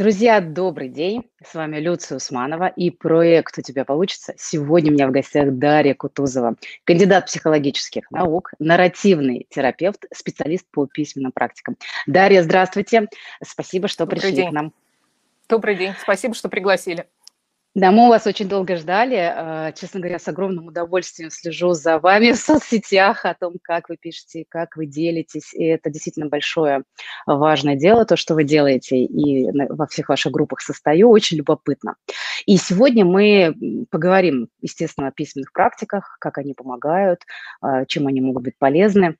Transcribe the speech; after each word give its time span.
Друзья, 0.00 0.40
добрый 0.40 0.88
день. 0.88 1.28
С 1.44 1.52
вами 1.52 1.76
Люция 1.76 2.16
Усманова 2.16 2.68
и 2.68 2.88
проект 2.88 3.58
«У 3.58 3.60
тебя 3.60 3.84
получится». 3.84 4.32
Сегодня 4.38 4.90
у 4.90 4.94
меня 4.94 5.06
в 5.06 5.10
гостях 5.10 5.50
Дарья 5.58 5.92
Кутузова, 5.92 6.54
кандидат 6.84 7.26
психологических 7.26 8.10
наук, 8.10 8.52
нарративный 8.58 9.46
терапевт, 9.50 10.06
специалист 10.10 10.64
по 10.70 10.86
письменным 10.86 11.32
практикам. 11.32 11.76
Дарья, 12.06 12.42
здравствуйте. 12.42 13.08
Спасибо, 13.44 13.88
что 13.88 14.06
добрый 14.06 14.22
пришли 14.22 14.36
день. 14.36 14.48
к 14.48 14.52
нам. 14.52 14.72
Добрый 15.50 15.76
день. 15.76 15.92
Спасибо, 16.00 16.32
что 16.32 16.48
пригласили. 16.48 17.04
Да, 17.76 17.92
мы 17.92 18.08
вас 18.08 18.26
очень 18.26 18.48
долго 18.48 18.74
ждали. 18.74 19.14
А, 19.14 19.70
честно 19.72 20.00
говоря, 20.00 20.18
с 20.18 20.26
огромным 20.26 20.66
удовольствием 20.66 21.30
слежу 21.30 21.72
за 21.72 22.00
вами 22.00 22.32
в 22.32 22.36
соцсетях, 22.36 23.24
о 23.24 23.34
том, 23.34 23.54
как 23.62 23.88
вы 23.88 23.96
пишете, 23.96 24.44
как 24.48 24.76
вы 24.76 24.86
делитесь. 24.86 25.54
И 25.54 25.64
это 25.66 25.88
действительно 25.88 26.26
большое 26.26 26.82
важное 27.26 27.76
дело, 27.76 28.04
то, 28.04 28.16
что 28.16 28.34
вы 28.34 28.42
делаете. 28.42 28.96
И 29.04 29.48
во 29.52 29.86
всех 29.86 30.08
ваших 30.08 30.32
группах 30.32 30.62
состою. 30.62 31.10
Очень 31.10 31.36
любопытно. 31.36 31.94
И 32.44 32.56
сегодня 32.56 33.04
мы 33.04 33.54
поговорим, 33.88 34.48
естественно, 34.60 35.06
о 35.06 35.12
письменных 35.12 35.52
практиках, 35.52 36.16
как 36.18 36.38
они 36.38 36.54
помогают, 36.54 37.20
а, 37.60 37.84
чем 37.86 38.08
они 38.08 38.20
могут 38.20 38.42
быть 38.42 38.58
полезны. 38.58 39.16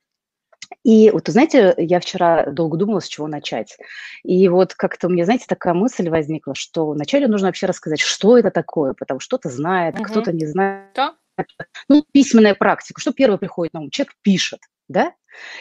И 0.83 1.11
вот, 1.11 1.27
знаете, 1.27 1.73
я 1.77 1.99
вчера 1.99 2.45
долго 2.47 2.77
думала, 2.77 3.01
с 3.01 3.07
чего 3.07 3.27
начать. 3.27 3.77
И 4.23 4.47
вот 4.47 4.73
как-то 4.73 5.07
у 5.07 5.09
меня, 5.09 5.25
знаете, 5.25 5.45
такая 5.47 5.73
мысль 5.73 6.09
возникла, 6.09 6.55
что 6.55 6.91
вначале 6.91 7.27
нужно 7.27 7.47
вообще 7.47 7.67
рассказать, 7.67 7.99
что 7.99 8.37
это 8.37 8.51
такое, 8.51 8.93
потому 8.93 9.19
что 9.19 9.37
кто-то 9.37 9.53
знает, 9.53 9.95
угу. 9.95 10.05
кто-то 10.05 10.31
не 10.31 10.45
знает. 10.45 10.89
Да. 10.95 11.15
Ну, 11.87 12.03
письменная 12.11 12.55
практика. 12.55 13.01
Что 13.01 13.13
первое 13.13 13.37
приходит 13.37 13.73
на 13.73 13.81
ум? 13.81 13.89
Человек 13.89 14.13
пишет, 14.21 14.59
да? 14.87 15.13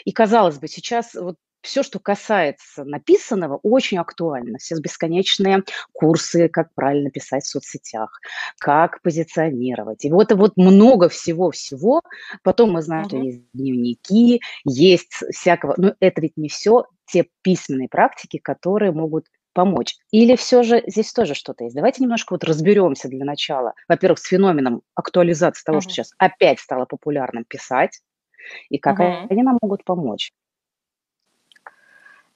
И, 0.05 0.13
казалось 0.13 0.59
бы, 0.59 0.69
сейчас 0.69 1.15
вот 1.15 1.37
все, 1.62 1.82
что 1.82 1.98
касается 1.98 2.84
написанного, 2.84 3.59
очень 3.62 3.98
актуально. 3.98 4.59
Все 4.59 4.77
бесконечные 4.77 5.62
курсы, 5.92 6.48
как 6.48 6.74
правильно 6.74 7.10
писать 7.10 7.45
в 7.45 7.48
соцсетях, 7.48 8.20
как 8.59 9.02
позиционировать. 9.02 10.05
И 10.05 10.11
вот, 10.11 10.33
вот 10.33 10.56
много 10.56 11.08
всего-всего. 11.08 12.02
Потом 12.42 12.72
мы 12.72 12.83
знаем, 12.83 13.02
угу. 13.02 13.08
что 13.08 13.19
есть 13.19 13.42
дневники, 13.52 14.41
есть 14.64 15.12
всякого. 15.30 15.75
Но 15.77 15.94
это 16.00 16.20
ведь 16.20 16.36
не 16.36 16.48
все 16.48 16.84
те 17.06 17.27
письменные 17.42 17.89
практики, 17.89 18.39
которые 18.39 18.92
могут 18.92 19.27
помочь. 19.52 19.97
Или 20.11 20.36
все 20.36 20.62
же 20.62 20.83
здесь 20.86 21.12
тоже 21.12 21.34
что-то 21.34 21.64
есть? 21.64 21.74
Давайте 21.74 22.02
немножко 22.02 22.34
вот 22.34 22.45
разберемся 22.45 23.08
для 23.08 23.24
начала. 23.24 23.74
Во-первых, 23.89 24.19
с 24.19 24.27
феноменом 24.27 24.83
актуализации 24.95 25.64
того, 25.64 25.78
угу. 25.78 25.83
что 25.83 25.92
сейчас 25.92 26.12
опять 26.19 26.61
стало 26.61 26.84
популярным 26.84 27.45
писать, 27.45 28.00
и 28.69 28.78
как 28.78 29.00
угу. 29.00 29.27
они 29.28 29.42
нам 29.42 29.58
могут 29.61 29.84
помочь. 29.84 30.33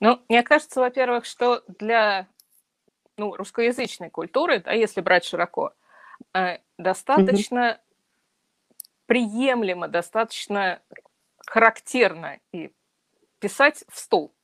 Ну, 0.05 0.23
мне 0.29 0.43
кажется, 0.43 0.81
во-первых, 0.81 1.25
что 1.25 1.65
для 1.67 2.29
ну, 3.17 3.35
русскоязычной 3.35 4.11
культуры, 4.11 4.61
да, 4.61 4.73
если 4.73 5.01
брать 5.01 5.25
широко, 5.25 5.73
э, 6.35 6.59
достаточно 6.77 7.59
mm-hmm. 7.59 8.85
приемлемо, 9.07 9.89
достаточно 9.89 10.83
характерно 11.47 12.39
и 12.53 12.71
писать 13.39 13.85
в 13.89 13.99
стол. 13.99 14.35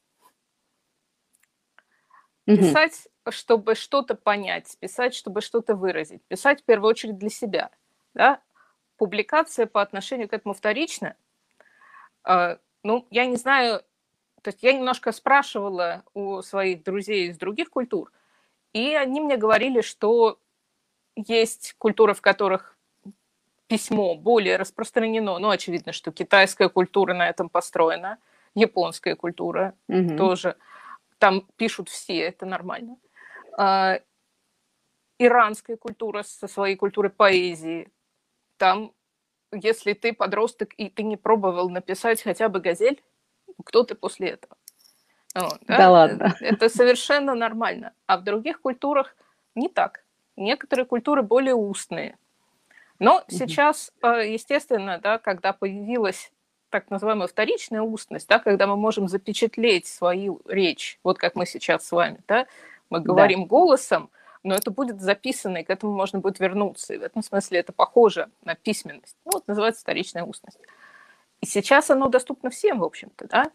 Mm-hmm. 2.47 2.57
Писать, 2.57 3.09
чтобы 3.29 3.75
что-то 3.75 4.15
понять, 4.15 4.79
писать, 4.81 5.15
чтобы 5.15 5.43
что-то 5.43 5.75
выразить, 5.75 6.23
писать 6.25 6.63
в 6.63 6.65
первую 6.65 6.89
очередь 6.89 7.19
для 7.19 7.29
себя. 7.29 7.71
Да? 8.15 8.41
Публикация 8.97 9.67
по 9.67 9.83
отношению 9.83 10.27
к 10.27 10.33
этому 10.33 10.55
вторично. 10.55 11.17
Э, 12.25 12.57
ну, 12.83 13.07
я 13.11 13.27
не 13.27 13.37
знаю, 13.37 13.85
то 14.43 14.49
есть 14.49 14.63
я 14.63 14.73
немножко 14.73 15.13
спрашивала 15.13 16.05
у 16.15 16.43
своих 16.43 16.83
друзей 16.83 17.29
из 17.29 17.39
других 17.39 17.71
культур, 17.71 18.13
и 18.73 18.95
они 18.95 19.21
мне 19.21 19.37
говорили, 19.37 19.81
что 19.81 20.39
есть 21.17 21.75
культуры, 21.79 22.15
в 22.15 22.21
которых 22.21 22.77
письмо 23.67 24.15
более 24.17 24.57
распространено. 24.57 25.39
Ну, 25.39 25.51
очевидно, 25.51 25.93
что 25.93 26.11
китайская 26.11 26.69
культура 26.69 27.15
на 27.15 27.29
этом 27.29 27.49
построена, 27.49 28.19
японская 28.55 29.15
культура 29.15 29.75
угу. 29.89 30.17
тоже. 30.17 30.57
Там 31.19 31.47
пишут 31.57 31.89
все, 31.89 32.19
это 32.19 32.47
нормально. 32.47 32.97
А, 33.57 34.01
иранская 35.19 35.77
культура 35.77 36.23
со 36.23 36.49
своей 36.49 36.77
культурой 36.77 37.11
поэзии. 37.11 37.89
Там, 38.57 38.93
если 39.53 39.93
ты 39.93 40.13
подросток 40.13 40.75
и 40.77 40.89
ты 40.89 41.03
не 41.03 41.17
пробовал 41.17 41.71
написать 41.71 42.23
хотя 42.23 42.49
бы 42.49 42.61
газель, 42.61 43.03
кто 43.63 43.85
ты 43.85 43.95
после 43.95 44.31
этого? 44.31 44.57
Вот, 45.35 45.59
да? 45.67 45.79
да 45.79 45.91
ладно. 45.91 46.37
Это 46.41 46.69
совершенно 46.69 47.35
нормально. 47.35 47.93
А 48.07 48.19
в 48.19 48.25
других 48.25 48.61
культурах 48.61 49.15
не 49.55 49.69
так. 49.69 50.05
Некоторые 50.37 50.87
культуры 50.87 51.23
более 51.23 51.55
устные. 51.55 52.17
Но 52.99 53.25
сейчас, 53.29 53.93
э, 54.03 54.33
естественно, 54.33 54.99
да, 54.99 55.19
когда 55.19 55.53
появилась 55.53 56.33
так 56.69 56.91
называемая 56.91 57.29
вторичная 57.29 57.83
устность, 57.83 58.29
да, 58.29 58.39
когда 58.39 58.67
мы 58.67 58.77
можем 58.77 59.09
запечатлеть 59.09 59.87
свою 59.87 60.41
речь, 60.47 60.99
вот 61.03 61.19
как 61.19 61.35
мы 61.35 61.47
сейчас 61.47 61.87
с 61.87 61.93
вами, 61.93 62.21
да, 62.29 62.47
мы 62.91 63.01
говорим 63.01 63.43
да. 63.43 63.49
голосом, 63.49 64.11
но 64.43 64.55
это 64.55 64.71
будет 64.71 65.01
записано, 65.01 65.59
и 65.59 65.65
к 65.65 65.71
этому 65.71 65.93
можно 65.95 66.19
будет 66.19 66.41
вернуться. 66.41 66.95
И 66.95 66.99
в 66.99 67.03
этом 67.03 67.23
смысле 67.23 67.59
это 67.59 67.73
похоже 67.73 68.31
на 68.45 68.55
письменность. 68.55 69.17
Ну, 69.25 69.33
вот 69.35 69.49
называется 69.49 69.83
вторичная 69.83 70.25
устность. 70.25 70.59
И 71.41 71.47
сейчас 71.47 71.91
оно 71.91 72.09
доступно 72.09 72.51
всем, 72.51 72.81
в 72.81 72.85
общем-то, 72.85 73.27
да. 73.29 73.51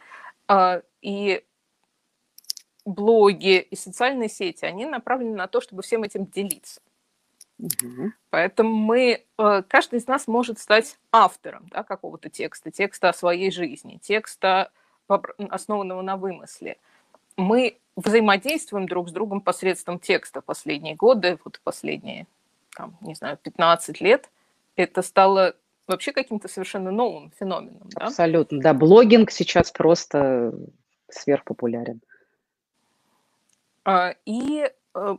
А, 0.47 0.81
и 1.01 1.44
блоги 2.85 3.59
и 3.59 3.75
социальные 3.75 4.29
сети, 4.29 4.66
они 4.66 4.85
направлены 4.85 5.35
на 5.35 5.47
то, 5.47 5.62
чтобы 5.62 5.81
всем 5.81 6.03
этим 6.03 6.25
делиться. 6.25 6.81
Угу. 7.57 8.12
Поэтому 8.29 8.75
мы, 8.75 9.24
э, 9.38 9.63
каждый 9.68 10.00
из 10.00 10.07
нас 10.07 10.28
может 10.28 10.59
стать 10.59 10.97
автором 11.12 11.68
да, 11.69 11.84
какого-то 11.84 12.29
текста, 12.29 12.69
текста 12.69 13.09
о 13.09 13.13
своей 13.13 13.50
жизни, 13.50 14.00
текста, 14.01 14.72
основанного 15.07 16.01
на 16.01 16.18
вымысле. 16.18 16.78
Мы 17.38 17.78
взаимодействуем 17.95 18.88
друг 18.88 19.09
с 19.09 19.12
другом 19.12 19.41
посредством 19.41 20.00
текста 20.00 20.41
последние 20.41 20.95
годы, 20.95 21.38
вот 21.45 21.62
последние, 21.63 22.28
там, 22.75 22.97
не 23.01 23.16
знаю, 23.16 23.38
15 23.38 24.01
лет. 24.01 24.29
Это 24.75 25.01
стало 25.01 25.56
вообще 25.88 26.12
каким-то 26.12 26.47
совершенно 26.47 26.91
новым 26.91 27.31
феноменом. 27.31 27.90
Да? 27.96 28.07
Абсолютно, 28.07 28.59
да. 28.59 28.73
Блогинг 28.73 29.31
сейчас 29.31 29.72
просто 29.72 30.53
сверхпопулярен. 31.09 32.01
А, 33.84 34.16
и 34.25 34.63
э, 34.63 35.18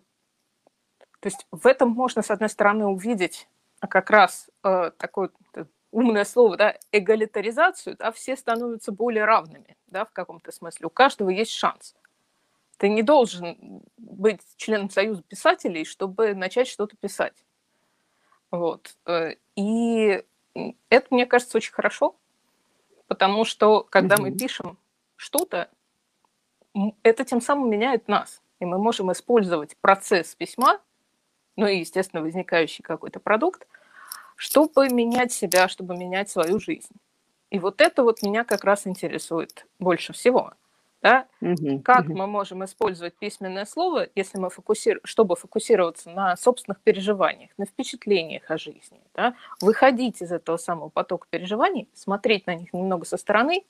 то 1.20 1.26
есть 1.28 1.46
в 1.50 1.66
этом 1.66 1.90
можно, 1.90 2.22
с 2.22 2.30
одной 2.30 2.48
стороны, 2.48 2.86
увидеть 2.86 3.48
как 3.80 4.10
раз 4.10 4.50
э, 4.64 4.90
такое 4.96 5.30
умное 5.90 6.24
слово, 6.24 6.56
да, 6.56 6.76
эгалитаризацию, 6.92 7.96
да, 7.96 8.12
все 8.12 8.36
становятся 8.36 8.92
более 8.92 9.24
равными, 9.24 9.76
да, 9.86 10.04
в 10.04 10.12
каком-то 10.12 10.52
смысле. 10.52 10.86
У 10.86 10.90
каждого 10.90 11.30
есть 11.30 11.52
шанс. 11.52 11.94
Ты 12.76 12.88
не 12.88 13.02
должен 13.02 13.82
быть 13.96 14.42
членом 14.56 14.90
Союза 14.90 15.22
писателей, 15.22 15.84
чтобы 15.84 16.34
начать 16.34 16.68
что-то 16.68 16.96
писать. 16.96 17.44
Вот. 18.50 18.96
Э, 19.06 19.36
и 19.54 20.22
это, 20.90 21.06
мне 21.10 21.26
кажется, 21.26 21.56
очень 21.56 21.72
хорошо, 21.72 22.16
потому 23.06 23.44
что 23.44 23.82
когда 23.82 24.16
mm-hmm. 24.16 24.20
мы 24.20 24.32
пишем 24.32 24.78
что-то, 25.16 25.70
это 27.02 27.24
тем 27.24 27.40
самым 27.40 27.70
меняет 27.70 28.08
нас. 28.08 28.42
И 28.58 28.64
мы 28.64 28.78
можем 28.78 29.12
использовать 29.12 29.76
процесс 29.78 30.34
письма, 30.34 30.80
ну 31.56 31.66
и, 31.66 31.78
естественно, 31.78 32.22
возникающий 32.22 32.82
какой-то 32.82 33.20
продукт, 33.20 33.66
чтобы 34.34 34.88
менять 34.88 35.32
себя, 35.32 35.68
чтобы 35.68 35.96
менять 35.96 36.30
свою 36.30 36.58
жизнь. 36.58 36.94
И 37.50 37.58
вот 37.58 37.80
это 37.80 38.02
вот 38.02 38.22
меня 38.22 38.44
как 38.44 38.64
раз 38.64 38.86
интересует 38.86 39.66
больше 39.78 40.12
всего– 40.12 40.52
да? 41.02 41.26
Угу, 41.40 41.82
как 41.82 42.06
угу. 42.06 42.16
мы 42.16 42.26
можем 42.26 42.64
использовать 42.64 43.14
письменное 43.14 43.64
слово, 43.64 44.08
если 44.14 44.38
мы 44.38 44.50
фокусир... 44.50 45.00
чтобы 45.04 45.36
фокусироваться 45.36 46.10
на 46.10 46.36
собственных 46.36 46.80
переживаниях, 46.80 47.50
на 47.58 47.66
впечатлениях 47.66 48.50
о 48.50 48.58
жизни, 48.58 49.00
да? 49.14 49.34
выходить 49.60 50.22
из 50.22 50.32
этого 50.32 50.56
самого 50.56 50.88
потока 50.88 51.26
переживаний, 51.30 51.88
смотреть 51.94 52.46
на 52.46 52.54
них 52.54 52.72
немного 52.72 53.04
со 53.04 53.16
стороны 53.16 53.64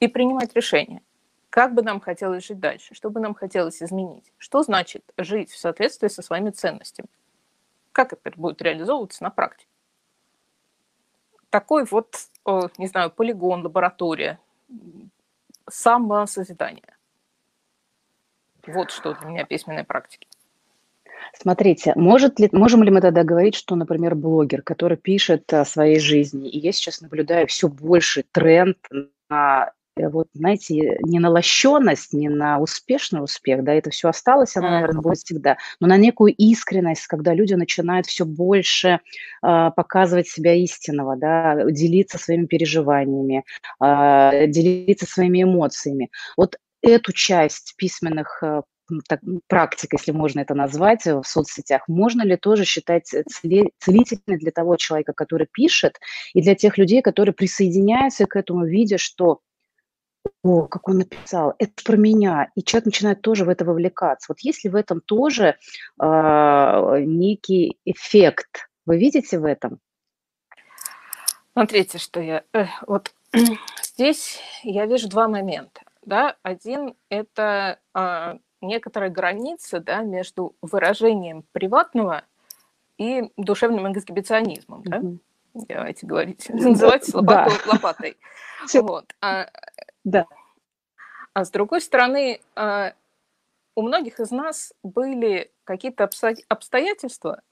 и 0.00 0.08
принимать 0.08 0.54
решения. 0.54 1.02
Как 1.50 1.72
бы 1.74 1.82
нам 1.82 2.00
хотелось 2.00 2.46
жить 2.46 2.58
дальше, 2.58 2.94
что 2.94 3.10
бы 3.10 3.20
нам 3.20 3.34
хотелось 3.34 3.82
изменить, 3.82 4.32
что 4.38 4.62
значит 4.62 5.04
жить 5.16 5.50
в 5.50 5.58
соответствии 5.58 6.08
со 6.08 6.22
своими 6.22 6.50
ценностями, 6.50 7.08
как 7.92 8.12
это 8.12 8.32
будет 8.36 8.60
реализовываться 8.60 9.22
на 9.22 9.30
практике. 9.30 9.68
Такой 11.50 11.84
вот, 11.84 12.16
не 12.78 12.88
знаю, 12.88 13.12
полигон, 13.12 13.62
лаборатория, 13.62 14.40
самосозидание. 15.68 16.96
Вот 18.66 18.90
что 18.90 19.14
для 19.14 19.28
меня 19.28 19.44
письменные 19.44 19.84
практики. 19.84 20.26
Смотрите, 21.32 21.92
может 21.96 22.38
ли, 22.38 22.48
можем 22.52 22.82
ли 22.82 22.90
мы 22.90 23.00
тогда 23.00 23.24
говорить, 23.24 23.54
что, 23.54 23.74
например, 23.76 24.14
блогер, 24.14 24.62
который 24.62 24.96
пишет 24.96 25.52
о 25.52 25.64
своей 25.64 25.98
жизни, 25.98 26.48
и 26.48 26.58
я 26.58 26.72
сейчас 26.72 27.00
наблюдаю 27.00 27.46
все 27.46 27.68
больше 27.68 28.24
тренд 28.30 28.78
на 29.28 29.72
вот, 29.96 30.28
знаете, 30.34 30.98
не 31.02 31.18
на 31.20 31.30
лощенность, 31.30 32.12
не 32.12 32.28
на 32.28 32.58
успешный 32.58 33.22
успех, 33.22 33.62
да, 33.62 33.74
это 33.74 33.90
все 33.90 34.08
осталось, 34.08 34.56
оно, 34.56 34.70
наверное, 34.70 35.02
будет 35.02 35.18
всегда, 35.18 35.56
но 35.80 35.86
на 35.86 35.96
некую 35.96 36.34
искренность, 36.34 37.06
когда 37.06 37.32
люди 37.32 37.54
начинают 37.54 38.06
все 38.06 38.24
больше 38.24 39.00
э, 39.42 39.70
показывать 39.76 40.28
себя 40.28 40.54
истинного, 40.54 41.16
да, 41.16 41.64
делиться 41.70 42.18
своими 42.18 42.46
переживаниями, 42.46 43.44
э, 43.82 44.46
делиться 44.48 45.06
своими 45.06 45.44
эмоциями. 45.44 46.10
Вот 46.36 46.56
эту 46.82 47.12
часть 47.12 47.74
письменных 47.76 48.42
э, 48.42 48.62
так, 49.08 49.20
практик, 49.48 49.92
если 49.92 50.12
можно 50.12 50.40
это 50.40 50.54
назвать, 50.54 51.06
э, 51.06 51.14
в 51.14 51.24
соцсетях, 51.24 51.84
можно 51.88 52.22
ли 52.22 52.36
тоже 52.36 52.64
считать 52.64 53.06
целительной 53.06 54.38
для 54.38 54.50
того 54.50 54.76
человека, 54.76 55.12
который 55.12 55.46
пишет, 55.50 55.98
и 56.32 56.42
для 56.42 56.54
тех 56.54 56.78
людей, 56.78 57.00
которые 57.00 57.32
присоединяются 57.32 58.26
к 58.26 58.36
этому, 58.36 58.66
видя, 58.66 58.98
что 58.98 59.40
о, 60.42 60.66
как 60.66 60.88
он 60.88 60.98
написал, 60.98 61.54
это 61.58 61.72
про 61.84 61.96
меня, 61.96 62.50
и 62.54 62.62
человек 62.62 62.86
начинает 62.86 63.22
тоже 63.22 63.44
в 63.44 63.48
это 63.48 63.64
вовлекаться. 63.64 64.26
Вот 64.28 64.40
есть 64.40 64.64
ли 64.64 64.70
в 64.70 64.76
этом 64.76 65.00
тоже 65.00 65.56
э, 66.00 67.00
некий 67.00 67.78
эффект? 67.84 68.68
Вы 68.86 68.98
видите 68.98 69.38
в 69.38 69.44
этом? 69.44 69.80
Смотрите, 71.52 71.98
что 71.98 72.20
я... 72.20 72.42
Э, 72.52 72.66
вот 72.86 73.14
здесь 73.82 74.40
я 74.62 74.86
вижу 74.86 75.08
два 75.08 75.28
момента. 75.28 75.82
Да? 76.04 76.36
Один– 76.42 76.94
это 77.08 77.78
э, 77.94 78.38
некоторая 78.60 79.10
граница 79.10 79.80
да, 79.80 80.02
между 80.02 80.56
выражением 80.60 81.44
приватного 81.52 82.24
и 82.98 83.30
душевным 83.36 83.90
эксгибиционизмом. 83.92 84.82
Да? 84.84 84.98
Mm-hmm. 84.98 85.18
Давайте 85.68 86.06
говорить, 86.06 86.48
называть 86.48 87.12
лопату 87.14 87.54
да. 87.64 87.72
лопатой. 87.72 88.16
Вот. 88.74 89.14
А, 89.20 89.50
да. 90.04 90.26
а 91.32 91.44
с 91.44 91.50
другой 91.50 91.80
стороны, 91.80 92.40
а, 92.54 92.92
у 93.74 93.82
многих 93.82 94.20
из 94.20 94.30
нас 94.30 94.72
были 94.82 95.50
какие-то 95.64 96.08
обстоятельства, 96.48 97.42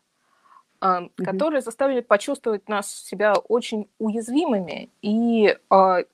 mm-hmm. 0.81 1.25
которые 1.25 1.63
заставили 1.63 2.01
почувствовать 2.01 2.69
нас 2.69 2.93
себя 2.93 3.35
очень 3.35 3.89
уязвимыми 3.99 4.91
и 5.01 5.57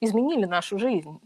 изменили 0.00 0.44
нашу 0.44 0.78
жизнь. 0.78 1.20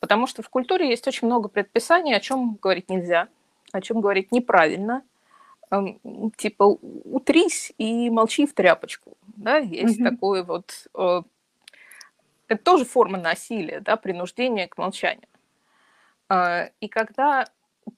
Потому 0.00 0.26
что 0.26 0.42
в 0.42 0.50
культуре 0.50 0.88
есть 0.88 1.06
очень 1.08 1.26
много 1.26 1.48
предписаний, 1.48 2.14
о 2.14 2.20
чем 2.20 2.58
говорить 2.60 2.90
нельзя, 2.90 3.28
о 3.72 3.80
чем 3.80 4.00
говорить 4.00 4.32
неправильно. 4.32 5.02
Типа 6.36 6.64
утрись 7.04 7.72
и 7.78 8.10
молчи 8.10 8.46
в 8.46 8.54
тряпочку. 8.54 9.16
Да? 9.36 9.56
Есть 9.56 10.00
mm-hmm. 10.00 10.10
такое 10.10 10.44
вот... 10.44 10.86
Это 12.48 12.62
тоже 12.62 12.84
форма 12.84 13.18
насилия, 13.18 13.80
да, 13.80 13.96
принуждения 13.96 14.68
к 14.68 14.78
молчанию. 14.78 15.28
Э, 16.28 16.70
и 16.80 16.88
когда... 16.88 17.46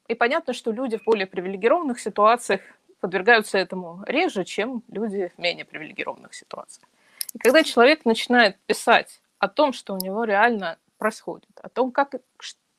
И 0.07 0.15
понятно, 0.15 0.53
что 0.53 0.71
люди 0.71 0.99
в 0.99 1.05
более 1.05 1.27
привилегированных 1.27 1.99
ситуациях 1.99 2.61
подвергаются 3.01 3.59
этому 3.59 4.03
реже, 4.07 4.45
чем 4.45 4.83
люди 4.89 5.33
в 5.35 5.39
менее 5.39 5.65
привилегированных 5.65 6.35
ситуациях. 6.35 6.89
И 7.33 7.39
когда 7.39 7.63
человек 7.63 8.05
начинает 8.05 8.59
писать 8.67 9.21
о 9.39 9.49
том, 9.49 9.73
что 9.73 9.95
у 9.95 9.99
него 9.99 10.25
реально 10.25 10.79
происходит, 10.99 11.49
о 11.63 11.69
том, 11.69 11.93
как 11.93 12.17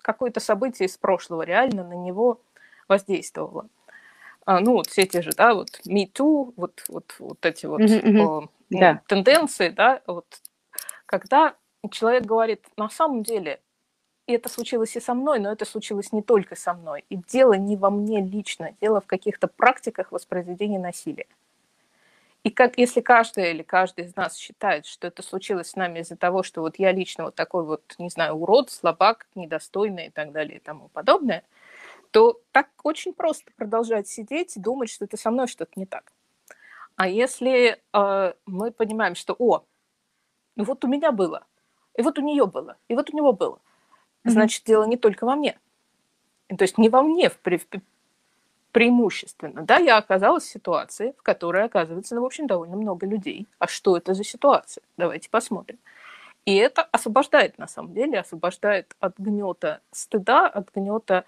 какое-то 0.02 0.40
событие 0.40 0.88
из 0.88 0.98
прошлого 0.98 1.44
реально 1.44 1.84
на 1.84 1.94
него 1.94 2.42
воздействовало. 2.88 3.68
А, 4.46 4.60
ну, 4.60 4.74
вот 4.74 4.88
все 4.88 5.06
те 5.06 5.22
же, 5.22 5.32
да, 5.32 5.54
вот 5.54 5.70
Me 5.86 6.12
Too, 6.12 6.54
вот, 6.56 6.84
вот, 6.88 7.16
вот 7.20 7.46
эти 7.46 7.66
вот 7.66 7.82
mm-hmm. 7.82 8.44
э, 8.46 8.78
да. 8.80 9.02
тенденции, 9.08 9.70
да, 9.70 10.02
вот, 10.08 10.26
когда 11.06 11.56
человек 11.92 12.26
говорит, 12.26 12.66
на 12.78 12.90
самом 12.90 13.24
деле, 13.24 13.62
и 14.28 14.34
это 14.34 14.50
случилось 14.50 14.96
и 14.96 15.00
со 15.00 15.14
мной, 15.14 15.40
но 15.40 15.52
это 15.52 15.66
случилось 15.66 16.12
не 16.12 16.22
только 16.22 16.56
со 16.56 16.74
мной. 16.74 17.04
И 17.10 17.16
дело 17.16 17.54
не 17.54 17.78
во 17.78 17.90
мне 17.90 18.22
лично, 18.22 18.76
дело 18.82 19.02
в 19.02 19.08
каких-то 19.08 19.48
практиках 19.48 20.12
воспроизведения 20.12 20.80
насилия. 20.80 21.26
И 22.44 22.52
как, 22.52 22.78
если 22.78 23.02
каждый 23.02 23.52
или 23.52 23.64
каждый 23.64 24.06
из 24.06 24.16
нас 24.16 24.38
считает, 24.38 24.86
что 24.86 25.08
это 25.08 25.22
случилось 25.24 25.72
с 25.72 25.76
нами 25.76 26.00
из-за 26.00 26.16
того, 26.16 26.44
что 26.44 26.62
вот 26.62 26.78
я 26.78 26.92
лично 26.92 27.26
вот 27.26 27.36
такой 27.36 27.64
вот, 27.66 27.96
не 27.98 28.10
знаю, 28.10 28.36
урод, 28.36 28.72
слабак, 28.72 29.28
недостойный 29.36 30.08
и 30.08 30.10
так 30.10 30.32
далее 30.32 30.58
и 30.58 30.62
тому 30.62 30.88
подобное, 30.90 31.44
то 32.12 32.40
так 32.52 32.70
очень 32.84 33.14
просто 33.14 33.52
продолжать 33.56 34.08
сидеть 34.08 34.56
и 34.56 34.60
думать, 34.60 34.90
что 34.90 35.06
это 35.06 35.18
со 35.18 35.32
мной 35.32 35.48
что-то 35.48 35.72
не 35.76 35.86
так. 35.86 36.12
А 36.96 37.08
если 37.08 37.82
э, 37.94 38.34
мы 38.46 38.72
понимаем, 38.72 39.16
что, 39.16 39.36
о, 39.38 39.64
вот 40.56 40.86
у 40.86 40.88
меня 40.88 41.12
было, 41.12 41.46
и 41.96 42.02
вот 42.02 42.18
у 42.20 42.22
нее 42.22 42.46
было, 42.46 42.78
и 42.88 42.96
вот 42.96 43.14
у 43.14 43.18
него 43.18 43.34
было, 43.34 43.60
значит, 44.24 44.64
mm-hmm. 44.64 44.68
дело 44.68 44.84
не 44.86 44.98
только 44.98 45.26
во 45.26 45.36
мне. 45.36 45.60
То 46.48 46.64
есть 46.64 46.78
не 46.78 46.90
во 46.90 47.02
мне 47.04 47.30
в, 47.30 47.38
в, 47.44 47.82
преимущественно. 48.72 49.64
Да, 49.64 49.78
я 49.78 49.98
оказалась 49.98 50.44
в 50.44 50.50
ситуации, 50.50 51.14
в 51.18 51.24
которой 51.24 51.64
оказывается, 51.64 52.16
ну, 52.16 52.22
в 52.22 52.26
общем, 52.26 52.48
довольно 52.48 52.76
много 52.76 53.06
людей. 53.06 53.48
А 53.58 53.68
что 53.68 53.98
это 53.98 54.14
за 54.14 54.24
ситуация? 54.24 54.84
Давайте 54.98 55.30
посмотрим. 55.30 55.80
И 56.46 56.56
это 56.56 56.84
освобождает, 56.84 57.58
на 57.58 57.68
самом 57.68 57.94
деле, 57.94 58.20
освобождает 58.20 58.96
от 59.00 59.18
гнета 59.18 59.82
стыда, 59.92 60.48
от 60.48 60.72
гнета 60.74 61.26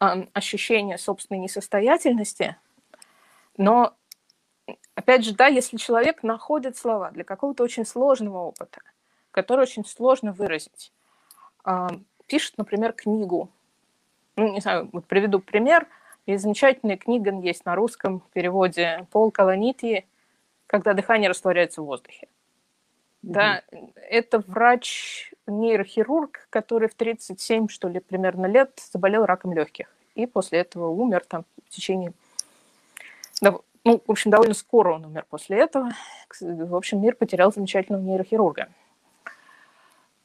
э, 0.00 0.26
ощущения 0.32 0.98
собственной 0.98 1.40
несостоятельности. 1.40 2.56
Но, 3.56 3.94
опять 4.94 5.24
же, 5.24 5.34
да, 5.34 5.46
если 5.46 5.76
человек 5.76 6.22
находит 6.22 6.76
слова 6.76 7.10
для 7.10 7.24
какого-то 7.24 7.64
очень 7.64 7.86
сложного 7.86 8.38
опыта, 8.38 8.82
который 9.32 9.62
очень 9.62 9.84
сложно 9.84 10.32
выразить, 10.32 10.92
э, 11.64 11.88
пишет, 12.26 12.56
например, 12.56 12.92
книгу, 12.92 13.50
ну, 14.36 14.52
не 14.52 14.60
знаю, 14.60 14.88
вот 14.92 15.06
приведу 15.06 15.40
пример– 15.40 15.88
и 16.26 16.36
замечательная 16.36 16.96
книга 16.96 17.32
есть 17.40 17.64
на 17.64 17.74
русском 17.74 18.22
переводе 18.32 19.08
Пол 19.10 19.32
Каланити 19.32 20.06
«Когда 20.68 20.94
дыхание 20.94 21.28
растворяется 21.28 21.82
в 21.82 21.86
воздухе». 21.86 22.28
Mm-hmm. 23.24 23.32
Да, 23.32 23.62
это 24.08 24.38
врач-нейрохирург, 24.38 26.46
который 26.48 26.88
в 26.88 26.94
37, 26.94 27.66
что 27.68 27.88
ли, 27.88 27.98
примерно 28.00 28.46
лет 28.46 28.80
заболел 28.92 29.26
раком 29.26 29.52
легких. 29.52 29.92
И 30.14 30.26
после 30.26 30.60
этого 30.60 30.88
умер 30.88 31.24
там 31.26 31.44
в 31.66 31.70
течение... 31.70 32.12
Ну, 33.40 33.64
в 33.84 34.10
общем, 34.10 34.30
довольно 34.30 34.54
скоро 34.54 34.94
он 34.94 35.04
умер 35.04 35.26
после 35.28 35.58
этого. 35.58 35.90
В 36.40 36.76
общем, 36.76 37.02
мир 37.02 37.16
потерял 37.16 37.52
замечательного 37.52 38.02
нейрохирурга. 38.02 38.68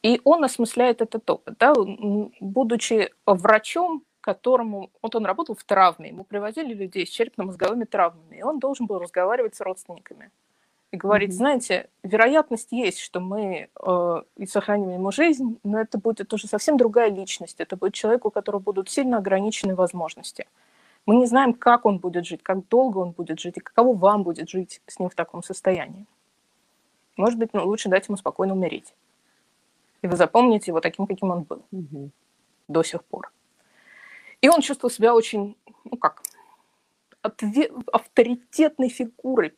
И 0.04 0.22
он 0.24 0.44
осмысляет 0.44 1.02
этот 1.02 1.30
опыт. 1.30 1.56
Да? 1.60 1.74
Будучи 2.40 3.12
врачом, 3.26 4.04
которому... 4.22 4.90
Вот 5.02 5.16
он 5.16 5.26
работал 5.26 5.56
в 5.56 5.64
травме, 5.64 6.10
ему 6.10 6.24
привозили 6.24 6.74
людей 6.74 7.08
с 7.08 7.10
черепно-мозговыми 7.10 7.86
травмами, 7.86 8.38
и 8.38 8.44
он 8.44 8.60
должен 8.60 8.86
был 8.86 9.00
разговаривать 9.00 9.56
с 9.56 9.62
родственниками. 9.62 10.32
И 10.92 10.98
говорить, 10.98 11.32
mm-hmm. 11.32 11.34
знаете, 11.34 11.90
вероятность 12.04 12.72
есть, 12.72 13.00
что 13.00 13.20
мы 13.20 13.70
э, 13.74 14.22
и 14.38 14.46
сохраним 14.46 14.90
ему 14.90 15.12
жизнь, 15.12 15.60
но 15.64 15.80
это 15.80 15.98
будет 15.98 16.34
уже 16.34 16.48
совсем 16.48 16.78
другая 16.78 17.10
личность. 17.10 17.60
Это 17.60 17.76
будет 17.76 17.94
человек, 17.94 18.26
у 18.26 18.32
которого 18.32 18.62
будут 18.62 18.90
сильно 18.90 19.18
ограничены 19.18 19.76
возможности. 19.76 20.48
Мы 21.06 21.16
не 21.16 21.26
знаем, 21.26 21.54
как 21.54 21.86
он 21.86 22.00
будет 22.00 22.26
жить, 22.26 22.44
как 22.44 22.68
долго 22.68 23.00
он 23.00 23.12
будет 23.12 23.40
жить, 23.40 23.58
и 23.58 23.62
каково 23.62 23.96
вам 23.98 24.24
будет 24.24 24.50
жить 24.50 24.82
с 24.88 25.00
ним 25.00 25.10
в 25.10 25.16
таком 25.16 25.42
состоянии. 25.42 26.06
Может 27.16 27.40
быть, 27.40 27.54
ну, 27.54 27.66
лучше 27.66 27.88
дать 27.90 28.08
ему 28.08 28.18
спокойно 28.18 28.54
умереть. 28.54 28.94
И 30.02 30.08
вы 30.08 30.16
запомните 30.16 30.72
его 30.72 30.80
таким, 30.82 31.08
каким 31.08 31.32
он 31.32 31.44
был 31.44 31.66
mm-hmm. 31.72 32.10
до 32.68 32.84
сих 32.84 33.04
пор. 33.04 33.32
И 34.42 34.50
он 34.50 34.62
чувствовал 34.62 34.92
себя 34.92 35.16
очень, 35.16 35.58
ну 35.84 35.98
как, 35.98 36.22
авторитетной 37.22 38.90
фигурой. 38.90 39.56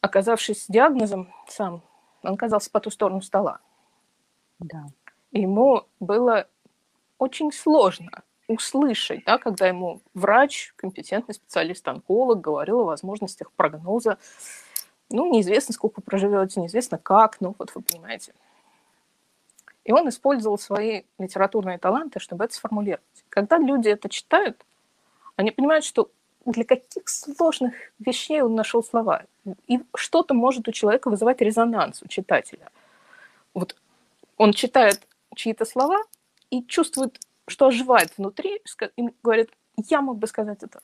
Оказавшись 0.00 0.64
с 0.64 0.68
диагнозом 0.68 1.32
сам, 1.48 1.82
он 2.22 2.34
оказался 2.34 2.70
по 2.70 2.80
ту 2.80 2.90
сторону 2.90 3.22
стола. 3.22 3.60
Да. 4.58 4.86
И 5.32 5.40
ему 5.40 5.86
было 5.98 6.46
очень 7.18 7.52
сложно 7.52 8.22
услышать, 8.46 9.24
да, 9.24 9.38
когда 9.38 9.66
ему 9.66 10.02
врач, 10.12 10.74
компетентный 10.76 11.34
специалист, 11.34 11.86
онколог 11.88 12.40
говорил 12.40 12.80
о 12.80 12.84
возможностях 12.84 13.50
прогноза. 13.52 14.18
Ну, 15.10 15.30
неизвестно, 15.32 15.72
сколько 15.72 16.02
проживете, 16.02 16.60
неизвестно 16.60 16.98
как, 16.98 17.40
ну, 17.40 17.54
вот 17.58 17.74
вы 17.74 17.82
понимаете. 17.82 18.34
И 19.84 19.92
он 19.92 20.08
использовал 20.08 20.58
свои 20.58 21.02
литературные 21.18 21.78
таланты, 21.78 22.18
чтобы 22.18 22.44
это 22.44 22.54
сформулировать. 22.54 23.24
Когда 23.28 23.58
люди 23.58 23.88
это 23.88 24.08
читают, 24.08 24.64
они 25.36 25.50
понимают, 25.50 25.84
что 25.84 26.10
для 26.46 26.64
каких 26.64 27.08
сложных 27.08 27.74
вещей 27.98 28.42
он 28.42 28.54
нашел 28.54 28.82
слова. 28.82 29.24
И 29.66 29.80
что-то 29.94 30.34
может 30.34 30.68
у 30.68 30.72
человека 30.72 31.10
вызывать 31.10 31.40
резонанс 31.40 32.02
у 32.02 32.08
читателя. 32.08 32.70
Вот 33.52 33.76
он 34.36 34.52
читает 34.52 35.06
чьи-то 35.34 35.64
слова 35.64 35.98
и 36.50 36.62
чувствует, 36.64 37.20
что 37.46 37.66
оживает 37.66 38.16
внутри, 38.16 38.60
и 38.96 39.08
говорит, 39.22 39.50
я 39.76 40.00
мог 40.00 40.18
бы 40.18 40.26
сказать 40.26 40.62
это. 40.62 40.80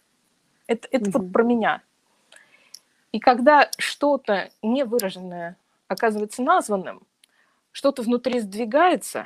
Это, 0.66 0.88
это 0.90 1.10
угу. 1.10 1.18
вот 1.18 1.32
про 1.32 1.42
меня. 1.42 1.82
И 3.12 3.18
когда 3.18 3.68
что-то 3.78 4.50
невыраженное 4.62 5.56
оказывается 5.88 6.42
названным, 6.42 7.02
что-то 7.72 8.02
внутри 8.02 8.40
сдвигается, 8.40 9.24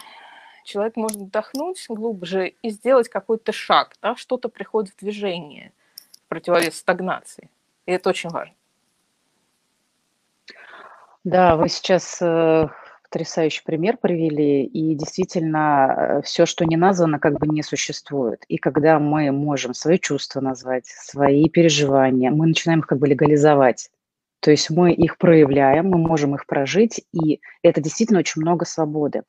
человек 0.64 0.96
может 0.96 1.18
вдохнуть 1.18 1.84
глубже 1.88 2.48
и 2.62 2.70
сделать 2.70 3.08
какой-то 3.08 3.52
шаг, 3.52 3.96
да, 4.02 4.16
что-то 4.16 4.48
приходит 4.48 4.92
в 4.94 5.00
движение 5.00 5.72
в 6.24 6.28
противовес 6.28 6.76
стагнации. 6.76 7.50
И 7.86 7.92
это 7.92 8.10
очень 8.10 8.30
важно. 8.30 8.54
Да, 11.22 11.56
вы 11.56 11.68
сейчас 11.68 12.20
э, 12.20 12.68
потрясающий 13.04 13.62
пример 13.64 13.96
привели, 13.96 14.64
и 14.64 14.94
действительно 14.94 15.94
э, 15.96 16.22
все, 16.22 16.44
что 16.44 16.64
не 16.64 16.76
названо, 16.76 17.18
как 17.18 17.38
бы 17.38 17.46
не 17.46 17.62
существует. 17.62 18.44
И 18.48 18.58
когда 18.58 18.98
мы 18.98 19.30
можем 19.30 19.72
свои 19.72 19.98
чувства 19.98 20.40
назвать, 20.40 20.86
свои 20.86 21.48
переживания, 21.48 22.30
мы 22.30 22.48
начинаем 22.48 22.80
их 22.80 22.86
как 22.86 22.98
бы 22.98 23.08
легализовать. 23.08 23.90
То 24.44 24.50
есть 24.50 24.68
мы 24.68 24.92
их 24.92 25.16
проявляем, 25.16 25.86
мы 25.88 25.96
можем 25.96 26.34
их 26.34 26.44
прожить, 26.44 27.02
и 27.12 27.40
это 27.62 27.80
действительно 27.80 28.18
очень 28.18 28.42
много 28.42 28.66
свободы. 28.66 29.22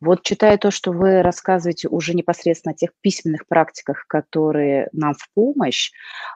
Вот 0.00 0.22
читая 0.22 0.56
то, 0.56 0.70
что 0.70 0.92
вы 0.92 1.20
рассказываете 1.20 1.88
уже 1.88 2.14
непосредственно 2.14 2.72
о 2.72 2.74
тех 2.74 2.88
письменных 3.02 3.46
практиках, 3.46 4.06
которые 4.08 4.88
нам 4.92 5.12
в 5.12 5.28
помощь, 5.34 5.90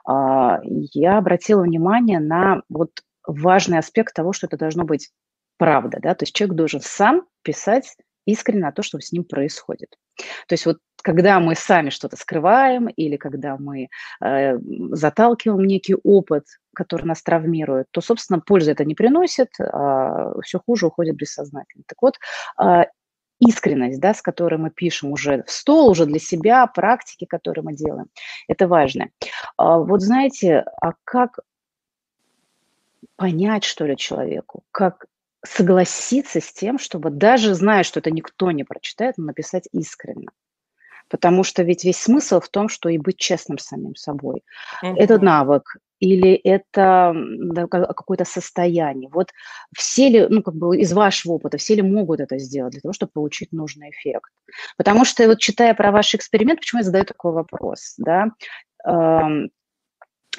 а, 0.05 0.59
я 0.63 1.17
обратила 1.17 1.63
внимание 1.63 2.19
на 2.19 2.61
вот 2.69 2.91
важный 3.25 3.79
аспект 3.79 4.13
того, 4.13 4.33
что 4.33 4.45
это 4.45 4.55
должно 4.55 4.83
быть 4.83 5.09
правда, 5.57 5.97
да, 5.99 6.13
то 6.13 6.21
есть 6.21 6.35
человек 6.35 6.55
должен 6.55 6.81
сам 6.81 7.23
писать 7.41 7.97
искренне 8.27 8.67
о 8.67 8.71
том, 8.71 8.83
что 8.83 8.99
с 8.99 9.11
ним 9.11 9.23
происходит. 9.23 9.97
То 10.47 10.53
есть 10.53 10.67
вот 10.67 10.77
когда 11.01 11.39
мы 11.39 11.55
сами 11.55 11.89
что-то 11.89 12.17
скрываем 12.17 12.87
или 12.87 13.17
когда 13.17 13.57
мы 13.57 13.87
э, 14.21 14.57
заталкиваем 14.91 15.63
некий 15.63 15.95
опыт, 16.03 16.43
который 16.77 17.05
нас 17.05 17.23
травмирует, 17.23 17.87
то, 17.89 18.01
собственно, 18.01 18.39
пользы 18.39 18.71
это 18.71 18.85
не 18.85 18.93
приносит, 18.93 19.49
а 19.59 20.39
все 20.41 20.59
хуже 20.63 20.85
уходит 20.85 21.15
бессознательно. 21.15 21.83
Так 21.87 21.97
вот, 22.03 22.19
э, 22.61 22.85
искренность, 23.39 23.99
да, 23.99 24.13
с 24.13 24.21
которой 24.21 24.59
мы 24.59 24.69
пишем 24.69 25.11
уже 25.11 25.43
в 25.43 25.49
стол, 25.49 25.89
уже 25.89 26.05
для 26.05 26.19
себя, 26.19 26.67
практики, 26.67 27.25
которые 27.25 27.63
мы 27.63 27.73
делаем, 27.73 28.07
это 28.47 28.67
важно. 28.67 29.09
А 29.57 29.79
вот 29.79 30.01
знаете, 30.01 30.65
а 30.81 30.93
как 31.03 31.39
понять, 33.15 33.63
что 33.63 33.85
ли, 33.85 33.97
человеку, 33.97 34.63
как 34.71 35.07
согласиться 35.43 36.39
с 36.41 36.53
тем, 36.53 36.77
чтобы 36.77 37.09
даже 37.09 37.55
зная, 37.55 37.83
что 37.83 37.99
это 37.99 38.11
никто 38.11 38.51
не 38.51 38.63
прочитает, 38.63 39.17
написать 39.17 39.67
искренне. 39.71 40.27
Потому 41.09 41.43
что 41.43 41.63
ведь 41.63 41.85
весь 41.85 41.97
смысл 41.99 42.39
в 42.39 42.49
том, 42.49 42.69
что 42.69 42.89
и 42.89 42.97
быть 42.99 43.17
честным 43.17 43.57
с 43.57 43.65
самим 43.65 43.95
собой. 43.95 44.43
Mm-hmm. 44.83 44.95
Это 44.97 45.17
навык 45.19 45.77
или 45.99 46.33
это 46.33 47.13
какое-то 47.69 48.25
состояние. 48.25 49.09
Вот 49.11 49.31
все 49.75 50.09
ли, 50.09 50.27
ну, 50.29 50.43
как 50.43 50.55
бы 50.55 50.77
из 50.77 50.93
вашего 50.93 51.33
опыта, 51.33 51.57
все 51.57 51.75
ли 51.75 51.81
могут 51.81 52.19
это 52.19 52.37
сделать 52.37 52.73
для 52.73 52.81
того, 52.81 52.93
чтобы 52.93 53.11
получить 53.13 53.51
нужный 53.51 53.89
эффект? 53.91 54.31
Потому 54.77 55.05
что 55.05 55.27
вот 55.27 55.39
читая 55.39 55.73
про 55.73 55.91
ваш 55.91 56.15
эксперимент, 56.15 56.59
почему 56.59 56.79
я 56.79 56.85
задаю 56.85 57.05
такой 57.05 57.31
вопрос, 57.31 57.95
да, 57.97 58.31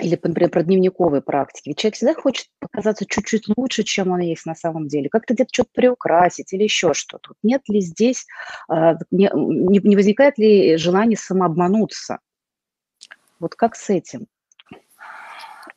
или, 0.01 0.19
например, 0.23 0.51
про 0.51 0.63
дневниковые 0.63 1.23
практики. 1.23 1.71
Ведь 1.71 1.79
человек 1.79 1.97
всегда 1.97 2.15
хочет 2.15 2.47
показаться 2.61 3.05
чуть-чуть 3.05 3.49
лучше, 3.57 3.83
чем 3.83 4.13
он 4.13 4.21
есть 4.21 4.47
на 4.47 4.55
самом 4.55 4.87
деле. 4.87 5.09
Как-то 5.09 5.35
где-то 5.35 5.51
что-то 5.53 5.71
приукрасить 5.75 6.53
или 6.53 6.63
еще 6.63 6.95
что-то. 6.95 7.33
Нет 7.43 7.63
ли 7.69 7.81
здесь, 7.81 8.25
а, 8.69 8.95
не 9.11 9.97
возникает 9.97 10.39
ли 10.39 10.77
желание 10.77 11.17
самообмануться? 11.17 12.21
Вот 13.41 13.55
как 13.55 13.75
с 13.75 13.91
этим? 13.91 14.27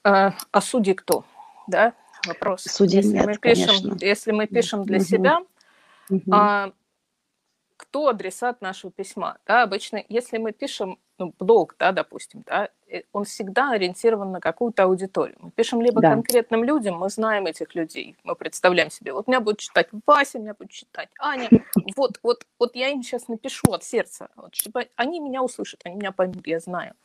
А, 0.04 0.34
а 0.52 0.62
судьи 0.62 0.94
кто? 0.94 1.26
Да, 1.68 1.94
вопрос. 2.26 2.64
Судьи 2.64 2.98
если 2.98 3.14
нет, 3.14 3.26
мы 3.26 3.38
пишем, 3.38 3.68
конечно. 3.68 3.98
Если 4.06 4.32
мы 4.32 4.48
пишем 4.48 4.84
для 4.84 4.98
угу. 4.98 5.06
себя, 5.06 5.40
угу. 6.10 6.22
А, 6.32 6.72
кто 7.78 8.10
адресат 8.10 8.62
нашего 8.62 8.92
письма? 8.92 9.38
Да, 9.46 9.64
обычно, 9.64 10.04
если 10.08 10.38
мы 10.38 10.52
пишем 10.52 11.00
ну, 11.22 11.36
блог, 11.40 11.76
да, 11.78 11.92
допустим, 11.92 12.44
да, 12.48 12.70
он 13.14 13.26
всегда 13.26 13.72
ориентирован 13.74 14.32
на 14.32 14.40
какую-то 14.40 14.84
аудиторию. 14.84 15.38
Мы 15.40 15.52
пишем 15.52 15.80
либо 15.80 16.02
да. 16.02 16.10
конкретным 16.10 16.64
людям, 16.64 16.98
мы 16.98 17.10
знаем 17.10 17.46
этих 17.46 17.76
людей, 17.76 18.16
мы 18.24 18.36
представляем 18.36 18.90
себе, 18.90 19.14
вот 19.14 19.28
меня 19.28 19.40
будет 19.40 19.60
читать 19.60 19.88
Вася, 20.08 20.40
меня 20.40 20.56
будет 20.56 20.72
читать 20.72 21.10
Аня, 21.20 21.48
вот, 21.96 22.20
вот, 22.24 22.46
вот 22.58 22.76
я 22.76 22.90
им 22.90 23.04
сейчас 23.04 23.28
напишу 23.28 23.72
от 23.72 23.84
сердца, 23.84 24.30
вот, 24.36 24.56
чтобы 24.56 24.90
они 24.96 25.20
меня 25.20 25.44
услышат, 25.44 25.82
они 25.84 25.96
меня 25.96 26.12
поймут, 26.12 26.48
я 26.48 26.60
знаю. 26.60 26.96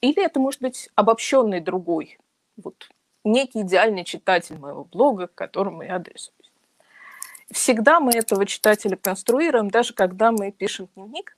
Или 0.00 0.24
это 0.24 0.40
может 0.40 0.60
быть 0.60 0.88
обобщенный 0.94 1.60
другой, 1.60 2.18
вот, 2.56 2.88
некий 3.24 3.60
идеальный 3.62 4.04
читатель 4.04 4.58
моего 4.58 4.84
блога, 4.84 5.26
к 5.26 5.34
которому 5.34 5.82
я 5.82 5.96
адресуюсь. 5.96 6.34
Всегда 7.50 8.00
мы 8.00 8.12
этого 8.12 8.46
читателя 8.46 8.96
конструируем, 8.96 9.70
даже 9.70 9.92
когда 9.92 10.30
мы 10.30 10.52
пишем 10.52 10.88
дневник, 10.94 11.36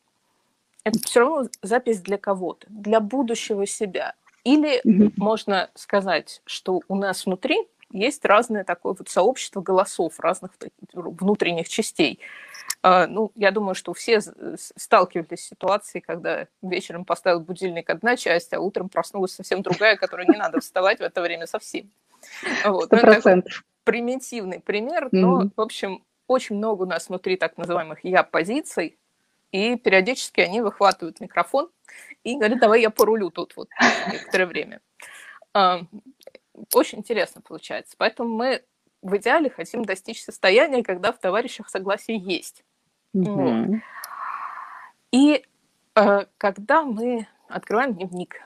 это 0.84 0.98
все 1.00 1.20
равно 1.20 1.48
запись 1.62 2.00
для 2.00 2.18
кого-то, 2.18 2.66
для 2.68 3.00
будущего 3.00 3.66
себя. 3.66 4.14
Или 4.44 4.80
mm-hmm. 4.84 5.12
можно 5.16 5.70
сказать, 5.74 6.42
что 6.44 6.82
у 6.88 6.96
нас 6.96 7.24
внутри 7.24 7.66
есть 7.92 8.24
разное 8.24 8.64
такое 8.64 8.94
вот 8.98 9.08
сообщество 9.08 9.60
голосов 9.60 10.18
разных 10.20 10.52
внутренних 10.92 11.68
частей. 11.68 12.20
Uh, 12.82 13.06
ну, 13.06 13.30
я 13.36 13.52
думаю, 13.52 13.74
что 13.76 13.94
все 13.94 14.20
сталкивались 14.56 15.44
с 15.44 15.48
ситуацией, 15.48 16.00
когда 16.00 16.48
вечером 16.62 17.04
поставил 17.04 17.40
будильник 17.40 17.88
одна 17.90 18.16
часть, 18.16 18.52
а 18.52 18.60
утром 18.60 18.88
проснулась 18.88 19.32
совсем 19.32 19.62
другая, 19.62 19.96
которой 19.96 20.26
не 20.26 20.36
надо 20.36 20.60
вставать 20.60 20.98
в 20.98 21.02
это 21.02 21.20
время 21.22 21.46
совсем. 21.46 21.90
Вот. 22.64 22.90
Ну, 22.90 22.98
это 22.98 23.42
примитивный 23.84 24.60
пример, 24.60 25.08
но, 25.12 25.42
mm-hmm. 25.42 25.50
в 25.56 25.60
общем, 25.60 26.04
очень 26.26 26.56
много 26.56 26.82
у 26.82 26.86
нас 26.86 27.08
внутри 27.08 27.36
так 27.36 27.56
называемых 27.56 28.04
«я-позиций», 28.04 28.98
и 29.52 29.76
периодически 29.76 30.40
они 30.40 30.62
выхватывают 30.62 31.20
микрофон 31.20 31.68
и 32.24 32.36
говорят, 32.36 32.58
давай 32.58 32.80
я 32.80 32.90
порулю 32.90 33.30
тут 33.30 33.54
вот 33.54 33.68
некоторое 34.10 34.46
время. 34.46 34.80
Очень 36.74 36.98
интересно 36.98 37.40
получается. 37.40 37.94
Поэтому 37.96 38.28
мы 38.34 38.64
в 39.02 39.16
идеале 39.16 39.50
хотим 39.50 39.84
достичь 39.84 40.22
состояния, 40.22 40.82
когда 40.82 41.12
в 41.12 41.18
товарищах 41.18 41.68
согласие 41.68 42.18
есть. 42.18 42.64
Mm-hmm. 43.14 43.80
И 45.12 45.44
э, 45.94 46.26
когда 46.38 46.82
мы 46.82 47.26
открываем 47.48 47.94
дневник 47.94 48.40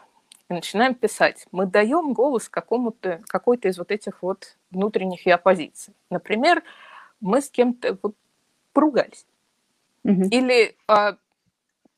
и 0.49 0.55
начинаем 0.55 0.95
писать, 0.95 1.47
мы 1.53 1.67
даем 1.67 2.13
голос 2.13 2.49
какому-то, 2.49 3.23
какой-то 3.27 3.69
из 3.69 3.79
вот 3.79 3.91
этих 3.91 4.23
вот 4.23 4.57
внутренних 4.71 5.27
я 5.27 5.39
позиций. 5.39 5.95
Например, 6.11 6.63
мы 7.21 7.41
с 7.41 7.51
кем-то 7.51 7.99
вот 8.03 8.17
поругались. 8.73 9.27
Угу. 10.05 10.29
Или 10.31 10.77
а, 10.87 11.17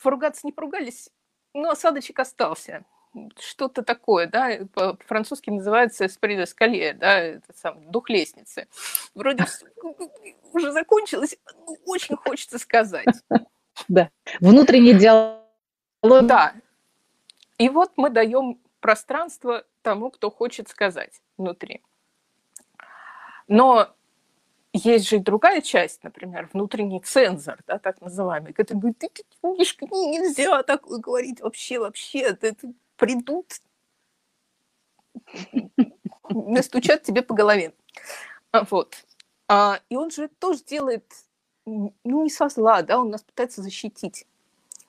поругаться 0.02 0.46
не 0.46 0.52
поругались, 0.52 1.10
но 1.54 1.70
осадочек 1.70 2.18
остался. 2.18 2.84
Что-то 3.38 3.82
такое, 3.82 4.26
да, 4.26 4.58
по-французски 4.74 5.50
называется 5.50 6.06
«эспри 6.06 6.44
скале», 6.44 6.92
да, 6.94 7.18
это 7.18 7.52
сам, 7.54 7.90
дух 7.90 8.08
лестницы. 8.10 8.68
Вроде 9.14 9.44
уже 10.52 10.72
закончилось, 10.72 11.36
очень 11.86 12.16
хочется 12.16 12.58
сказать. 12.58 13.06
Да, 13.86 14.10
внутренний 14.40 14.92
диалог. 14.92 15.40
Да. 16.02 16.52
И 17.58 17.68
вот 17.68 17.92
мы 17.94 18.10
даем 18.10 18.58
пространство 18.80 19.64
тому, 19.82 20.10
кто 20.10 20.32
хочет 20.32 20.68
сказать 20.68 21.22
внутри. 21.36 21.80
Но 23.46 23.94
есть 24.72 25.08
же 25.08 25.16
и 25.16 25.20
другая 25.20 25.60
часть, 25.60 26.04
например, 26.04 26.48
внутренний 26.52 27.00
цензор, 27.00 27.58
да, 27.66 27.78
так 27.78 28.00
называемый, 28.00 28.52
который 28.52 28.78
говорит, 28.78 28.98
ты, 28.98 29.08
ты 29.08 29.24
Мишка, 29.42 29.86
нельзя 29.86 30.62
такое 30.62 30.98
говорить 30.98 31.40
вообще, 31.40 31.78
вообще, 31.78 32.20
это, 32.20 32.48
это 32.48 32.72
придут, 32.98 33.46
настучат 36.28 37.02
тебе 37.02 37.22
по 37.22 37.34
голове. 37.34 37.72
А, 38.52 38.64
вот. 38.64 38.96
А, 39.48 39.80
и 39.88 39.96
он 39.96 40.10
же 40.10 40.28
тоже 40.28 40.62
делает, 40.64 41.04
ну, 41.64 41.94
не 42.04 42.30
со 42.30 42.50
зла, 42.50 42.82
да, 42.82 42.98
он 42.98 43.08
нас 43.08 43.22
пытается 43.22 43.62
защитить, 43.62 44.26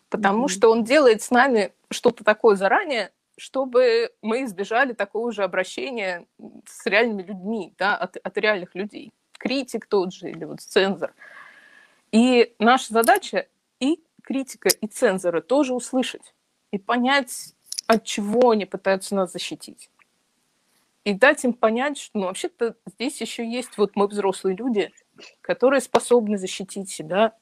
потому 0.10 0.46
mm-hmm. 0.46 0.50
что 0.50 0.72
он 0.72 0.84
делает 0.84 1.22
с 1.22 1.32
нами 1.32 1.72
что-то 1.90 2.26
такое 2.26 2.58
заранее, 2.58 3.14
чтобы 3.38 4.12
мы 4.22 4.44
избежали 4.44 4.92
такого 4.92 5.32
же 5.32 5.44
обращения 5.44 6.26
с 6.68 6.86
реальными 6.86 7.24
людьми, 7.24 7.74
да, 7.78 7.96
от, 7.96 8.18
от 8.18 8.38
реальных 8.38 8.76
людей 8.76 9.14
критик 9.40 9.88
тот 9.88 10.14
же 10.14 10.30
или 10.30 10.44
вот 10.44 10.62
цензор. 10.62 11.14
И 12.12 12.54
наша 12.60 12.94
задача 12.94 13.48
и 13.80 14.04
критика, 14.22 14.70
и 14.70 14.88
цензора 14.88 15.42
тоже 15.42 15.74
услышать 15.74 16.36
и 16.72 16.78
понять, 16.78 17.56
от 17.90 18.04
чего 18.06 18.52
они 18.52 18.66
пытаются 18.66 19.16
нас 19.16 19.34
защитить. 19.34 19.90
И 21.04 21.14
дать 21.14 21.44
им 21.44 21.54
понять, 21.54 21.98
что 21.98 22.20
ну, 22.20 22.26
вообще-то 22.26 22.76
здесь 22.86 23.20
еще 23.22 23.50
есть 23.50 23.78
вот 23.78 23.96
мы 23.96 24.08
взрослые 24.08 24.56
люди, 24.56 24.92
которые 25.42 25.82
способны 25.82 26.38
защитить 26.38 26.90
себя. 26.90 27.36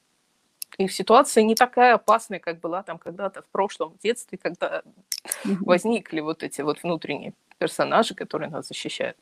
И 0.78 0.88
ситуация 0.88 1.42
не 1.44 1.54
такая 1.54 1.94
опасная, 1.94 2.38
как 2.38 2.60
была 2.60 2.82
там 2.82 2.98
когда-то 2.98 3.42
в 3.42 3.46
прошлом 3.46 3.92
в 3.92 3.98
детстве, 3.98 4.38
когда 4.38 4.82
возникли 5.44 6.20
вот 6.20 6.42
эти 6.42 6.62
вот 6.62 6.82
внутренние 6.82 7.34
персонажи, 7.58 8.14
которые 8.14 8.50
нас 8.50 8.68
защищают 8.68 9.16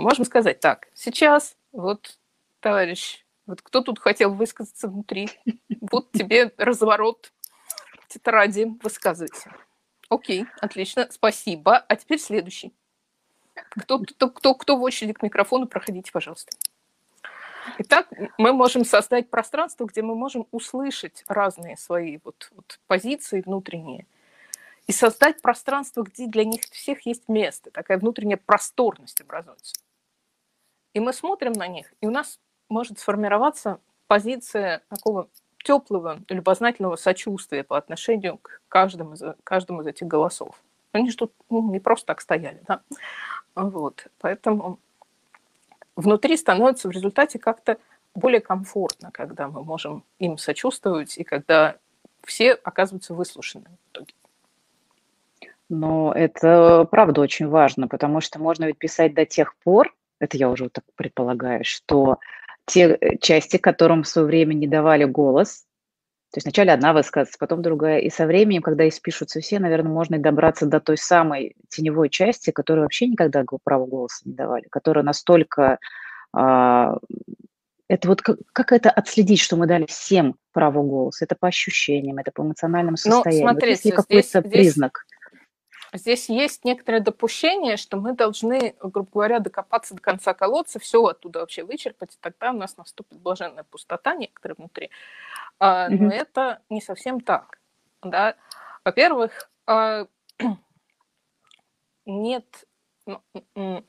можем 0.00 0.24
сказать 0.24 0.60
так, 0.60 0.88
сейчас 0.94 1.56
вот 1.72 2.18
товарищ 2.60 3.24
Вот 3.46 3.60
кто 3.60 3.80
тут 3.80 3.98
хотел 3.98 4.34
высказаться 4.34 4.88
внутри? 4.88 5.28
Вот 5.80 6.12
тебе 6.12 6.52
разворот 6.56 7.32
тетради, 8.08 8.66
высказывайся. 8.82 9.52
Окей, 10.12 10.44
отлично, 10.60 11.08
спасибо. 11.10 11.78
А 11.78 11.96
теперь 11.96 12.18
следующий. 12.18 12.74
Кто, 13.54 13.98
кто, 13.98 14.28
кто, 14.28 14.54
кто 14.54 14.76
в 14.76 14.82
очереди 14.82 15.14
к 15.14 15.22
микрофону, 15.22 15.66
проходите, 15.66 16.12
пожалуйста. 16.12 16.54
Итак, 17.78 18.08
мы 18.36 18.52
можем 18.52 18.84
создать 18.84 19.30
пространство, 19.30 19.86
где 19.86 20.02
мы 20.02 20.14
можем 20.14 20.46
услышать 20.50 21.24
разные 21.28 21.78
свои 21.78 22.18
вот, 22.24 22.50
вот 22.54 22.78
позиции 22.86 23.40
внутренние 23.40 24.06
и 24.86 24.92
создать 24.92 25.40
пространство, 25.40 26.02
где 26.02 26.26
для 26.26 26.44
них 26.44 26.60
всех 26.70 27.06
есть 27.06 27.30
место, 27.30 27.70
такая 27.70 27.96
внутренняя 27.96 28.36
просторность 28.36 29.22
образуется. 29.22 29.74
И 30.92 31.00
мы 31.00 31.14
смотрим 31.14 31.52
на 31.52 31.68
них, 31.68 31.94
и 32.02 32.06
у 32.06 32.10
нас 32.10 32.38
может 32.68 32.98
сформироваться 32.98 33.80
позиция 34.08 34.82
такого 34.90 35.30
теплого, 35.62 36.20
любознательного 36.28 36.96
сочувствия 36.96 37.64
по 37.64 37.76
отношению 37.76 38.38
к 38.38 38.60
каждому 38.68 39.14
из, 39.14 39.22
каждому 39.44 39.82
из 39.82 39.86
этих 39.86 40.06
голосов. 40.06 40.60
Они 40.92 41.10
же 41.10 41.16
тут 41.16 41.32
ну, 41.48 41.70
не 41.70 41.80
просто 41.80 42.06
так 42.06 42.20
стояли, 42.20 42.62
да? 42.66 42.82
Вот, 43.54 44.06
поэтому 44.18 44.78
внутри 45.96 46.36
становится 46.36 46.88
в 46.88 46.90
результате 46.90 47.38
как-то 47.38 47.78
более 48.14 48.40
комфортно, 48.40 49.10
когда 49.12 49.48
мы 49.48 49.64
можем 49.64 50.04
им 50.18 50.38
сочувствовать 50.38 51.16
и 51.18 51.24
когда 51.24 51.76
все 52.24 52.52
оказываются 52.52 53.14
выслушаны 53.14 53.64
в 53.64 53.92
итоге. 53.92 54.14
Но 55.68 56.12
это 56.12 56.86
правда 56.90 57.22
очень 57.22 57.48
важно, 57.48 57.88
потому 57.88 58.20
что 58.20 58.38
можно 58.38 58.66
ведь 58.66 58.78
писать 58.78 59.14
до 59.14 59.24
тех 59.24 59.56
пор, 59.56 59.94
это 60.18 60.36
я 60.36 60.50
уже 60.50 60.68
так 60.68 60.84
предполагаю, 60.94 61.64
что 61.64 62.18
те 62.66 62.96
э, 63.00 63.18
части, 63.18 63.56
которым 63.56 64.02
в 64.02 64.08
свое 64.08 64.26
время 64.26 64.54
не 64.54 64.66
давали 64.66 65.04
голос, 65.04 65.64
то 66.32 66.38
есть 66.38 66.46
вначале 66.46 66.72
одна 66.72 66.94
высказывается, 66.94 67.38
потом 67.38 67.60
другая. 67.60 67.98
И 67.98 68.08
со 68.08 68.24
временем, 68.24 68.62
когда 68.62 68.88
испишутся 68.88 69.40
все, 69.40 69.58
наверное, 69.58 69.92
можно 69.92 70.14
и 70.14 70.18
добраться 70.18 70.64
до 70.64 70.80
той 70.80 70.96
самой 70.96 71.54
теневой 71.68 72.08
части, 72.08 72.50
которую 72.50 72.84
вообще 72.84 73.06
никогда 73.06 73.44
право 73.64 73.84
голоса 73.84 74.22
не 74.24 74.32
давали, 74.32 74.64
которая 74.70 75.04
настолько... 75.04 75.78
А, 76.34 76.96
это 77.86 78.08
вот 78.08 78.22
как, 78.22 78.38
как 78.54 78.72
это 78.72 78.90
отследить, 78.90 79.40
что 79.40 79.56
мы 79.56 79.66
дали 79.66 79.84
всем 79.84 80.36
право 80.52 80.82
голоса? 80.82 81.26
Это 81.26 81.36
по 81.38 81.48
ощущениям, 81.48 82.16
это 82.16 82.32
по 82.32 82.40
эмоциональному 82.40 82.96
ну, 83.04 83.12
состоянию. 83.12 83.44
Ну, 83.44 83.50
смотрите, 83.50 83.66
вот 83.66 83.70
есть 83.70 83.84
ли 83.84 83.90
какой-то 83.90 84.40
здесь, 84.40 84.50
признак? 84.50 85.04
Здесь 85.06 85.21
есть 85.92 86.64
некоторое 86.64 87.00
допущение, 87.00 87.76
что 87.76 87.98
мы 87.98 88.14
должны, 88.14 88.74
грубо 88.80 89.10
говоря, 89.12 89.40
докопаться 89.40 89.94
до 89.94 90.00
конца 90.00 90.32
колодца, 90.32 90.78
все 90.78 91.04
оттуда 91.04 91.40
вообще 91.40 91.64
вычерпать, 91.64 92.14
и 92.14 92.18
тогда 92.20 92.50
у 92.50 92.56
нас 92.56 92.76
наступит 92.76 93.18
блаженная 93.20 93.64
пустота 93.64 94.14
некоторая 94.14 94.56
внутри. 94.56 94.90
А, 95.58 95.88
но 95.90 96.08
mm-hmm. 96.08 96.14
это 96.14 96.62
не 96.70 96.80
совсем 96.80 97.20
так. 97.20 97.58
Да? 98.02 98.36
Во-первых, 98.84 99.50
а, 99.66 100.06
нет... 102.06 102.46
Ну, 103.04 103.84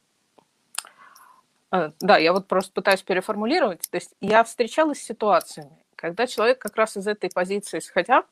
а, 1.71 1.91
да, 2.01 2.17
я 2.17 2.33
вот 2.33 2.47
просто 2.47 2.71
пытаюсь 2.73 3.01
переформулировать. 3.01 3.89
То 3.89 3.95
есть 3.95 4.13
я 4.21 4.43
встречалась 4.43 4.99
с 4.99 5.05
ситуациями, 5.05 5.83
когда 5.95 6.27
человек 6.27 6.59
как 6.59 6.75
раз 6.75 6.97
из 6.97 7.07
этой 7.07 7.31
позиции 7.31 7.79
исходя 7.79 8.25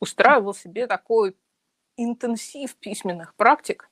устраивал 0.00 0.54
себе 0.54 0.86
такой 0.86 1.36
интенсив 1.96 2.74
письменных 2.76 3.34
практик, 3.34 3.88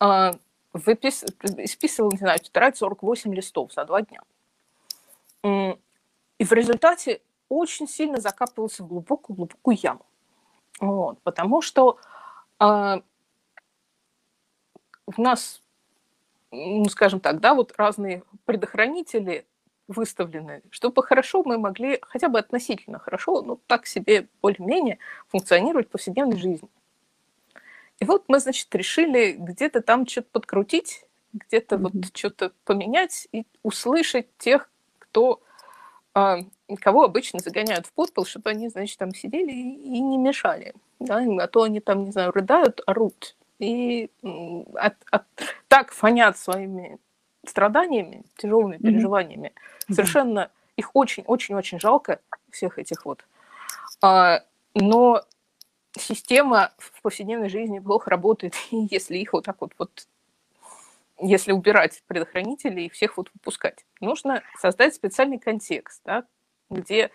э, 0.00 0.32
выпис... 0.72 1.24
списывал, 1.66 2.10
не 2.12 2.18
знаю, 2.18 2.38
тетрадь 2.38 2.76
48 2.76 3.34
листов 3.34 3.72
за 3.72 3.84
два 3.84 4.02
дня. 4.02 4.20
И 5.42 6.44
в 6.44 6.52
результате 6.52 7.20
очень 7.48 7.88
сильно 7.88 8.20
закапывался 8.20 8.82
в 8.82 8.88
глубокую-глубокую 8.88 9.76
яму. 9.80 10.06
Вот, 10.80 11.20
потому 11.22 11.60
что 11.60 11.98
э, 12.60 12.64
в 15.06 15.18
нас, 15.18 15.62
ну, 16.52 16.84
скажем 16.84 17.20
так, 17.20 17.40
да, 17.40 17.54
вот 17.54 17.74
разные 17.76 18.22
предохранители 18.44 19.46
выставлены, 19.88 20.62
чтобы 20.70 21.02
хорошо 21.02 21.42
мы 21.42 21.58
могли, 21.58 21.98
хотя 22.02 22.28
бы 22.28 22.38
относительно 22.38 22.98
хорошо, 22.98 23.42
ну, 23.42 23.58
так 23.66 23.86
себе 23.86 24.28
более-менее 24.42 24.98
функционировать 25.28 25.88
в 25.88 25.90
повседневной 25.90 26.36
жизни. 26.36 26.68
И 28.00 28.04
вот 28.04 28.24
мы, 28.28 28.38
значит, 28.38 28.72
решили 28.74 29.32
где-то 29.32 29.82
там 29.82 30.06
что-то 30.06 30.28
подкрутить, 30.32 31.04
где-то 31.32 31.76
mm-hmm. 31.76 31.90
вот 32.02 32.16
что-то 32.16 32.52
поменять 32.64 33.28
и 33.32 33.44
услышать 33.62 34.26
тех, 34.38 34.70
кто, 34.98 35.40
а, 36.14 36.38
кого 36.80 37.04
обычно 37.04 37.40
загоняют 37.40 37.86
в 37.86 37.92
подпол, 37.92 38.24
чтобы 38.24 38.50
они, 38.50 38.68
значит, 38.68 38.98
там 38.98 39.14
сидели 39.14 39.50
и, 39.50 40.00
не 40.00 40.16
мешали. 40.16 40.74
Да? 41.00 41.24
А 41.40 41.46
то 41.48 41.62
они 41.62 41.80
там, 41.80 42.04
не 42.04 42.12
знаю, 42.12 42.32
рыдают, 42.32 42.80
орут. 42.86 43.36
И 43.58 44.10
от, 44.74 44.94
от, 45.10 45.24
так 45.66 45.92
фонят 45.92 46.38
своими 46.38 46.98
страданиями, 47.44 48.22
тяжелыми 48.36 48.76
mm-hmm. 48.76 48.82
переживаниями. 48.82 49.52
Mm-hmm. 49.56 49.94
Совершенно 49.94 50.50
их 50.76 50.94
очень-очень-очень 50.94 51.80
жалко, 51.80 52.20
всех 52.50 52.78
этих 52.78 53.04
вот. 53.04 53.24
А, 54.00 54.44
но 54.74 55.22
система 56.00 56.72
в 56.78 57.02
повседневной 57.02 57.48
жизни 57.48 57.78
плохо 57.78 58.10
работает, 58.10 58.54
если 58.70 59.18
их 59.18 59.32
вот 59.32 59.44
так 59.44 59.60
вот, 59.60 59.72
вот 59.78 60.06
если 61.20 61.52
убирать 61.52 62.02
предохранители 62.06 62.82
и 62.82 62.88
всех 62.88 63.16
вот 63.16 63.30
выпускать. 63.34 63.84
Нужно 64.00 64.42
создать 64.58 64.94
специальный 64.94 65.38
контекст, 65.38 66.00
да, 66.04 66.24
где 66.70 67.10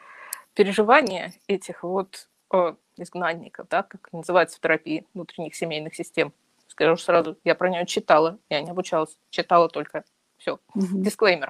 переживания 0.53 1.33
этих 1.47 1.83
вот 1.83 2.27
э, 2.51 2.75
изгнанников, 2.97 3.67
да, 3.69 3.83
как 3.83 4.11
называется 4.11 4.57
в 4.57 4.59
терапии 4.59 5.07
внутренних 5.13 5.55
семейных 5.55 5.95
систем. 5.95 6.33
Скажу 6.67 6.97
сразу, 6.97 7.37
я 7.43 7.55
про 7.55 7.69
нее 7.69 7.85
читала, 7.85 8.39
я 8.49 8.61
не 8.61 8.71
обучалась, 8.71 9.17
читала 9.29 9.69
только. 9.69 10.03
Все, 10.37 10.59
дисклеймер. 10.75 11.49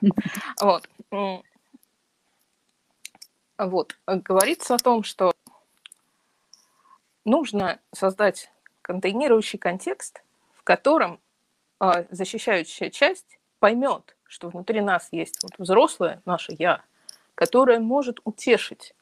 Вот. 0.62 0.88
Вот. 3.58 3.98
Говорится 4.06 4.76
о 4.76 4.80
том, 4.80 5.04
что 5.04 5.33
нужно 7.26 7.80
создать 7.94 8.52
контейнирующий 8.82 9.60
контекст, 9.60 10.24
в 10.54 10.64
котором 10.64 11.20
э, 11.80 12.06
защищающая 12.10 12.90
часть 12.90 13.40
поймет, 13.60 14.16
что 14.26 14.50
внутри 14.50 14.82
нас 14.82 15.08
есть 15.12 15.42
вот 15.44 15.54
взрослое 15.58 16.22
наше 16.26 16.54
я, 16.58 16.82
которое 17.36 17.80
может 17.80 18.20
утешить 18.24 18.94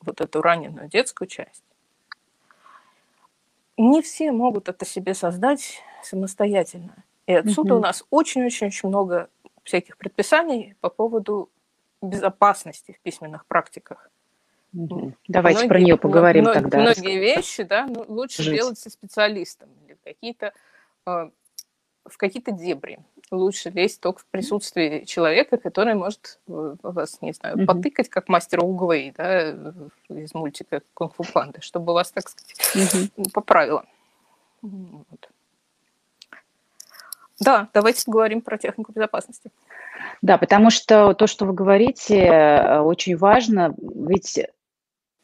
вот 0.00 0.20
эту 0.20 0.42
раненую 0.42 0.88
детскую 0.88 1.28
часть. 1.28 1.62
Не 3.76 4.00
все 4.00 4.32
могут 4.32 4.68
это 4.68 4.86
себе 4.86 5.14
создать 5.14 5.82
самостоятельно. 6.02 7.04
И 7.26 7.34
отсюда 7.34 7.74
угу. 7.74 7.80
у 7.80 7.82
нас 7.82 8.04
очень-очень-очень 8.10 8.88
много 8.88 9.28
всяких 9.64 9.98
предписаний 9.98 10.76
по 10.80 10.88
поводу 10.88 11.50
безопасности 12.00 12.92
в 12.92 13.00
письменных 13.00 13.44
практиках. 13.46 14.10
Давайте 15.28 15.60
многие, 15.60 15.68
про 15.68 15.80
нее 15.80 15.96
поговорим 15.96 16.44
многие, 16.44 16.60
тогда. 16.60 16.78
Многие 16.80 17.18
вещи, 17.18 17.62
да, 17.62 17.86
ну, 17.86 18.04
лучше 18.08 18.42
Жить. 18.42 18.54
делать 18.56 18.78
со 18.78 18.90
специалистом 18.90 19.70
или 19.86 19.94
в 19.94 20.04
какие-то 20.04 20.52
э, 21.06 21.30
в 22.04 22.16
какие-то 22.18 22.52
дебри. 22.52 22.98
Лучше 23.30 23.70
лезть 23.70 24.00
только 24.00 24.20
в 24.20 24.26
присутствии 24.26 25.04
человека, 25.04 25.56
который 25.56 25.94
может 25.94 26.38
э, 26.46 26.76
вас, 26.82 27.20
не 27.22 27.32
знаю, 27.32 27.56
угу. 27.56 27.66
потыкать, 27.66 28.08
как 28.10 28.28
мастер 28.28 28.62
Угвей, 28.62 29.12
да, 29.16 29.50
из 30.10 30.34
мультика 30.34 30.82
Кунг-фу 30.94 31.24
панды, 31.32 31.60
чтобы 31.62 31.94
вас, 31.94 32.12
так 32.12 32.28
сказать, 32.28 33.10
угу. 33.16 33.30
поправило. 33.32 33.84
Вот. 34.62 35.30
Да, 37.40 37.68
давайте 37.72 38.04
поговорим 38.04 38.40
про 38.42 38.58
технику 38.58 38.92
безопасности. 38.92 39.50
Да, 40.22 40.38
потому 40.38 40.70
что 40.70 41.14
то, 41.14 41.26
что 41.26 41.46
вы 41.46 41.52
говорите, 41.52 42.18
э, 42.18 42.80
очень 42.80 43.16
важно. 43.16 43.74
Ведь 43.78 44.38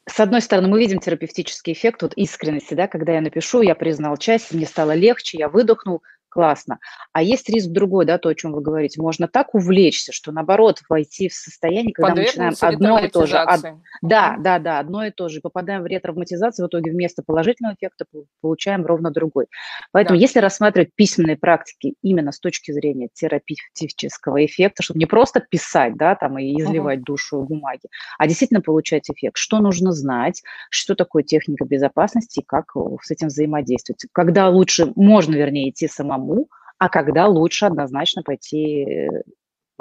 с 0.07 0.19
одной 0.19 0.41
стороны, 0.41 0.67
мы 0.67 0.79
видим 0.79 0.99
терапевтический 0.99 1.73
эффект 1.73 2.01
вот 2.01 2.13
искренности, 2.15 2.73
да, 2.73 2.87
когда 2.87 3.13
я 3.13 3.21
напишу, 3.21 3.61
я 3.61 3.73
признал 3.73 4.17
часть, 4.17 4.53
мне 4.53 4.65
стало 4.65 4.93
легче, 4.93 5.37
я 5.37 5.47
выдохнул, 5.47 6.03
классно. 6.33 6.79
А 7.11 7.21
есть 7.21 7.47
риск 7.47 7.69
другой, 7.69 8.05
да, 8.05 8.17
то, 8.17 8.29
о 8.29 8.33
чем 8.33 8.53
вы 8.53 8.61
говорите. 8.61 8.99
Можно 8.99 9.27
так 9.27 9.53
увлечься, 9.53 10.11
что 10.11 10.31
наоборот 10.31 10.81
войти 10.89 11.29
в 11.29 11.33
состояние, 11.35 11.93
когда 11.93 12.15
мы 12.15 12.21
начинаем 12.21 12.53
одно 12.59 12.97
и 12.97 13.07
то 13.07 13.27
же. 13.27 13.37
Од... 13.37 13.61
Да, 14.01 14.35
да, 14.39 14.57
да, 14.57 14.79
одно 14.79 15.05
и 15.05 15.11
то 15.11 15.29
же. 15.29 15.41
Попадаем 15.41 15.83
в 15.83 15.85
ретравматизацию, 15.85 16.65
в 16.65 16.69
итоге 16.69 16.91
вместо 16.91 17.21
положительного 17.21 17.75
эффекта 17.75 18.05
получаем 18.41 18.83
ровно 18.83 19.11
другой. 19.11 19.45
Поэтому 19.91 20.17
да. 20.17 20.21
если 20.21 20.39
рассматривать 20.39 20.89
письменные 20.95 21.37
практики 21.37 21.93
именно 22.01 22.31
с 22.31 22.39
точки 22.39 22.71
зрения 22.71 23.09
терапевтического 23.13 24.43
эффекта, 24.43 24.81
чтобы 24.81 24.99
не 24.99 25.05
просто 25.05 25.39
писать, 25.39 25.95
да, 25.97 26.15
там 26.15 26.39
и 26.39 26.59
изливать 26.59 26.99
угу. 26.99 27.05
душу 27.05 27.41
в 27.41 27.47
бумаге, 27.47 27.89
а 28.17 28.25
действительно 28.25 28.61
получать 28.61 29.07
эффект, 29.07 29.37
что 29.37 29.59
нужно 29.59 29.91
знать, 29.91 30.41
что 30.71 30.95
такое 30.95 31.21
техника 31.21 31.63
безопасности 31.65 32.39
и 32.39 32.43
как 32.43 32.73
с 33.03 33.11
этим 33.11 33.27
взаимодействовать. 33.27 34.07
Когда 34.11 34.49
лучше, 34.49 34.91
можно, 34.95 35.35
вернее, 35.35 35.69
идти 35.69 35.87
самому 35.87 36.22
самому, 36.23 36.49
а 36.77 36.89
когда 36.89 37.27
лучше 37.27 37.65
однозначно 37.65 38.23
пойти 38.23 38.83
э, 38.83 39.21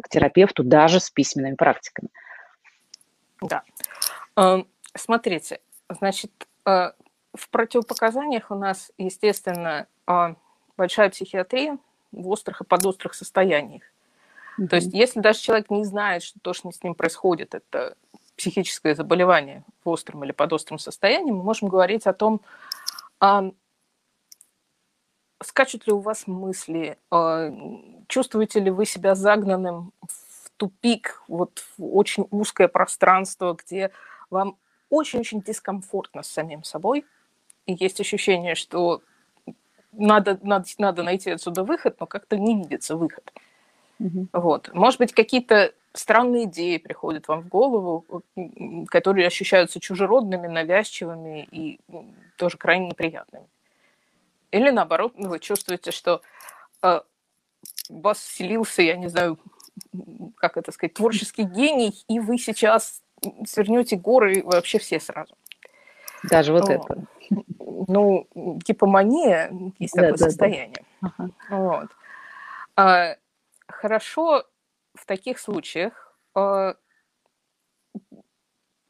к 0.01 0.09
терапевту 0.09 0.63
даже 0.63 1.01
с 1.01 1.11
письменными 1.11 1.55
практиками. 1.55 2.09
Да. 3.41 3.63
Эм, 4.37 4.69
смотрите, 4.95 5.61
значит, 5.89 6.31
э, 6.67 6.93
в 7.35 7.49
противопоказаниях 7.51 8.51
у 8.51 8.55
нас, 8.55 8.93
естественно, 8.99 9.87
э, 10.07 10.35
большая 10.77 11.11
психиатрия 11.11 11.79
в 12.13 12.29
острых 12.29 12.61
и 12.61 12.65
подострых 12.65 13.15
состояниях. 13.15 13.83
Mm-hmm. 14.59 14.67
То 14.69 14.77
есть, 14.77 14.93
если 14.93 15.21
даже 15.21 15.41
человек 15.41 15.71
не 15.71 15.85
знает, 15.85 16.23
что 16.23 16.39
то, 16.41 16.53
что 16.53 16.71
с 16.71 16.83
ним 16.83 16.95
происходит, 16.95 17.55
это 17.55 17.97
психическое 18.37 18.95
заболевание 18.95 19.65
в 19.85 19.89
остром 19.89 20.25
или 20.25 20.33
подостром 20.33 20.79
состоянии, 20.79 21.33
мы 21.33 21.43
можем 21.43 21.69
говорить 21.69 22.07
о 22.07 22.13
том, 22.13 22.41
скачут 25.43 25.87
ли 25.87 25.93
у 25.93 25.99
вас 25.99 26.27
мысли, 26.27 26.99
а, 27.11 27.53
чувствуете 28.09 28.61
ли 28.61 28.71
вы 28.71 28.87
себя 28.87 29.15
загнанным 29.15 29.93
в 30.03 30.51
тупик, 30.57 31.23
вот 31.29 31.65
в 31.77 31.97
очень 31.97 32.27
узкое 32.31 32.69
пространство, 32.69 33.55
где 33.55 33.91
вам 34.31 34.57
очень-очень 34.91 35.41
дискомфортно 35.41 36.23
с 36.23 36.29
самим 36.29 36.65
собой, 36.65 37.05
и 37.67 37.75
есть 37.75 38.01
ощущение, 38.01 38.55
что 38.55 39.03
надо, 39.93 40.39
надо, 40.43 40.67
надо 40.79 41.03
найти 41.03 41.31
отсюда 41.31 41.65
выход, 41.65 41.97
но 42.01 42.07
как-то 42.07 42.37
не 42.39 42.57
видится 42.57 42.97
выход. 42.97 43.33
Угу. 43.99 44.29
Вот. 44.33 44.71
Может 44.75 44.99
быть, 44.99 45.13
какие-то 45.13 45.73
странные 45.93 46.45
идеи 46.45 46.79
приходят 46.79 47.29
вам 47.29 47.43
в 47.43 47.49
голову, 47.49 48.25
которые 48.89 49.27
ощущаются 49.27 49.81
чужеродными, 49.81 50.47
навязчивыми 50.47 51.47
и 51.51 51.79
тоже 52.37 52.57
крайне 52.57 52.89
неприятными. 52.89 53.47
Или 54.53 54.71
наоборот, 54.71 55.15
вы 55.17 55.39
чувствуете, 55.41 55.91
что 55.91 56.21
э, 56.83 57.01
у 57.89 58.01
вас 58.01 58.19
вселился, 58.19 58.83
я 58.83 58.97
не 58.97 59.09
знаю, 59.09 59.39
как 60.37 60.57
это 60.57 60.71
сказать, 60.73 60.95
творческий 60.95 61.45
гений, 61.45 62.05
и 62.07 62.21
вы 62.21 62.39
сейчас 62.39 63.03
свернете 63.47 63.97
горы 63.97 64.43
вообще 64.45 64.79
все 64.79 65.01
сразу. 65.01 65.35
Даже 66.25 66.53
вот, 66.53 66.69
вот. 66.69 66.71
это. 66.71 67.05
Ну, 67.89 68.29
гипомания 68.35 69.51
есть 69.79 69.95
да, 69.95 70.03
такое 70.03 70.19
да, 70.19 70.25
состояние. 70.25 70.85
Да. 71.01 71.13
Ага. 71.19 71.31
Вот. 71.51 71.89
А, 72.77 73.17
хорошо 73.67 74.45
в 74.95 75.07
таких 75.07 75.39
случаях, 75.39 76.15
а, 76.35 76.77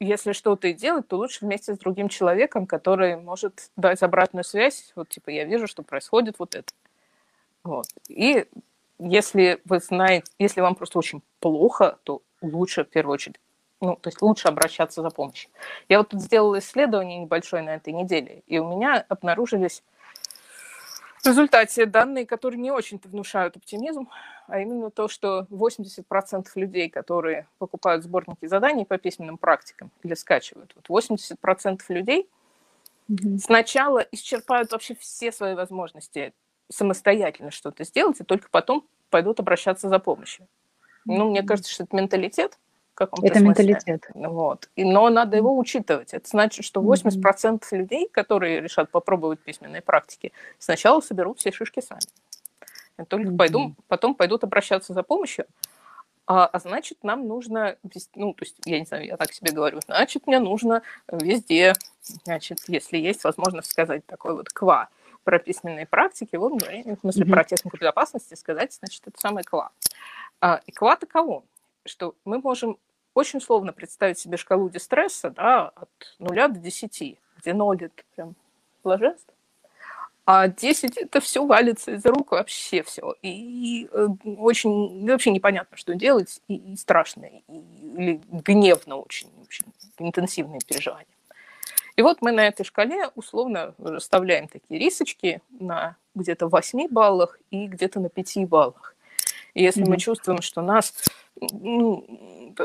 если 0.03 0.33
что-то 0.33 0.67
и 0.67 0.73
делать, 0.73 1.07
то 1.07 1.17
лучше 1.17 1.45
вместе 1.45 1.73
с 1.73 1.77
другим 1.77 2.09
человеком, 2.09 2.65
который 2.67 3.15
может 3.15 3.71
дать 3.75 4.01
обратную 4.03 4.43
связь. 4.43 4.91
Вот, 4.95 5.09
типа, 5.09 5.29
я 5.29 5.45
вижу, 5.45 5.67
что 5.67 5.83
происходит 5.83 6.39
вот 6.39 6.55
это. 6.55 6.73
Вот. 7.63 7.87
И 8.09 8.45
если 8.99 9.61
вы 9.65 9.79
знаете, 9.79 10.31
если 10.39 10.61
вам 10.61 10.75
просто 10.75 10.99
очень 10.99 11.21
плохо, 11.39 11.97
то 12.03 12.21
лучше 12.41 12.83
в 12.83 12.89
первую 12.89 13.13
очередь 13.13 13.39
ну, 13.83 13.97
то 13.97 14.07
есть 14.07 14.21
лучше 14.21 14.47
обращаться 14.47 15.01
за 15.01 15.09
помощью. 15.09 15.51
Я 15.89 15.97
вот 15.97 16.07
тут 16.07 16.21
сделала 16.21 16.57
исследование 16.59 17.19
небольшое 17.19 17.63
на 17.63 17.75
этой 17.75 17.91
неделе, 17.91 18.41
и 18.47 18.57
у 18.57 18.69
меня 18.69 19.05
обнаружились 19.09 19.83
в 21.23 21.25
результате 21.25 21.85
данные, 21.85 22.25
которые 22.25 22.59
не 22.59 22.69
очень-то 22.69 23.07
внушают 23.07 23.55
оптимизм, 23.55 24.09
а 24.47 24.59
именно 24.59 24.91
то, 24.91 25.07
что 25.07 25.47
80% 25.49 26.47
людей, 26.55 26.89
которые 26.89 27.47
покупают 27.59 28.03
сборники 28.03 28.45
заданий 28.45 28.85
по 28.85 28.97
письменным 28.97 29.37
практикам 29.37 29.89
или 30.03 30.15
скачивают, 30.15 30.75
вот 30.75 31.05
80% 31.05 31.79
людей 31.87 32.29
mm-hmm. 33.09 33.37
сначала 33.37 33.99
исчерпают 34.11 34.73
вообще 34.73 34.95
все 34.95 35.31
свои 35.31 35.55
возможности 35.55 36.33
самостоятельно 36.69 37.51
что-то 37.51 37.85
сделать, 37.85 38.19
и 38.19 38.25
только 38.25 38.49
потом 38.51 38.85
пойдут 39.09 39.39
обращаться 39.39 39.87
за 39.87 39.99
помощью. 39.99 40.47
Ну, 41.05 41.29
мне 41.29 41.43
кажется, 41.43 41.71
что 41.71 41.83
это 41.83 41.95
менталитет, 41.95 42.57
каком-то 42.95 43.27
Это 43.27 43.39
смысле. 43.39 43.65
менталитет. 43.65 44.07
Вот. 44.13 44.69
И, 44.75 44.83
но 44.83 45.09
надо 45.09 45.37
его 45.37 45.57
учитывать. 45.57 46.13
Это 46.13 46.27
значит, 46.27 46.65
что 46.65 46.81
80% 46.81 47.11
mm-hmm. 47.11 47.77
людей, 47.77 48.07
которые 48.09 48.61
решат 48.61 48.89
попробовать 48.91 49.39
письменные 49.39 49.81
практики, 49.81 50.31
сначала 50.59 51.01
соберут 51.01 51.39
все 51.39 51.51
шишки 51.51 51.81
сами. 51.81 52.01
И 52.99 53.03
только 53.03 53.29
mm-hmm. 53.29 53.37
пойду, 53.37 53.75
потом 53.87 54.15
пойдут 54.15 54.43
обращаться 54.43 54.93
за 54.93 55.03
помощью. 55.03 55.45
А, 56.25 56.45
а 56.45 56.59
значит, 56.59 57.03
нам 57.03 57.27
нужно, 57.27 57.75
ну, 58.15 58.33
то 58.33 58.45
есть, 58.45 58.55
я 58.65 58.79
не 58.79 58.85
знаю, 58.85 59.05
я 59.05 59.17
так 59.17 59.33
себе 59.33 59.51
говорю, 59.51 59.81
значит, 59.85 60.25
мне 60.25 60.39
нужно 60.39 60.81
везде, 61.11 61.73
значит, 62.01 62.59
если 62.67 62.97
есть 62.97 63.25
возможность 63.25 63.69
сказать 63.69 64.05
такой 64.05 64.33
вот 64.33 64.49
ква 64.49 64.87
про 65.25 65.39
письменные 65.39 65.85
практики, 65.85 66.37
вот, 66.37 66.61
в 66.61 66.99
смысле, 67.01 67.25
mm-hmm. 67.25 67.29
про 67.29 67.43
технику 67.43 67.77
безопасности 67.77 68.35
сказать, 68.35 68.73
значит, 68.73 69.01
это 69.05 69.19
самое 69.19 69.43
ква. 69.43 69.71
А, 70.39 70.61
и 70.65 70.71
ква 70.71 70.95
таково, 70.95 71.43
что 71.85 72.15
мы 72.25 72.39
можем 72.39 72.77
очень 73.13 73.39
условно 73.39 73.73
представить 73.73 74.19
себе 74.19 74.37
шкалу 74.37 74.69
дистресса 74.69 75.29
да, 75.29 75.69
от 75.69 75.89
0 76.19 76.35
до 76.35 76.59
10, 76.59 77.17
где 77.37 77.53
0– 77.53 77.77
это 77.83 78.03
прям 78.15 78.35
блаженство, 78.83 79.33
а 80.25 80.47
10– 80.47 80.97
это 80.97 81.19
все 81.19 81.45
валится 81.45 81.91
из 81.91 82.05
рук 82.05 82.31
вообще 82.31 82.81
все. 82.83 83.15
И 83.21 83.89
э, 83.91 84.07
очень 84.37 85.05
вообще 85.05 85.31
непонятно, 85.31 85.75
что 85.77 85.95
делать, 85.95 86.41
и, 86.47 86.55
и 86.55 86.77
страшно, 86.77 87.25
и, 87.25 87.41
или 87.49 88.21
гневно 88.29 88.97
очень, 88.97 89.29
очень 89.45 89.65
интенсивные 89.99 90.61
переживания. 90.65 91.07
И 91.95 92.01
вот 92.01 92.21
мы 92.21 92.31
на 92.31 92.47
этой 92.47 92.63
шкале 92.63 93.09
условно 93.15 93.75
расставляем 93.77 94.47
такие 94.47 94.79
рисочки 94.79 95.41
на 95.59 95.97
где-то 96.15 96.47
8 96.47 96.87
баллах 96.87 97.37
и 97.51 97.67
где-то 97.67 97.99
на 97.99 98.09
5 98.09 98.47
баллах. 98.47 98.95
И 99.53 99.61
если 99.61 99.83
mm-hmm. 99.83 99.89
мы 99.89 99.97
чувствуем, 99.97 100.41
что 100.41 100.61
нас 100.61 100.93
ну, 101.41 102.55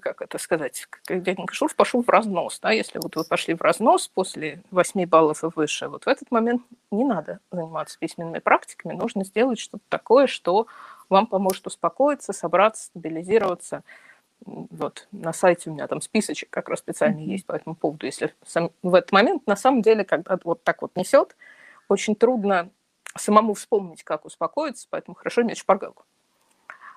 как 0.00 0.22
это 0.22 0.38
сказать, 0.38 0.86
как 0.88 1.22
дяденька 1.22 1.54
Шурф 1.54 1.74
пошел 1.74 2.02
в 2.02 2.08
разнос, 2.08 2.60
да, 2.60 2.70
если 2.70 2.98
вот 2.98 3.16
вы 3.16 3.24
пошли 3.24 3.54
в 3.54 3.60
разнос 3.60 4.08
после 4.08 4.62
8 4.70 5.06
баллов 5.06 5.44
и 5.44 5.48
выше, 5.54 5.88
вот 5.88 6.04
в 6.04 6.08
этот 6.08 6.30
момент 6.30 6.62
не 6.90 7.04
надо 7.04 7.40
заниматься 7.50 7.98
письменными 7.98 8.38
практиками, 8.38 8.92
нужно 8.94 9.24
сделать 9.24 9.58
что-то 9.58 9.84
такое, 9.88 10.26
что 10.26 10.66
вам 11.08 11.26
поможет 11.26 11.66
успокоиться, 11.66 12.32
собраться, 12.32 12.84
стабилизироваться. 12.86 13.82
Вот 14.44 15.08
на 15.12 15.32
сайте 15.32 15.70
у 15.70 15.72
меня 15.72 15.86
там 15.86 16.00
списочек 16.00 16.50
как 16.50 16.68
раз 16.68 16.80
специально 16.80 17.18
mm-hmm. 17.18 17.32
есть 17.32 17.46
по 17.46 17.52
этому 17.52 17.74
поводу. 17.74 18.06
Если 18.06 18.34
сам, 18.44 18.70
в 18.82 18.94
этот 18.94 19.12
момент, 19.12 19.46
на 19.46 19.56
самом 19.56 19.82
деле, 19.82 20.04
когда 20.04 20.38
вот 20.44 20.62
так 20.62 20.82
вот 20.82 20.94
несет, 20.94 21.36
очень 21.88 22.14
трудно 22.14 22.70
самому 23.16 23.54
вспомнить, 23.54 24.04
как 24.04 24.24
успокоиться, 24.24 24.86
поэтому 24.90 25.14
хорошо 25.14 25.42
иметь 25.42 25.58
шпаргалку. 25.58 26.04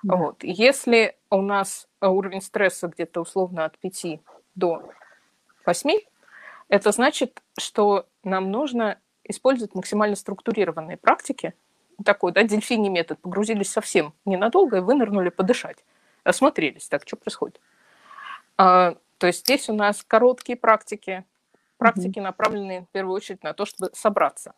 Да. 0.03 0.15
Вот. 0.15 0.43
Если 0.43 1.17
у 1.29 1.41
нас 1.41 1.87
уровень 2.01 2.41
стресса 2.41 2.87
где-то 2.87 3.21
условно 3.21 3.65
от 3.65 3.77
5 3.79 4.19
до 4.55 4.89
8, 5.65 5.99
это 6.69 6.91
значит, 6.91 7.41
что 7.57 8.07
нам 8.23 8.51
нужно 8.51 8.99
использовать 9.23 9.75
максимально 9.75 10.15
структурированные 10.15 10.97
практики. 10.97 11.53
Такой, 12.03 12.31
да, 12.31 12.43
дельфиний 12.43 12.89
метод. 12.89 13.19
Погрузились 13.19 13.71
совсем 13.71 14.13
ненадолго 14.25 14.77
и 14.77 14.81
вынырнули 14.81 15.29
подышать. 15.29 15.83
Осмотрелись, 16.23 16.87
так, 16.87 17.03
что 17.05 17.17
происходит. 17.17 17.59
А, 18.57 18.95
то 19.17 19.27
есть 19.27 19.41
здесь 19.41 19.69
у 19.69 19.73
нас 19.73 20.03
короткие 20.03 20.57
практики, 20.57 21.25
практики, 21.77 22.19
mm-hmm. 22.19 22.23
направленные 22.23 22.81
в 22.81 22.87
первую 22.89 23.15
очередь 23.15 23.43
на 23.43 23.53
то, 23.53 23.65
чтобы 23.65 23.89
собраться. 23.93 24.53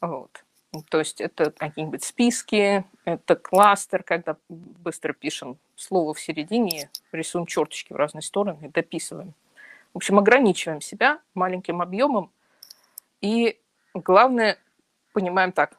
Вот. 0.00 0.44
То 0.88 1.00
есть 1.00 1.20
это 1.20 1.50
какие-нибудь 1.50 2.02
списки, 2.02 2.84
это 3.04 3.36
кластер, 3.36 4.02
когда 4.02 4.36
быстро 4.48 5.12
пишем 5.12 5.58
слово 5.76 6.14
в 6.14 6.20
середине, 6.20 6.90
рисуем 7.12 7.44
черточки 7.44 7.92
в 7.92 7.96
разные 7.96 8.22
стороны, 8.22 8.70
дописываем. 8.70 9.34
В 9.92 9.98
общем, 9.98 10.18
ограничиваем 10.18 10.80
себя 10.80 11.20
маленьким 11.34 11.82
объемом. 11.82 12.32
И 13.20 13.60
главное, 13.92 14.58
понимаем 15.12 15.52
так, 15.52 15.76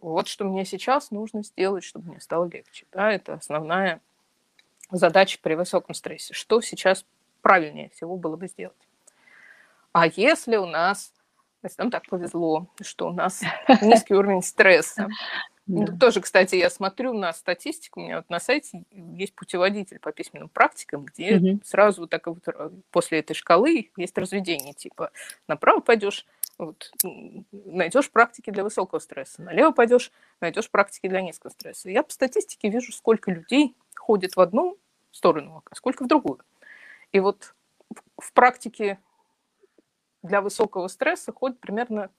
вот 0.00 0.26
что 0.26 0.44
мне 0.44 0.64
сейчас 0.64 1.10
нужно 1.10 1.42
сделать, 1.42 1.84
чтобы 1.84 2.08
мне 2.08 2.20
стало 2.20 2.46
легче. 2.46 2.86
Да, 2.92 3.12
это 3.12 3.34
основная 3.34 4.00
задача 4.90 5.38
при 5.42 5.54
высоком 5.54 5.94
стрессе. 5.94 6.32
Что 6.32 6.62
сейчас 6.62 7.04
правильнее 7.42 7.90
всего 7.90 8.16
было 8.16 8.36
бы 8.36 8.48
сделать? 8.48 8.88
А 9.92 10.06
если 10.06 10.56
у 10.56 10.66
нас 10.66 11.12
если 11.64 11.82
нам 11.82 11.90
так 11.90 12.06
повезло, 12.08 12.68
что 12.82 13.08
у 13.08 13.12
нас 13.12 13.42
низкий 13.82 14.14
уровень 14.14 14.42
стресса. 14.42 15.08
Да. 15.08 15.14
Ну, 15.66 15.98
тоже, 15.98 16.20
кстати, 16.20 16.56
я 16.56 16.68
смотрю 16.68 17.14
на 17.14 17.32
статистику, 17.32 18.00
у 18.00 18.04
меня 18.04 18.16
вот 18.16 18.28
на 18.28 18.38
сайте 18.38 18.84
есть 18.90 19.34
путеводитель 19.34 19.98
по 19.98 20.12
письменным 20.12 20.50
практикам, 20.50 21.06
где 21.06 21.36
угу. 21.36 21.60
сразу 21.64 22.06
так 22.06 22.26
вот 22.26 22.46
э, 22.46 22.70
после 22.90 23.20
этой 23.20 23.32
шкалы 23.32 23.90
есть 23.96 24.18
разведение, 24.18 24.74
типа 24.74 25.10
направо 25.48 25.80
пойдешь, 25.80 26.26
вот, 26.58 26.92
найдешь 27.52 28.10
практики 28.10 28.50
для 28.50 28.62
высокого 28.62 28.98
стресса, 28.98 29.40
налево 29.40 29.70
пойдешь, 29.70 30.12
найдешь 30.40 30.68
практики 30.68 31.08
для 31.08 31.22
низкого 31.22 31.50
стресса. 31.50 31.88
Я 31.88 32.02
по 32.02 32.12
статистике 32.12 32.68
вижу, 32.68 32.92
сколько 32.92 33.30
людей 33.30 33.74
ходит 33.96 34.36
в 34.36 34.40
одну 34.40 34.76
сторону, 35.12 35.62
а 35.70 35.74
сколько 35.74 36.04
в 36.04 36.08
другую. 36.08 36.40
И 37.12 37.20
вот 37.20 37.54
в 38.18 38.32
практике 38.34 38.98
для 40.24 40.40
высокого 40.40 40.88
стресса 40.88 41.32
ходит 41.32 41.60
примерно 41.60 42.10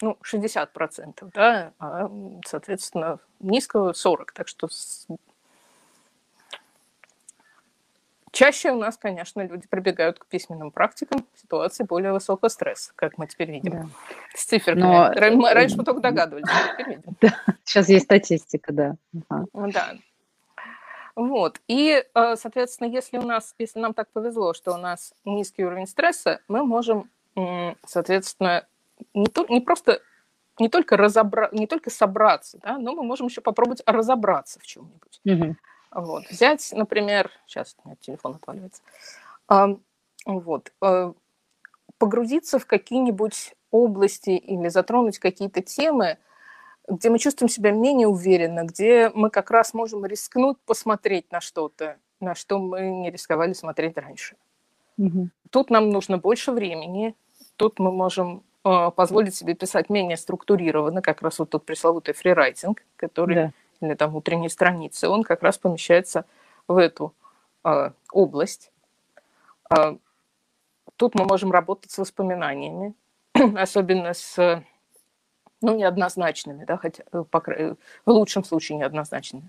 ну, 0.00 0.18
60%, 0.22 1.30
да, 1.34 1.72
а, 1.78 2.10
соответственно, 2.46 3.18
низкого 3.40 3.92
40%. 3.92 4.26
Так 4.34 4.48
что 4.48 4.68
чаще 8.32 8.72
у 8.72 8.78
нас, 8.78 8.96
конечно, 8.96 9.40
люди 9.42 9.66
прибегают 9.66 10.18
к 10.18 10.26
письменным 10.26 10.70
практикам 10.70 11.26
в 11.34 11.40
ситуации 11.40 11.84
более 11.84 12.12
высокого 12.12 12.48
стресса, 12.48 12.92
как 12.96 13.16
мы 13.16 13.26
теперь 13.26 13.50
видим. 13.50 13.72
Да. 13.72 13.86
С 14.34 14.44
циферками. 14.44 14.82
Но... 14.82 15.52
Раньше 15.52 15.76
мы 15.76 15.84
только 15.84 16.00
догадывались. 16.00 16.46
Да. 17.20 17.38
Сейчас 17.64 17.88
есть 17.88 18.04
статистика, 18.04 18.72
да. 18.72 18.96
Ага. 19.28 19.46
Да. 19.72 19.94
Вот. 21.14 21.60
И, 21.68 22.04
э, 22.14 22.36
соответственно, 22.36 22.88
если 22.88 23.18
у 23.18 23.22
нас, 23.22 23.54
если 23.58 23.78
нам 23.78 23.92
так 23.92 24.10
повезло, 24.10 24.54
что 24.54 24.72
у 24.72 24.78
нас 24.78 25.14
низкий 25.24 25.64
уровень 25.64 25.86
стресса, 25.86 26.40
мы 26.48 26.64
можем, 26.64 27.10
соответственно, 27.86 28.66
не, 29.14 29.26
то, 29.26 29.46
не 29.48 29.60
просто 29.60 30.00
не 30.58 30.68
только 30.68 30.96
разобра... 30.96 31.48
не 31.52 31.66
только 31.66 31.90
собраться, 31.90 32.58
да, 32.62 32.78
но 32.78 32.94
мы 32.94 33.02
можем 33.02 33.26
еще 33.26 33.40
попробовать 33.40 33.82
разобраться 33.86 34.60
в 34.60 34.66
чем-нибудь. 34.66 35.20
Угу. 35.24 35.56
Вот. 35.92 36.28
Взять, 36.30 36.70
например, 36.72 37.30
сейчас 37.46 37.76
у 37.82 37.88
меня 37.88 37.96
телефон 38.00 38.36
отваливается, 38.36 38.82
а, 39.48 39.76
вот, 40.24 40.72
а, 40.80 41.14
погрузиться 41.98 42.58
в 42.58 42.66
какие-нибудь 42.66 43.54
области 43.70 44.30
или 44.30 44.68
затронуть 44.68 45.18
какие-то 45.18 45.62
темы, 45.62 46.18
где 46.88 47.10
мы 47.10 47.18
чувствуем 47.18 47.48
себя 47.48 47.70
менее 47.70 48.08
уверенно, 48.08 48.64
где 48.64 49.10
мы 49.14 49.30
как 49.30 49.50
раз 49.50 49.72
можем 49.72 50.04
рискнуть 50.04 50.58
посмотреть 50.66 51.30
на 51.30 51.40
что-то, 51.40 51.98
на 52.20 52.34
что 52.34 52.58
мы 52.58 52.90
не 52.90 53.10
рисковали 53.10 53.52
смотреть 53.52 53.96
раньше. 53.96 54.36
Угу. 54.36 54.42
Тут 55.50 55.70
нам 55.70 55.90
нужно 55.90 56.18
больше 56.18 56.52
времени, 56.52 57.14
тут 57.56 57.78
мы 57.78 57.92
можем 57.92 58.42
э, 58.64 58.90
позволить 58.94 59.34
себе 59.34 59.54
писать 59.54 59.90
менее 59.90 60.16
структурированно, 60.16 61.02
как 61.02 61.22
раз 61.22 61.38
вот 61.38 61.50
тот 61.50 61.64
пресловутый 61.66 62.14
фрирайтинг, 62.14 62.82
который, 62.96 63.34
да. 63.34 63.52
или 63.80 63.94
там 63.94 64.16
утренние 64.16 64.48
страницы, 64.48 65.08
он 65.08 65.24
как 65.24 65.42
раз 65.42 65.58
помещается 65.58 66.24
в 66.68 66.76
эту 66.78 67.12
э, 67.64 67.90
область. 68.12 68.72
Э, 69.70 69.96
тут 70.96 71.14
мы 71.14 71.24
можем 71.24 71.52
работать 71.52 71.90
с 71.90 71.98
воспоминаниями, 71.98 72.94
особенно 73.56 74.14
с 74.14 74.62
ну, 75.62 75.76
неоднозначными, 75.76 76.64
да, 76.64 76.76
хотя 76.76 77.04
э, 77.12 77.24
по, 77.30 77.40
в 77.40 78.10
лучшем 78.10 78.44
случае 78.44 78.78
неоднозначными. 78.78 79.48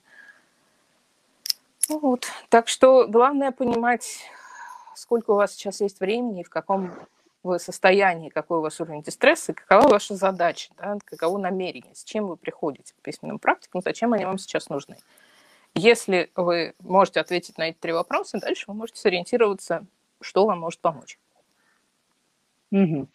Вот. 1.90 2.28
Так 2.50 2.68
что 2.68 3.08
главное 3.08 3.52
понимать, 3.52 4.30
сколько 4.96 5.32
у 5.32 5.36
вас 5.36 5.54
сейчас 5.54 5.82
есть 5.82 6.00
времени 6.00 6.42
и 6.42 6.44
в 6.44 6.50
каком 6.50 6.92
вы 7.44 7.60
состоянии, 7.60 8.30
какой 8.30 8.60
у 8.60 8.62
вас 8.62 8.80
уровень 8.80 9.04
дистресса, 9.04 9.54
какова 9.54 9.88
ваша 9.88 10.16
задача, 10.16 10.72
да, 10.78 10.98
каково 11.04 11.38
намерение, 11.38 11.94
с 11.94 12.04
чем 12.04 12.28
вы 12.28 12.38
приходите 12.38 12.94
к 12.94 13.02
письменным 13.02 13.38
практикам, 13.38 13.82
зачем 13.84 14.14
они 14.14 14.26
вам 14.26 14.38
сейчас 14.38 14.70
нужны. 14.70 14.98
Если 15.76 16.32
вы 16.36 16.74
можете 16.80 17.20
ответить 17.20 17.58
на 17.58 17.70
эти 17.70 17.78
три 17.78 17.92
вопроса, 17.92 18.40
дальше 18.40 18.66
вы 18.68 18.76
можете 18.76 19.02
сориентироваться, 19.02 19.86
что 20.22 20.46
вам 20.46 20.60
может 20.60 20.80
помочь. 20.80 21.18
Угу. 22.72 23.08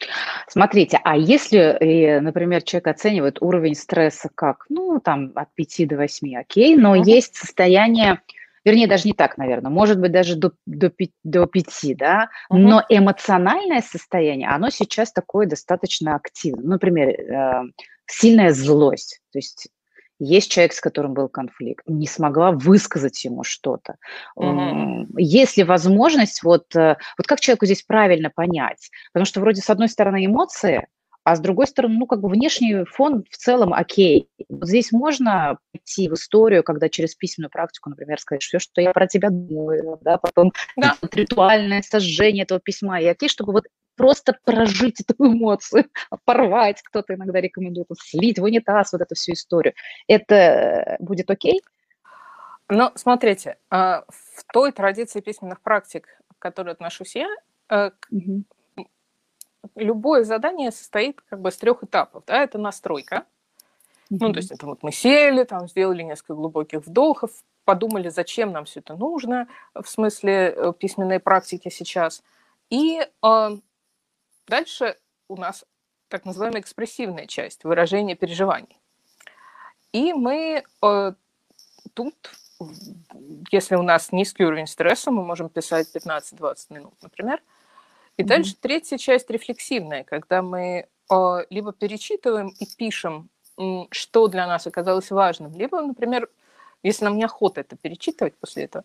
Смотрите, 0.46 1.00
а 1.02 1.16
если, 1.16 1.58
э, 1.58 2.20
например, 2.20 2.62
человек 2.62 2.86
оценивает 2.88 3.42
уровень 3.42 3.74
стресса 3.74 4.30
как, 4.32 4.66
ну, 4.68 5.00
там, 5.00 5.32
от 5.34 5.52
5 5.54 5.88
до 5.88 5.96
8, 5.96 6.36
окей, 6.36 6.76
но 6.76 6.92
угу. 6.92 7.02
есть 7.02 7.34
состояние, 7.34 8.20
вернее, 8.64 8.86
даже 8.86 9.06
не 9.06 9.14
так, 9.14 9.38
наверное, 9.38 9.70
может 9.70 9.98
быть, 10.00 10.12
даже 10.12 10.36
до, 10.36 10.52
до, 10.66 10.90
5, 10.90 11.10
до 11.24 11.46
5, 11.46 11.96
да, 11.96 12.28
угу. 12.48 12.58
но 12.58 12.84
эмоциональное 12.88 13.82
состояние, 13.82 14.48
оно 14.48 14.70
сейчас 14.70 15.12
такое 15.12 15.46
достаточно 15.46 16.14
активное. 16.14 16.64
Например, 16.64 17.08
э, 17.08 17.62
сильная 18.06 18.52
злость, 18.52 19.20
то 19.32 19.38
есть 19.38 19.68
есть 20.20 20.50
человек, 20.50 20.72
с 20.72 20.80
которым 20.80 21.14
был 21.14 21.28
конфликт, 21.28 21.84
не 21.86 22.06
смогла 22.06 22.50
высказать 22.50 23.24
ему 23.24 23.44
что-то. 23.44 23.96
Mm-hmm. 24.36 25.06
Есть 25.16 25.56
ли 25.56 25.64
возможность, 25.64 26.42
вот, 26.42 26.74
э, 26.74 26.96
вот 27.16 27.26
как 27.26 27.40
человеку 27.40 27.66
здесь 27.66 27.82
правильно 27.82 28.30
понять? 28.30 28.90
Потому 29.12 29.26
что 29.26 29.40
вроде 29.40 29.62
с 29.62 29.70
одной 29.70 29.88
стороны 29.88 30.26
эмоции, 30.26 30.88
а 31.28 31.36
с 31.36 31.40
другой 31.40 31.66
стороны, 31.66 31.98
ну, 31.98 32.06
как 32.06 32.20
бы 32.20 32.30
внешний 32.30 32.84
фон 32.86 33.22
в 33.30 33.36
целом 33.36 33.74
окей. 33.74 34.30
Вот 34.48 34.66
здесь 34.66 34.92
можно 34.92 35.58
пойти 35.72 36.08
в 36.08 36.14
историю, 36.14 36.62
когда 36.62 36.88
через 36.88 37.14
письменную 37.14 37.50
практику, 37.50 37.90
например, 37.90 38.18
сказать, 38.18 38.42
все, 38.42 38.58
что 38.58 38.80
я 38.80 38.92
про 38.92 39.06
тебя 39.06 39.28
думаю, 39.28 39.98
да, 40.00 40.16
потом 40.16 40.52
да. 40.74 40.96
ритуальное 41.12 41.82
сожжение 41.82 42.44
этого 42.44 42.60
письма, 42.60 42.98
и 43.02 43.06
окей, 43.06 43.28
чтобы 43.28 43.52
вот 43.52 43.64
просто 43.94 44.38
прожить 44.42 45.02
эту 45.02 45.26
эмоцию, 45.26 45.84
порвать, 46.24 46.80
кто-то 46.82 47.14
иногда 47.14 47.42
рекомендует, 47.42 47.88
слить 48.00 48.38
в 48.38 48.44
унитаз 48.44 48.94
вот 48.94 49.02
эту 49.02 49.14
всю 49.14 49.32
историю. 49.32 49.74
Это 50.06 50.96
будет 50.98 51.30
окей? 51.30 51.60
Ну, 52.70 52.90
смотрите, 52.94 53.58
а, 53.68 54.04
в 54.08 54.44
той 54.50 54.72
традиции 54.72 55.20
письменных 55.20 55.60
практик, 55.60 56.08
к 56.38 56.40
которой 56.40 56.70
отношусь 56.72 57.16
я, 57.16 57.28
угу. 58.10 58.44
Любое 59.74 60.24
задание 60.24 60.70
состоит 60.70 61.20
как 61.28 61.40
бы 61.40 61.50
из 61.50 61.56
трех 61.56 61.82
этапов. 61.82 62.24
Да? 62.26 62.42
Это 62.42 62.58
настройка. 62.58 63.24
Угу. 64.10 64.26
Ну, 64.26 64.32
то 64.32 64.38
есть 64.38 64.52
это 64.52 64.66
вот 64.66 64.82
мы 64.82 64.92
сели, 64.92 65.44
там 65.44 65.68
сделали 65.68 66.02
несколько 66.02 66.34
глубоких 66.34 66.86
вдохов, 66.86 67.30
подумали, 67.64 68.08
зачем 68.08 68.52
нам 68.52 68.64
все 68.64 68.80
это 68.80 68.96
нужно, 68.96 69.48
в 69.74 69.86
смысле 69.86 70.54
э, 70.56 70.72
письменной 70.78 71.20
практики 71.20 71.68
сейчас. 71.68 72.22
И 72.70 73.06
э, 73.22 73.58
Дальше 74.48 74.96
у 75.28 75.36
нас 75.36 75.64
так 76.08 76.24
называемая 76.24 76.62
экспрессивная 76.62 77.26
часть, 77.26 77.64
выражение 77.64 78.16
переживаний. 78.16 78.80
И 79.92 80.14
мы 80.14 80.64
э, 80.82 81.12
тут, 81.92 82.14
если 83.50 83.76
у 83.76 83.82
нас 83.82 84.10
низкий 84.10 84.44
уровень 84.44 84.66
стресса, 84.66 85.10
мы 85.10 85.22
можем 85.22 85.50
писать 85.50 85.94
15-20 85.94 86.56
минут, 86.70 86.94
например. 87.02 87.42
И 88.18 88.22
mm-hmm. 88.22 88.26
дальше 88.26 88.56
третья 88.60 88.98
часть 88.98 89.30
рефлексивная, 89.30 90.04
когда 90.04 90.42
мы 90.42 90.86
э, 91.10 91.36
либо 91.48 91.72
перечитываем 91.72 92.48
и 92.58 92.66
пишем, 92.66 93.30
что 93.90 94.28
для 94.28 94.46
нас 94.46 94.66
оказалось 94.66 95.10
важным, 95.10 95.56
либо, 95.56 95.80
например, 95.80 96.28
если 96.82 97.04
нам 97.04 97.16
неохота 97.16 97.62
это 97.62 97.76
перечитывать 97.76 98.36
после 98.36 98.64
этого, 98.64 98.84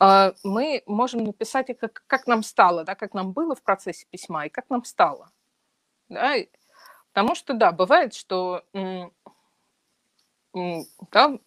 а, 0.00 0.32
мы 0.42 0.82
можем 0.86 1.24
написать, 1.24 1.66
как, 1.78 2.02
как 2.06 2.26
нам 2.26 2.42
стало, 2.42 2.84
да, 2.84 2.94
как 2.94 3.12
нам 3.12 3.32
было 3.32 3.54
в 3.54 3.62
процессе 3.62 4.06
письма 4.10 4.46
и 4.46 4.48
как 4.48 4.70
нам 4.70 4.84
стало. 4.84 5.30
Да? 6.08 6.36
Потому 7.12 7.34
что, 7.34 7.52
да, 7.52 7.70
бывает, 7.70 8.14
что 8.14 8.64
да, 10.54 11.38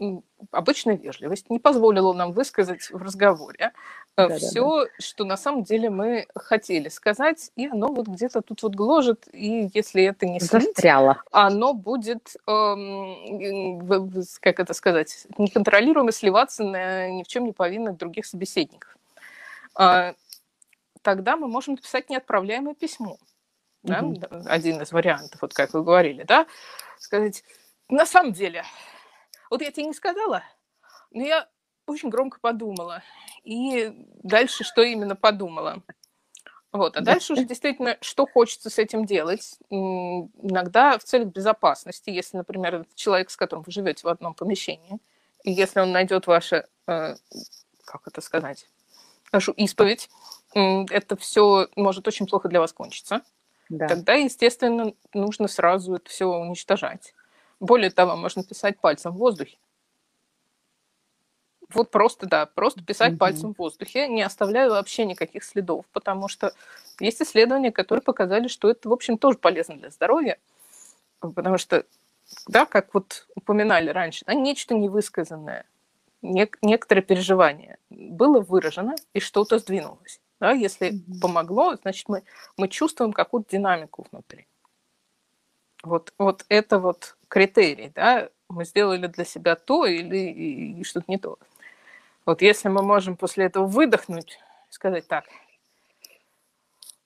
обычная 0.52 0.96
вежливость 0.96 1.50
не 1.50 1.60
позволила 1.60 2.14
нам 2.14 2.32
высказать 2.32 2.90
в 2.90 2.98
разговоре 2.98 3.72
э, 4.18 4.28
да, 4.28 4.36
все, 4.38 4.80
да, 4.80 4.86
да. 4.86 4.92
что 5.00 5.26
на 5.26 5.38
самом 5.38 5.64
деле 5.64 5.90
мы 5.90 6.28
хотели 6.36 6.90
сказать, 6.90 7.52
и 7.56 7.68
оно 7.68 7.88
вот 7.88 8.08
где-то 8.08 8.42
тут 8.42 8.64
вот 8.64 8.76
гложет, 8.76 9.28
и 9.34 9.70
если 9.74 10.04
это 10.04 10.26
не 10.26 10.40
застряло, 10.40 11.14
слить, 11.14 11.24
оно 11.32 11.74
будет, 11.74 12.36
эм, 12.48 13.88
как 14.40 14.60
это 14.60 14.74
сказать, 14.74 15.28
неконтролируемо 15.38 16.12
сливаться 16.12 16.64
на 16.64 17.10
ни 17.10 17.24
в 17.24 17.28
чем 17.28 17.46
не 17.46 17.54
повинных 17.54 17.98
других 17.98 18.26
собеседников. 18.26 18.96
Э, 19.80 20.14
тогда 21.02 21.36
мы 21.36 21.48
можем 21.48 21.76
написать 21.76 22.10
неотправляемое 22.10 22.76
письмо. 22.76 23.18
Да? 23.84 24.02
Угу. 24.02 24.20
Один 24.46 24.82
из 24.82 24.92
вариантов, 24.92 25.42
вот 25.42 25.54
как 25.54 25.74
вы 25.74 25.84
говорили, 25.84 26.24
да, 26.24 26.46
сказать, 27.00 27.44
на 27.90 28.06
самом 28.06 28.34
деле, 28.34 28.64
вот 29.50 29.62
я 29.62 29.72
тебе 29.72 29.86
не 29.88 29.94
сказала, 29.94 30.44
но 31.12 31.24
я 31.24 31.48
очень 31.86 32.10
громко 32.10 32.40
подумала. 32.40 33.04
И 33.44 33.94
дальше 34.24 34.64
что 34.64 34.82
именно 34.82 35.16
подумала? 35.16 35.84
Вот, 36.74 36.98
а 36.98 37.02
дальше 37.02 37.34
уже 37.34 37.46
действительно, 37.46 37.98
что 38.02 38.28
хочется 38.28 38.70
с 38.70 38.78
этим 38.78 39.06
делать. 39.06 39.58
Иногда 39.70 40.98
в 40.98 41.04
целях 41.04 41.30
безопасности, 41.30 42.10
если, 42.10 42.38
например, 42.38 42.76
это 42.76 42.90
человек, 42.94 43.30
с 43.30 43.38
которым 43.38 43.64
вы 43.64 43.72
живете 43.72 44.02
в 44.04 44.10
одном 44.10 44.34
помещении, 44.34 45.00
и 45.44 45.52
если 45.52 45.80
он 45.80 45.92
найдет 45.92 46.28
ваше, 46.28 46.68
э, 46.88 47.16
как 47.86 48.02
это 48.06 48.22
сказать, 48.22 48.68
вашу 49.32 49.54
исповедь, 49.54 50.10
это 50.54 51.16
все 51.16 51.70
может 51.76 52.08
очень 52.08 52.28
плохо 52.28 52.50
для 52.50 52.60
вас 52.60 52.74
кончиться. 52.74 53.22
Да. 53.70 53.88
Тогда, 53.88 54.14
естественно, 54.14 54.94
нужно 55.14 55.48
сразу 55.48 55.96
это 55.96 56.10
все 56.10 56.26
уничтожать. 56.26 57.14
Более 57.60 57.92
того, 57.92 58.16
можно 58.16 58.44
писать 58.44 58.80
пальцем 58.80 59.14
в 59.14 59.18
воздухе. 59.18 59.58
Вот 61.70 61.92
просто, 61.92 62.28
да, 62.28 62.46
просто 62.46 62.84
писать 62.84 63.14
угу. 63.14 63.20
пальцем 63.20 63.54
в 63.54 63.58
воздухе, 63.58 64.08
не 64.08 64.22
оставляя 64.22 64.70
вообще 64.70 65.06
никаких 65.06 65.44
следов, 65.44 65.86
потому 65.92 66.30
что 66.30 66.54
есть 67.00 67.22
исследования, 67.22 67.72
которые 67.72 68.02
показали, 68.02 68.48
что 68.48 68.70
это, 68.70 68.88
в 68.88 68.94
общем, 68.94 69.18
тоже 69.18 69.38
полезно 69.38 69.76
для 69.76 69.90
здоровья, 69.90 70.38
потому 71.20 71.58
что, 71.58 71.86
да, 72.48 72.66
как 72.66 72.94
вот 72.94 73.28
упоминали 73.36 73.90
раньше, 73.90 74.24
да, 74.26 74.34
нечто 74.34 74.76
невысказанное, 74.76 75.66
нек- 76.22 76.58
некоторое 76.62 77.02
переживание 77.02 77.78
было 77.90 78.40
выражено, 78.40 78.96
и 79.14 79.20
что-то 79.20 79.60
сдвинулось. 79.60 80.22
Да, 80.40 80.52
если 80.52 80.92
mm 80.92 81.20
помогло, 81.20 81.76
значит, 81.82 82.08
мы, 82.08 82.24
мы 82.58 82.68
чувствуем 82.68 83.12
какую-то 83.12 83.50
динамику 83.50 84.06
внутри. 84.12 84.48
Вот, 85.84 86.14
вот 86.18 86.46
это 86.50 86.80
вот 86.80 87.16
критерий, 87.28 87.92
да, 87.94 88.30
мы 88.50 88.66
сделали 88.66 89.08
для 89.08 89.26
себя 89.26 89.56
то 89.56 89.86
или 89.86 90.82
что-то 90.84 91.06
не 91.08 91.18
то. 91.18 91.38
Вот 92.26 92.42
если 92.42 92.70
мы 92.70 92.82
можем 92.82 93.16
после 93.16 93.46
этого 93.46 93.66
выдохнуть 93.66 94.40
сказать 94.70 95.08
так. 95.08 95.26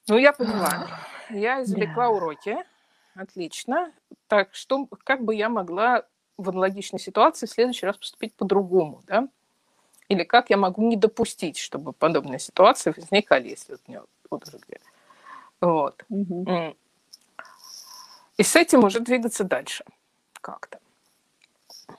Ну, 0.08 0.18
я 0.18 0.34
поняла. 0.34 0.88
Я 1.30 1.62
извлекла 1.64 2.06
да. 2.06 2.10
уроки. 2.10 2.58
Отлично. 3.16 3.92
Так, 4.28 4.54
что, 4.54 4.88
как 5.04 5.24
бы 5.24 5.36
я 5.36 5.50
могла 5.50 6.06
в 6.38 6.50
аналогичной 6.50 7.00
ситуации 7.00 7.46
в 7.46 7.52
следующий 7.52 7.86
раз 7.86 7.98
поступить 7.98 8.34
по-другому, 8.34 9.04
да? 9.06 9.28
Или 10.08 10.24
как 10.24 10.50
я 10.50 10.58
могу 10.58 10.82
не 10.88 10.98
допустить, 10.98 11.58
чтобы 11.58 11.94
подобные 11.94 12.40
ситуации 12.40 12.94
возникали, 12.96 13.50
если 13.50 13.74
вот 13.74 13.82
у 13.88 13.92
меня 13.92 14.02
вот 14.30 14.48
уже 14.48 14.58
где. 14.58 14.80
Вот. 15.62 16.04
Угу. 16.10 16.76
И 18.38 18.44
с 18.44 18.56
этим 18.56 18.84
уже 18.84 19.00
двигаться 19.00 19.44
дальше 19.44 19.84
как-то. 20.42 20.80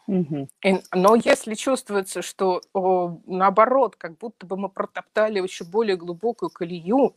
Угу. 0.07 0.49
И, 0.65 0.81
но 0.93 1.15
если 1.15 1.55
чувствуется, 1.55 2.23
что 2.23 2.61
о, 2.73 3.19
наоборот, 3.27 3.97
как 3.97 4.17
будто 4.17 4.47
бы 4.47 4.57
мы 4.57 4.69
протоптали 4.69 5.41
еще 5.41 5.65
более 5.65 5.97
глубокую 5.97 6.51
колею, 6.51 7.15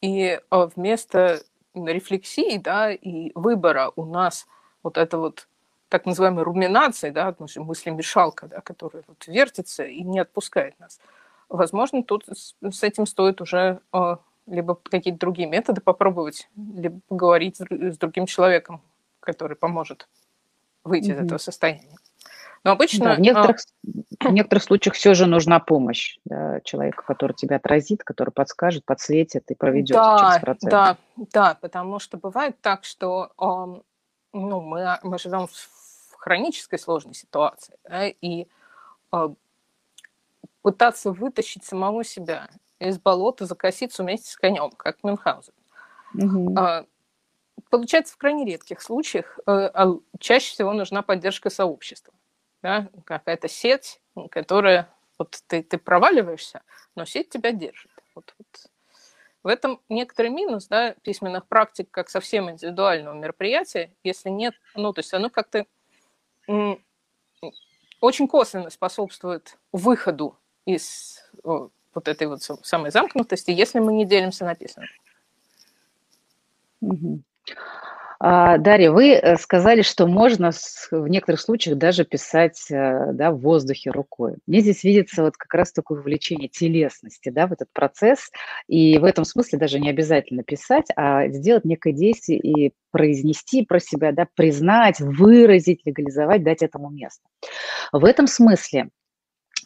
и 0.00 0.40
о, 0.50 0.66
вместо 0.66 1.42
рефлексии 1.74 2.58
да, 2.58 2.92
и 2.92 3.32
выбора 3.34 3.92
у 3.96 4.04
нас 4.04 4.46
вот 4.82 4.98
это 4.98 5.18
вот 5.18 5.48
так 5.88 6.06
называемой 6.06 6.44
руминации, 6.44 7.10
да, 7.10 7.34
мысли-мешалка, 7.38 8.46
да, 8.46 8.60
которая 8.60 9.04
вот 9.06 9.26
вертится 9.26 9.84
и 9.84 10.02
не 10.02 10.20
отпускает 10.20 10.78
нас. 10.80 11.00
Возможно, 11.48 12.02
тут 12.02 12.24
с 12.28 12.82
этим 12.82 13.06
стоит 13.06 13.42
уже 13.42 13.80
либо 14.46 14.74
какие-то 14.74 15.20
другие 15.20 15.48
методы 15.48 15.80
попробовать, 15.80 16.48
либо 16.56 17.00
поговорить 17.08 17.60
с 17.60 17.98
другим 17.98 18.26
человеком, 18.26 18.82
который 19.20 19.56
поможет 19.56 20.08
выйти 20.84 21.10
mm-hmm. 21.10 21.14
из 21.14 21.24
этого 21.24 21.38
состояния. 21.38 21.96
Но 22.64 22.72
обычно... 22.72 23.04
Да, 23.06 23.14
в, 23.16 23.20
некоторых, 23.20 23.56
а... 24.20 24.28
в 24.28 24.32
некоторых 24.32 24.62
случаях 24.62 24.94
все 24.94 25.14
же 25.14 25.26
нужна 25.26 25.58
помощь 25.58 26.18
да, 26.24 26.60
человека, 26.60 27.02
который 27.04 27.34
тебя 27.34 27.56
отразит, 27.56 28.04
который 28.04 28.30
подскажет, 28.30 28.84
подсветит 28.84 29.50
и 29.50 29.54
проведет 29.54 29.96
да, 29.96 30.18
через 30.18 30.40
процесс. 30.40 30.70
Да, 30.70 30.96
да, 31.32 31.58
потому 31.60 31.98
что 31.98 32.18
бывает 32.18 32.56
так, 32.60 32.84
что 32.84 33.32
ну, 34.32 34.60
мы, 34.60 34.98
мы 35.02 35.18
живем 35.18 35.48
в 35.48 36.14
хронической 36.16 36.78
сложной 36.78 37.14
ситуации, 37.14 37.74
да, 37.84 38.06
и 38.06 38.46
э, 39.12 39.28
пытаться 40.62 41.10
вытащить 41.10 41.64
самого 41.64 42.04
себя 42.04 42.48
из 42.88 42.98
болота 42.98 43.46
за 43.46 43.54
косицу 43.54 44.02
вместе 44.02 44.30
с 44.30 44.36
конем, 44.36 44.70
как 44.70 45.02
Мюнхгаузен. 45.02 45.54
Угу. 46.14 46.58
Э, 46.58 46.84
получается 47.70 48.14
в 48.14 48.16
крайне 48.18 48.44
редких 48.44 48.80
случаях, 48.80 49.38
э, 49.46 49.50
а 49.50 49.94
чаще 50.18 50.52
всего 50.52 50.72
нужна 50.72 51.02
поддержка 51.02 51.50
сообщества. 51.50 52.12
Да? 52.62 52.88
Какая-то 53.04 53.48
сеть, 53.48 54.00
которая 54.30 54.88
вот 55.18 55.40
ты, 55.46 55.62
ты 55.62 55.78
проваливаешься, 55.78 56.62
но 56.94 57.04
сеть 57.04 57.30
тебя 57.30 57.52
держит. 57.52 57.90
Вот, 58.14 58.34
вот. 58.38 58.70
В 59.42 59.48
этом 59.48 59.80
некоторый 59.88 60.28
минус 60.28 60.68
да, 60.68 60.94
письменных 61.02 61.46
практик 61.46 61.90
как 61.90 62.08
совсем 62.08 62.50
индивидуального 62.50 63.14
мероприятия, 63.14 63.92
если 64.04 64.28
нет, 64.30 64.54
ну, 64.76 64.92
то 64.92 65.00
есть 65.00 65.12
оно 65.12 65.30
как-то 65.30 65.66
очень 68.00 68.28
косвенно 68.28 68.70
способствует 68.70 69.58
выходу 69.72 70.36
из 70.64 71.18
вот 71.94 72.08
этой 72.08 72.26
вот 72.26 72.42
самой 72.42 72.90
замкнутости, 72.90 73.50
если 73.50 73.78
мы 73.78 73.92
не 73.92 74.04
делимся 74.04 74.44
написанным. 74.44 74.88
А, 78.24 78.56
Дарья, 78.58 78.92
вы 78.92 79.14
э, 79.14 79.36
сказали, 79.36 79.82
что 79.82 80.06
можно 80.06 80.52
в 80.92 81.08
некоторых 81.08 81.40
случаях 81.40 81.76
даже 81.76 82.04
писать 82.04 82.70
э, 82.70 83.12
да, 83.14 83.32
в 83.32 83.40
воздухе 83.40 83.90
рукой. 83.90 84.36
Мне 84.46 84.60
здесь 84.60 84.84
видится 84.84 85.24
вот 85.24 85.36
как 85.36 85.52
раз 85.52 85.72
такое 85.72 85.98
увлечение 85.98 86.48
телесности 86.48 87.30
да, 87.30 87.48
в 87.48 87.52
этот 87.52 87.68
процесс. 87.72 88.30
И 88.68 88.96
в 88.98 89.04
этом 89.04 89.24
смысле 89.24 89.58
даже 89.58 89.80
не 89.80 89.90
обязательно 89.90 90.44
писать, 90.44 90.86
а 90.94 91.26
сделать 91.30 91.64
некое 91.64 91.92
действие 91.92 92.38
и 92.38 92.72
произнести 92.92 93.64
про 93.64 93.80
себя, 93.80 94.12
да, 94.12 94.28
признать, 94.36 95.00
выразить, 95.00 95.80
легализовать, 95.84 96.44
дать 96.44 96.62
этому 96.62 96.90
место. 96.90 97.24
В 97.90 98.04
этом 98.04 98.28
смысле 98.28 98.90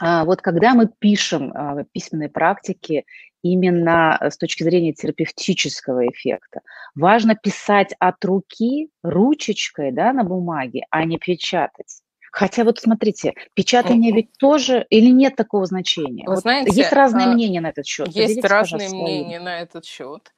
вот 0.00 0.42
когда 0.42 0.74
мы 0.74 0.88
пишем 0.98 1.52
а, 1.54 1.84
письменные 1.92 2.28
практики 2.28 3.04
именно 3.42 4.18
с 4.20 4.36
точки 4.36 4.62
зрения 4.62 4.92
терапевтического 4.92 6.06
эффекта, 6.08 6.60
важно 6.94 7.34
писать 7.34 7.94
от 7.98 8.24
руки, 8.24 8.90
ручечкой 9.02 9.92
да, 9.92 10.12
на 10.12 10.24
бумаге, 10.24 10.86
а 10.90 11.04
не 11.04 11.18
печатать. 11.18 12.02
Хотя 12.36 12.64
вот 12.64 12.78
смотрите, 12.78 13.32
печатание 13.54 14.12
ведь 14.12 14.36
тоже 14.38 14.84
или 14.90 15.10
нет 15.10 15.36
такого 15.36 15.64
значения? 15.64 16.24
Вы 16.26 16.34
вот 16.34 16.42
знаете, 16.42 16.70
есть 16.70 16.92
разные 16.92 17.28
а, 17.28 17.30
мнения 17.30 17.62
на 17.62 17.68
этот 17.68 17.86
счет. 17.86 18.08
Есть 18.08 18.42
Поделитесь, 18.42 18.50
разные 18.50 18.88
мнения 18.90 19.40
на 19.40 19.60
этот 19.60 19.86
счет. 19.86 20.34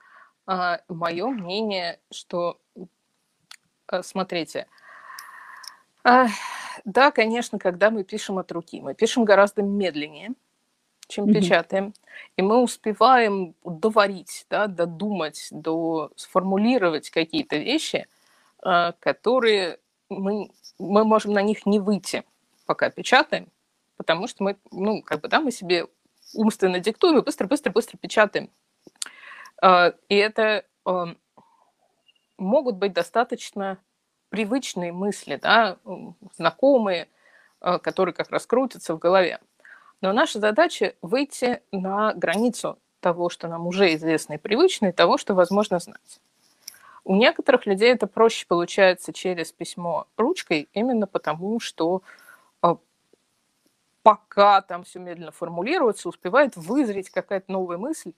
А, 0.46 0.80
мое 0.88 1.26
мнение, 1.26 1.98
что, 2.12 2.60
смотрите, 4.02 4.68
да, 6.88 7.10
конечно, 7.10 7.58
когда 7.58 7.90
мы 7.90 8.02
пишем 8.02 8.38
от 8.38 8.50
руки, 8.50 8.80
мы 8.80 8.94
пишем 8.94 9.24
гораздо 9.24 9.60
медленнее, 9.62 10.30
чем 11.06 11.26
mm-hmm. 11.26 11.34
печатаем, 11.34 11.94
и 12.38 12.42
мы 12.42 12.62
успеваем 12.62 13.54
доварить, 13.62 14.46
да, 14.48 14.68
додумать, 14.68 15.48
до 15.50 16.10
сформулировать 16.16 17.10
какие-то 17.10 17.58
вещи, 17.58 18.06
а, 18.62 18.92
которые 19.00 19.80
мы, 20.08 20.50
мы 20.78 21.04
можем 21.04 21.34
на 21.34 21.42
них 21.42 21.66
не 21.66 21.78
выйти, 21.78 22.24
пока 22.64 22.88
печатаем, 22.88 23.48
потому 23.98 24.26
что 24.26 24.44
мы, 24.44 24.56
ну, 24.70 25.02
как 25.02 25.20
бы, 25.20 25.28
да, 25.28 25.40
мы 25.40 25.50
себе 25.50 25.88
умственно 26.32 26.80
диктуем 26.80 27.18
и 27.18 27.22
быстро-быстро-быстро 27.22 27.98
печатаем. 27.98 28.50
А, 29.60 29.92
и 30.08 30.16
это 30.16 30.64
могут 32.38 32.76
быть 32.76 32.94
достаточно 32.94 33.76
привычные 34.28 34.92
мысли, 34.92 35.38
да, 35.40 35.78
знакомые, 36.36 37.08
э, 37.60 37.78
которые 37.78 38.14
как 38.14 38.30
раз 38.30 38.46
крутятся 38.46 38.94
в 38.94 38.98
голове. 38.98 39.40
Но 40.00 40.12
наша 40.12 40.38
задача 40.38 40.94
выйти 41.02 41.60
на 41.72 42.14
границу 42.14 42.78
того, 43.00 43.30
что 43.30 43.48
нам 43.48 43.66
уже 43.66 43.94
известно 43.94 44.34
и 44.34 44.38
привычно, 44.38 44.86
и 44.86 44.92
того, 44.92 45.18
что 45.18 45.34
возможно 45.34 45.78
знать. 45.78 46.20
У 47.04 47.16
некоторых 47.16 47.66
людей 47.66 47.92
это 47.92 48.06
проще 48.06 48.46
получается 48.46 49.12
через 49.12 49.50
письмо 49.50 50.06
ручкой, 50.16 50.68
именно 50.72 51.06
потому 51.06 51.58
что 51.58 52.02
э, 52.62 52.76
пока 54.02 54.60
там 54.60 54.84
все 54.84 54.98
медленно 54.98 55.32
формулируется, 55.32 56.08
успевает 56.08 56.56
вызреть 56.56 57.10
какая-то 57.10 57.50
новая 57.50 57.78
мысль, 57.78 58.12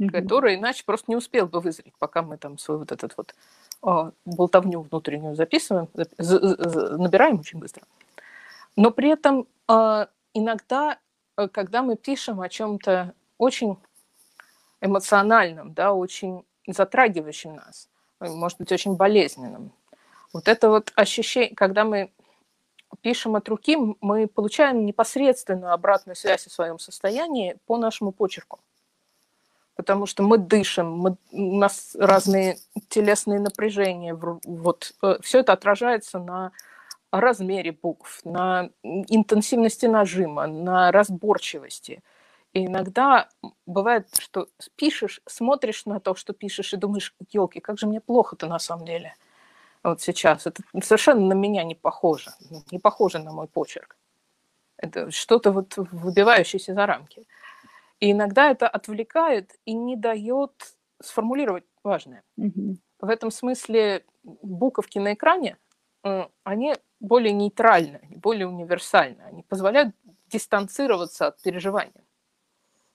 mm-hmm. 0.00 0.10
которая 0.10 0.56
иначе 0.56 0.84
просто 0.84 1.10
не 1.10 1.16
успел 1.16 1.46
бы 1.46 1.60
вызреть, 1.60 1.94
пока 1.98 2.22
мы 2.22 2.38
там 2.38 2.58
свой 2.58 2.78
вот 2.78 2.90
этот 2.90 3.16
вот 3.16 3.34
болтовню 3.82 4.80
внутреннюю 4.82 5.34
записываем, 5.34 5.88
набираем 6.18 7.40
очень 7.40 7.58
быстро. 7.58 7.82
Но 8.76 8.90
при 8.90 9.10
этом 9.10 9.46
а, 9.68 10.08
иногда, 10.34 10.98
э, 11.36 11.48
когда 11.48 11.82
мы 11.82 11.96
пишем 11.96 12.40
о 12.40 12.48
чем-то 12.48 13.14
очень 13.38 13.76
эмоциональном, 14.80 15.74
да, 15.74 15.92
очень 15.92 16.44
затрагивающем 16.66 17.56
нас, 17.56 17.88
э, 18.20 18.28
может 18.28 18.58
быть, 18.58 18.72
очень 18.72 18.96
болезненным, 18.96 19.72
вот 20.32 20.48
это 20.48 20.70
вот 20.70 20.92
ощущение, 20.94 21.54
когда 21.54 21.84
мы 21.84 22.10
пишем 23.00 23.36
от 23.36 23.48
руки, 23.48 23.76
мы 24.00 24.26
получаем 24.26 24.86
непосредственную 24.86 25.72
обратную 25.72 26.16
связь 26.16 26.46
о 26.46 26.50
своем 26.50 26.78
состоянии 26.78 27.56
по 27.66 27.76
нашему 27.76 28.12
почерку 28.12 28.60
потому 29.76 30.06
что 30.06 30.22
мы 30.22 30.38
дышим, 30.38 30.92
мы, 30.92 31.16
у 31.30 31.56
нас 31.56 31.96
разные 31.98 32.58
телесные 32.88 33.40
напряжения, 33.40 34.14
вот 34.14 34.92
э, 35.02 35.16
все 35.22 35.40
это 35.40 35.52
отражается 35.52 36.18
на 36.18 36.52
размере 37.10 37.72
букв, 37.72 38.20
на 38.24 38.70
интенсивности 38.82 39.86
нажима, 39.86 40.46
на 40.46 40.90
разборчивости. 40.92 42.02
И 42.54 42.66
иногда 42.66 43.28
бывает, 43.66 44.08
что 44.18 44.48
пишешь, 44.76 45.20
смотришь 45.26 45.86
на 45.86 46.00
то, 46.00 46.14
что 46.14 46.32
пишешь, 46.32 46.72
и 46.74 46.76
думаешь, 46.76 47.14
елки, 47.30 47.60
как 47.60 47.78
же 47.78 47.86
мне 47.86 48.00
плохо-то 48.00 48.46
на 48.46 48.58
самом 48.58 48.86
деле. 48.86 49.14
Вот 49.82 50.00
сейчас. 50.00 50.46
Это 50.46 50.62
совершенно 50.82 51.26
на 51.26 51.32
меня 51.32 51.64
не 51.64 51.74
похоже. 51.74 52.30
Не 52.70 52.78
похоже 52.78 53.18
на 53.18 53.32
мой 53.32 53.46
почерк. 53.46 53.96
Это 54.76 55.10
что-то 55.10 55.50
вот 55.50 55.74
выбивающееся 55.76 56.74
за 56.74 56.86
рамки. 56.86 57.26
И 58.02 58.10
иногда 58.10 58.50
это 58.50 58.66
отвлекает 58.66 59.54
и 59.64 59.74
не 59.74 59.94
дает 59.94 60.50
сформулировать 61.00 61.62
важное. 61.84 62.24
Mm-hmm. 62.36 62.74
В 62.98 63.08
этом 63.08 63.30
смысле 63.30 64.04
буковки 64.24 64.98
на 64.98 65.14
экране, 65.14 65.56
они 66.42 66.74
более 66.98 67.32
нейтральны, 67.32 68.00
более 68.16 68.48
универсальны. 68.48 69.22
Они 69.22 69.44
позволяют 69.44 69.94
дистанцироваться 70.26 71.28
от 71.28 71.40
переживания. 71.42 72.02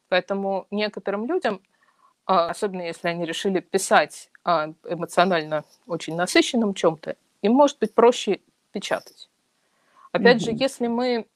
Поэтому 0.10 0.68
некоторым 0.72 1.26
людям, 1.26 1.62
а, 2.26 2.50
особенно 2.50 2.82
если 2.82 3.08
они 3.08 3.26
решили 3.26 3.62
писать 3.62 4.30
эмоционально 4.44 5.64
очень 5.86 6.18
насыщенном 6.18 6.74
чем-то, 6.74 7.16
им 7.42 7.54
может 7.54 7.80
быть 7.80 7.94
проще 7.94 8.42
печатать. 8.74 9.30
Опять 10.12 10.42
mm-hmm. 10.42 10.58
же, 10.58 10.64
если 10.64 10.88
мы 10.88 11.28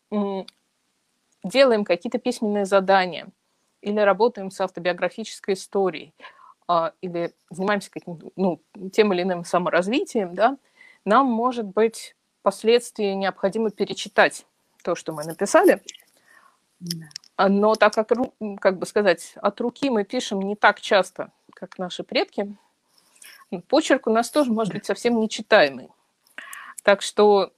делаем 1.46 1.86
какие-то 1.86 2.20
письменные 2.20 2.66
задания– 2.66 3.30
или 3.82 4.00
работаем 4.00 4.52
с 4.52 4.62
автобиографической 4.62 5.56
историей, 5.56 6.14
а, 6.68 6.94
или 7.02 7.34
занимаемся 7.50 7.92
каким 7.92 8.20
ну, 8.36 8.62
тем 8.92 9.14
или 9.14 9.24
иным 9.24 9.44
саморазвитием, 9.46 10.36
да, 10.36 10.58
нам, 11.06 11.28
может 11.28 11.66
быть, 11.66 12.16
впоследствии 12.40 13.14
необходимо 13.14 13.72
перечитать 13.72 14.46
то, 14.84 14.96
что 14.96 15.14
мы 15.14 15.24
написали. 15.24 15.82
А, 17.36 17.50
но 17.50 17.76
так 17.76 17.94
как, 17.94 18.10
как 18.60 18.78
бы 18.78 18.86
сказать, 18.86 19.34
от 19.36 19.60
руки 19.62 19.90
мы 19.90 20.04
пишем 20.04 20.42
не 20.42 20.56
так 20.56 20.82
часто, 20.82 21.32
как 21.54 21.78
наши 21.78 22.04
предки, 22.04 22.56
почерк 23.68 24.08
у 24.08 24.12
нас 24.12 24.30
тоже 24.30 24.52
может 24.52 24.74
быть 24.74 24.86
совсем 24.86 25.20
нечитаемый. 25.20 25.90
Так 26.84 27.02
что 27.02 27.52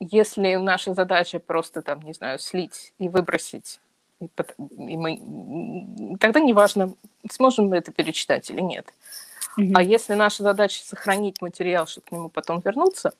если 0.00 0.54
наша 0.56 0.94
задача 0.94 1.38
просто 1.38 1.82
там, 1.82 2.00
не 2.02 2.12
знаю, 2.12 2.38
слить 2.38 2.92
и 2.98 3.08
выбросить, 3.08 3.80
и, 4.26 4.96
мы, 4.96 6.16
тогда 6.18 6.40
неважно, 6.40 6.94
сможем 7.30 7.68
мы 7.68 7.76
это 7.76 7.92
перечитать 7.92 8.50
или 8.50 8.60
нет. 8.60 8.92
Mm-hmm. 9.58 9.72
А 9.74 9.82
если 9.82 10.14
наша 10.14 10.42
задача 10.42 10.82
сохранить 10.84 11.42
материал, 11.42 11.86
чтобы 11.86 12.06
к 12.06 12.12
нему 12.12 12.28
потом 12.28 12.60
вернуться, 12.60 13.12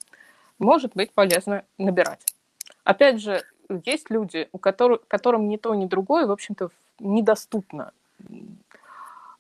может 0.59 0.95
быть 0.95 1.13
полезно 1.13 1.65
набирать. 1.79 2.25
Опять 2.85 3.21
же, 3.21 3.43
есть 3.85 4.11
люди, 4.11 4.49
у 4.53 4.59
которых, 4.59 5.07
которым 5.09 5.49
ни 5.49 5.57
то, 5.57 5.75
ни 5.75 5.87
другое, 5.87 6.27
в 6.27 6.31
общем-то, 6.31 6.71
недоступно. 6.99 7.93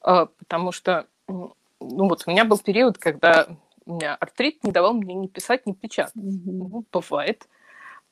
А, 0.01 0.27
потому 0.27 0.73
что, 0.73 1.07
ну 1.29 1.55
вот, 1.81 2.25
у 2.27 2.31
меня 2.31 2.45
был 2.45 2.59
период, 2.59 2.99
когда 2.99 3.47
у 3.87 3.95
меня 3.95 4.15
артрит 4.15 4.63
не 4.65 4.71
давал 4.71 4.95
мне 4.95 5.15
ни 5.15 5.27
писать, 5.27 5.67
ни 5.67 5.73
печатать. 5.73 6.15
Mm-hmm. 6.17 6.85
бывает. 6.93 7.49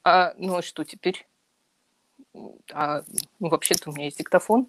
А, 0.02 0.34
ну 0.38 0.62
что 0.62 0.84
теперь? 0.84 1.26
А, 2.72 3.02
ну, 3.38 3.48
вообще-то 3.48 3.90
у 3.90 3.92
меня 3.92 4.06
есть 4.06 4.18
диктофон. 4.18 4.66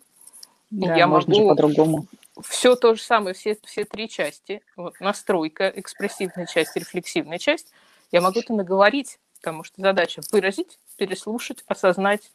Да, 0.71 0.95
я 0.95 1.07
можно 1.07 1.35
могу 1.35 1.49
по-другому. 1.49 2.07
Все 2.43 2.75
то 2.75 2.95
же 2.95 3.01
самое, 3.01 3.35
все, 3.35 3.57
все 3.63 3.83
три 3.83 4.07
части. 4.07 4.61
Вот, 4.77 4.99
настройка, 4.99 5.67
экспрессивная 5.75 6.45
часть, 6.45 6.75
рефлексивная 6.75 7.39
часть. 7.39 7.71
Я 8.11 8.21
могу 8.21 8.39
это 8.39 8.53
наговорить, 8.53 9.19
потому 9.35 9.63
что 9.63 9.81
задача 9.81 10.21
выразить, 10.31 10.79
переслушать, 10.95 11.63
осознать, 11.67 12.31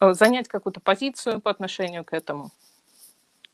э, 0.00 0.12
занять 0.12 0.48
какую-то 0.48 0.80
позицию 0.80 1.40
по 1.40 1.50
отношению 1.50 2.04
к 2.04 2.12
этому 2.12 2.50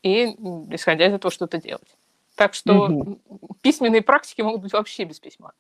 и, 0.03 0.24
исходя 0.70 1.07
из 1.07 1.12
этого, 1.12 1.30
что-то 1.30 1.59
делать. 1.59 1.88
Так 2.34 2.55
что 2.55 2.84
угу. 2.84 3.20
письменные 3.61 4.03
практики 4.03 4.40
могут 4.42 4.62
быть 4.62 4.72
вообще 4.72 5.05
без 5.05 5.18
письма. 5.20 5.53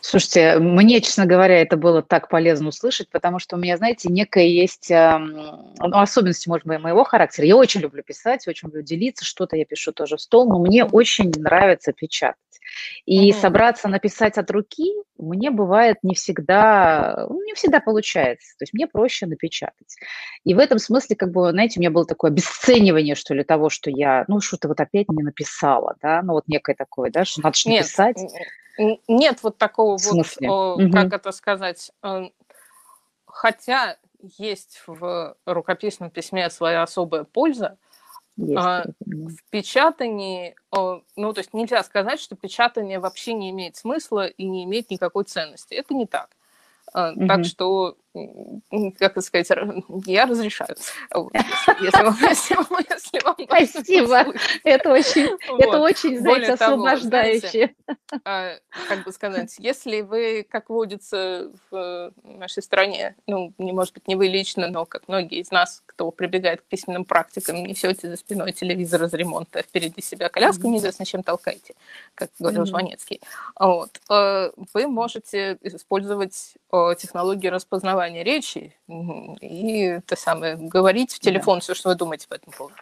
Слушайте, 0.00 0.58
мне, 0.58 1.00
честно 1.00 1.26
говоря, 1.26 1.60
это 1.60 1.76
было 1.76 2.02
так 2.02 2.28
полезно 2.28 2.68
услышать, 2.68 3.08
потому 3.10 3.38
что 3.38 3.56
у 3.56 3.58
меня, 3.58 3.76
знаете, 3.76 4.08
некая 4.10 4.46
есть 4.46 4.90
ну, 4.90 5.74
особенности, 5.78 6.48
может 6.48 6.66
быть, 6.66 6.80
моего 6.80 7.04
характера. 7.04 7.46
Я 7.46 7.56
очень 7.56 7.80
люблю 7.80 8.02
писать, 8.02 8.46
очень 8.48 8.68
люблю 8.68 8.82
делиться, 8.82 9.24
что-то 9.24 9.56
я 9.56 9.64
пишу 9.64 9.92
тоже 9.92 10.16
в 10.16 10.20
стол, 10.20 10.48
но 10.48 10.58
мне 10.58 10.84
очень 10.84 11.30
нравится 11.30 11.92
печатать. 11.92 12.38
И 13.06 13.30
mm-hmm. 13.30 13.40
собраться 13.40 13.88
написать 13.88 14.36
от 14.38 14.50
руки 14.50 14.92
мне 15.16 15.50
бывает 15.50 15.96
не 16.02 16.14
всегда, 16.14 17.26
ну, 17.28 17.42
не 17.44 17.54
всегда 17.54 17.80
получается. 17.80 18.54
То 18.58 18.62
есть 18.62 18.72
мне 18.72 18.86
проще 18.86 19.26
напечатать. 19.26 19.96
И 20.44 20.54
в 20.54 20.58
этом 20.58 20.78
смысле, 20.78 21.16
как 21.16 21.32
бы, 21.32 21.50
знаете, 21.50 21.78
у 21.78 21.80
меня 21.80 21.90
было 21.90 22.06
такое 22.06 22.30
обесценивание, 22.30 23.14
что 23.14 23.34
ли, 23.34 23.42
того, 23.42 23.68
что 23.68 23.90
я, 23.90 24.24
ну, 24.28 24.40
что-то 24.40 24.68
вот 24.68 24.80
опять 24.80 25.08
не 25.08 25.22
написала, 25.22 25.96
да, 26.00 26.22
ну, 26.22 26.34
вот 26.34 26.46
некое 26.46 26.76
такое, 26.76 27.10
да, 27.10 27.24
что 27.24 27.42
надо 27.42 27.56
что-то 27.56 27.78
писать. 27.78 28.18
Нет 28.78 29.42
вот 29.42 29.58
такого 29.58 29.98
вот, 29.98 30.26
угу. 30.40 30.90
как 30.92 31.12
это 31.12 31.32
сказать, 31.32 31.90
э, 32.02 32.28
хотя 33.26 33.96
есть 34.20 34.82
в 34.86 35.36
рукописном 35.44 36.10
письме 36.10 36.48
своя 36.50 36.82
особая 36.82 37.24
польза, 37.24 37.78
есть, 38.36 38.56
а, 38.56 38.84
в 39.00 39.36
печатании, 39.50 40.54
ну, 40.72 41.32
то 41.32 41.38
есть 41.38 41.52
нельзя 41.54 41.82
сказать, 41.82 42.20
что 42.20 42.36
печатание 42.36 43.00
вообще 43.00 43.34
не 43.34 43.50
имеет 43.50 43.76
смысла 43.76 44.28
и 44.28 44.46
не 44.46 44.64
имеет 44.64 44.90
никакой 44.90 45.24
ценности. 45.24 45.74
Это 45.74 45.94
не 45.94 46.06
так. 46.06 46.30
Угу. 46.94 47.26
Так 47.26 47.44
что 47.44 47.96
как 48.98 49.14
сказать, 49.22 49.48
я 50.06 50.26
разрешаю. 50.26 50.76
Спасибо. 53.44 54.32
Это 54.64 54.90
очень, 54.90 55.28
это 55.58 55.78
очень, 55.78 56.18
знаете, 56.18 56.52
освобождающее. 56.52 57.74
Знаете, 57.86 58.22
а, 58.24 58.52
как 58.88 59.04
бы 59.04 59.12
сказать, 59.12 59.54
если 59.58 60.00
вы, 60.00 60.46
как 60.48 60.70
водится 60.70 61.50
в 61.70 62.12
нашей 62.24 62.62
стране, 62.62 63.14
ну, 63.26 63.52
не 63.58 63.72
может 63.72 63.94
быть, 63.94 64.08
не 64.08 64.16
вы 64.16 64.28
лично, 64.28 64.68
но 64.68 64.86
как 64.86 65.06
многие 65.08 65.40
из 65.40 65.50
нас, 65.50 65.82
кто 65.86 66.10
прибегает 66.10 66.62
к 66.62 66.64
письменным 66.64 67.04
практикам, 67.04 67.62
несете 67.62 68.08
за 68.08 68.16
спиной 68.16 68.52
телевизор 68.52 69.04
из 69.04 69.12
ремонта, 69.12 69.62
впереди 69.62 70.00
себя 70.00 70.28
коляску, 70.28 70.68
неизвестно 70.68 71.04
чем 71.04 71.22
толкаете, 71.22 71.74
как 72.14 72.30
говорил. 72.38 72.64
Жванецкий. 72.64 73.20
Вот. 73.58 74.00
Э, 74.10 74.50
вы 74.74 74.86
можете 74.88 75.58
использовать 75.62 76.54
технологии 76.98 77.48
распознавания 77.48 77.97
речи, 77.98 78.22
речи 78.22 78.74
и 79.40 79.80
это 79.82 80.16
самое, 80.16 80.56
говорить 80.56 81.12
в 81.14 81.20
телефон 81.20 81.58
да. 81.58 81.60
все, 81.60 81.74
что 81.74 81.88
вы 81.90 81.94
думаете 81.94 82.28
по 82.28 82.34
этому 82.34 82.52
поводу. 82.56 82.76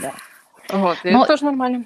Да. 0.00 0.12
Вот, 0.70 0.98
и 1.04 1.10
Но... 1.10 1.20
это 1.20 1.28
тоже 1.28 1.44
нормально. 1.44 1.84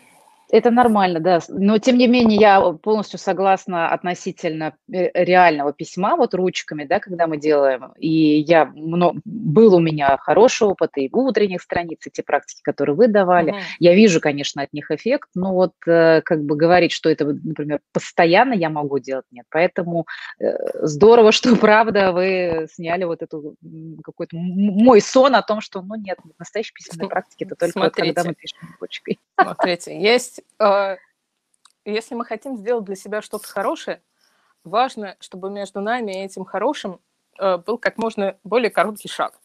Это 0.50 0.70
нормально, 0.70 1.20
да. 1.20 1.40
Но, 1.48 1.78
тем 1.78 1.98
не 1.98 2.06
менее, 2.06 2.38
я 2.38 2.60
полностью 2.60 3.18
согласна 3.18 3.90
относительно 3.90 4.74
э, 4.90 5.10
реального 5.24 5.72
письма, 5.74 6.16
вот 6.16 6.32
ручками, 6.34 6.84
да, 6.84 7.00
когда 7.00 7.26
мы 7.26 7.36
делаем. 7.36 7.92
И 7.98 8.40
я, 8.40 8.64
много, 8.64 9.20
был 9.24 9.74
у 9.74 9.80
меня 9.80 10.16
хороший 10.16 10.68
опыт 10.68 10.92
и 10.96 11.08
в 11.10 11.16
утренних 11.16 11.60
страницах, 11.60 12.12
те 12.12 12.22
практики, 12.22 12.60
которые 12.62 12.96
вы 12.96 13.08
давали. 13.08 13.52
Mm-hmm. 13.52 13.76
Я 13.78 13.94
вижу, 13.94 14.20
конечно, 14.20 14.62
от 14.62 14.72
них 14.72 14.90
эффект, 14.90 15.28
но 15.34 15.52
вот 15.52 15.74
э, 15.86 16.22
как 16.22 16.42
бы 16.42 16.56
говорить, 16.56 16.92
что 16.92 17.10
это, 17.10 17.26
например, 17.26 17.80
постоянно 17.92 18.54
я 18.54 18.70
могу 18.70 18.98
делать, 18.98 19.26
нет. 19.30 19.44
Поэтому 19.50 20.06
э, 20.40 20.56
здорово, 20.86 21.30
что, 21.32 21.56
правда, 21.60 22.12
вы 22.12 22.68
сняли 22.72 23.04
вот 23.04 23.20
эту 23.20 23.54
какой-то 24.02 24.36
мой 24.36 25.02
сон 25.02 25.34
о 25.34 25.42
том, 25.42 25.60
что, 25.60 25.82
ну, 25.82 25.94
нет, 25.96 26.18
настоящей 26.38 26.72
письменной 26.72 27.08
практики 27.08 27.44
это 27.44 27.54
только 27.54 27.72
Смотрите. 27.72 28.14
когда 28.14 28.28
мы 28.28 28.34
пишем 28.34 28.58
ручкой. 28.80 29.18
Смотрите, 29.38 30.00
есть 30.00 30.37
есть, 30.38 30.44
э, 30.58 30.96
если 31.84 32.14
мы 32.14 32.24
хотим 32.24 32.56
сделать 32.56 32.84
для 32.84 32.96
себя 32.96 33.22
что-то 33.22 33.48
хорошее, 33.48 34.02
важно, 34.64 35.16
чтобы 35.20 35.50
между 35.50 35.80
нами 35.80 36.12
и 36.12 36.24
этим 36.24 36.44
хорошим 36.44 37.00
э, 37.38 37.58
был 37.58 37.78
как 37.78 37.98
можно 37.98 38.36
более 38.44 38.70
короткий 38.70 39.08
шаг. 39.08 39.38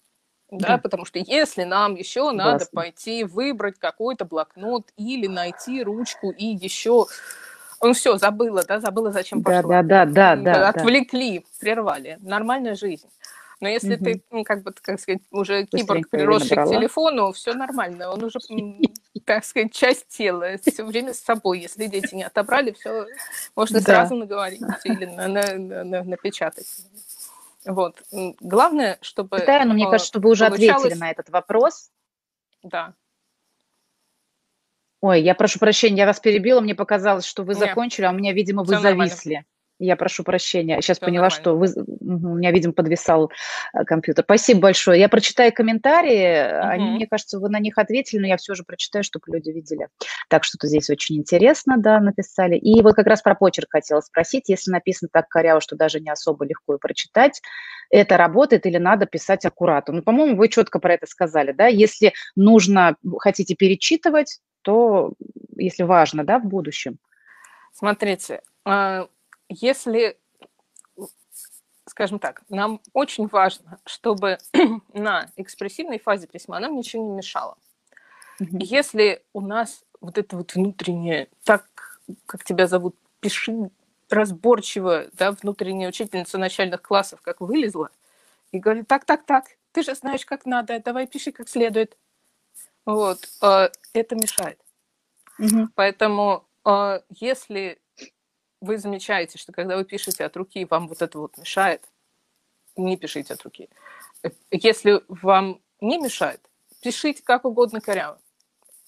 Да, 0.51 0.67
да. 0.67 0.77
потому 0.77 1.05
что 1.05 1.17
если 1.17 1.63
нам 1.63 1.95
еще 1.95 2.31
надо 2.31 2.67
пойти 2.71 3.23
выбрать 3.23 3.79
какой-то 3.79 4.23
блокнот 4.23 4.91
или 4.97 5.25
найти 5.25 5.81
ручку 5.81 6.29
и 6.29 6.45
еще 6.45 7.07
ну 7.81 7.93
все, 7.93 8.17
забыла, 8.17 8.63
да, 8.63 8.79
забыла, 8.79 9.11
зачем 9.11 9.41
да, 9.41 9.61
пошла. 9.61 9.81
Да, 9.81 10.05
да, 10.05 10.35
да, 10.35 10.35
да. 10.35 10.69
Отвлекли, 10.69 11.39
да. 11.39 11.45
прервали. 11.59 12.17
Нормальная 12.21 12.75
жизнь. 12.75 13.09
Но 13.59 13.67
если 13.67 13.95
угу. 13.95 14.03
ты, 14.03 14.23
ну, 14.31 14.43
как 14.43 14.63
бы, 14.63 14.73
как 14.73 14.99
сказать, 14.99 15.21
уже 15.31 15.65
киборг, 15.65 16.09
приросший 16.09 16.57
к 16.57 16.65
телефону, 16.65 17.31
все 17.31 17.53
нормально. 17.53 18.09
Он 18.11 18.23
уже, 18.23 18.39
так 19.25 19.45
сказать, 19.45 19.73
часть 19.73 20.07
тела, 20.07 20.57
все 20.65 20.83
время 20.83 21.13
с 21.13 21.19
собой. 21.19 21.59
Если 21.59 21.87
дети 21.87 22.15
не 22.15 22.23
отобрали, 22.23 22.71
все 22.71 23.05
можно 23.55 23.79
да. 23.79 23.85
сразу 23.85 24.15
наговорить 24.15 24.61
или 24.83 25.05
на, 25.05 25.27
на, 25.27 25.57
на, 25.57 26.03
напечатать. 26.03 26.67
Вот. 27.65 28.01
Главное, 28.41 28.97
чтобы... 29.01 29.39
Да, 29.45 29.65
но 29.65 29.73
мне 29.73 29.85
кажется, 29.85 30.07
что 30.07 30.19
вы 30.19 30.31
уже 30.31 30.45
получалось... 30.47 30.83
ответили 30.83 30.99
на 30.99 31.11
этот 31.11 31.29
вопрос. 31.29 31.89
Да. 32.61 32.93
Ой, 35.01 35.21
я 35.21 35.35
прошу 35.35 35.59
прощения, 35.59 35.97
я 35.97 36.05
вас 36.05 36.19
перебила, 36.21 36.61
мне 36.61 36.75
показалось, 36.75 37.25
что 37.25 37.43
вы 37.43 37.55
Нет. 37.55 37.59
закончили, 37.59 38.05
а 38.05 38.11
у 38.11 38.13
меня, 38.13 38.31
видимо, 38.31 38.63
вы 38.63 38.75
Всё 38.75 38.81
зависли. 38.81 39.33
Нормально. 39.33 39.47
Я 39.79 39.95
прошу 39.97 40.23
прощения. 40.23 40.81
Сейчас 40.81 40.97
Все 40.97 41.05
поняла, 41.05 41.29
нормально. 41.29 41.41
что 41.41 41.57
вы, 41.57 41.67
у 42.15 42.35
меня, 42.35 42.51
видимо, 42.51 42.73
подвисал 42.73 43.31
э, 43.73 43.83
компьютер. 43.85 44.23
Спасибо 44.23 44.61
большое. 44.61 44.99
Я 44.99 45.09
прочитаю 45.09 45.53
комментарии. 45.53 46.57
Угу. 46.57 46.67
Они, 46.67 46.91
мне 46.91 47.07
кажется, 47.07 47.39
вы 47.39 47.49
на 47.49 47.59
них 47.59 47.77
ответили, 47.77 48.19
но 48.19 48.27
я 48.27 48.37
все 48.37 48.55
же 48.55 48.63
прочитаю, 48.63 49.03
чтобы 49.03 49.25
люди 49.27 49.49
видели. 49.49 49.87
Так 50.29 50.43
что-то 50.43 50.67
здесь 50.67 50.89
очень 50.89 51.17
интересно, 51.17 51.77
да, 51.77 51.99
написали. 51.99 52.55
И 52.55 52.81
вот 52.81 52.95
как 52.95 53.07
раз 53.07 53.21
про 53.21 53.35
почерк 53.35 53.69
хотела 53.71 54.01
спросить. 54.01 54.49
Если 54.49 54.71
написано 54.71 55.09
так 55.11 55.27
коряво, 55.29 55.61
что 55.61 55.75
даже 55.75 55.99
не 55.99 56.09
особо 56.09 56.45
легко 56.45 56.75
и 56.75 56.79
прочитать, 56.79 57.41
это 57.89 58.17
работает 58.17 58.65
или 58.65 58.77
надо 58.77 59.05
писать 59.05 59.45
аккуратно? 59.45 59.95
Ну, 59.95 60.01
по-моему, 60.01 60.35
вы 60.35 60.49
четко 60.49 60.79
про 60.79 60.95
это 60.95 61.05
сказали, 61.05 61.51
да? 61.51 61.67
Если 61.67 62.13
нужно, 62.35 62.95
хотите 63.19 63.55
перечитывать, 63.55 64.39
то, 64.63 65.13
если 65.55 65.83
важно, 65.83 66.23
да, 66.23 66.39
в 66.39 66.45
будущем. 66.45 66.97
Смотрите, 67.73 68.41
а, 68.65 69.07
если, 69.49 70.17
скажем 71.87 72.19
так, 72.19 72.43
нам 72.49 72.79
очень 72.93 73.27
важно, 73.27 73.79
чтобы 73.85 74.37
на 74.93 75.29
экспрессивной 75.35 75.99
фазе 75.99 76.27
письма 76.27 76.59
нам 76.59 76.75
ничего 76.75 77.03
не 77.03 77.11
мешало. 77.11 77.57
Mm-hmm. 78.39 78.59
Если 78.61 79.23
у 79.33 79.41
нас 79.41 79.83
вот 80.01 80.17
это 80.17 80.37
вот 80.37 80.53
внутреннее, 80.55 81.29
так, 81.43 81.65
как 82.25 82.43
тебя 82.43 82.67
зовут, 82.67 82.95
пиши 83.19 83.69
разборчиво, 84.09 85.07
да, 85.13 85.31
внутренняя 85.31 85.89
учительница 85.89 86.37
начальных 86.37 86.81
классов, 86.81 87.21
как 87.21 87.41
вылезла, 87.41 87.89
и 88.51 88.59
говорит, 88.59 88.87
так, 88.87 89.05
так, 89.05 89.25
так, 89.25 89.45
ты 89.71 89.83
же 89.83 89.95
знаешь, 89.95 90.25
как 90.25 90.45
надо, 90.45 90.79
давай 90.79 91.07
пиши 91.07 91.31
как 91.31 91.49
следует. 91.49 91.97
Вот, 92.85 93.19
э, 93.41 93.69
это 93.93 94.15
мешает. 94.15 94.59
Угу. 95.39 95.69
Поэтому 95.75 96.45
э, 96.65 96.99
если 97.09 97.79
вы 98.63 98.77
замечаете, 98.77 99.37
что 99.37 99.51
когда 99.51 99.75
вы 99.75 99.83
пишете 99.83 100.23
от 100.23 100.37
руки, 100.37 100.65
вам 100.69 100.87
вот 100.87 101.01
это 101.01 101.19
вот 101.19 101.37
мешает, 101.37 101.81
не 102.77 102.95
пишите 102.95 103.33
от 103.33 103.43
руки. 103.43 103.69
Если 104.51 105.01
вам 105.09 105.59
не 105.81 105.97
мешает, 105.97 106.39
пишите 106.81 107.21
как 107.23 107.43
угодно 107.43 107.81
коряво. 107.81 108.19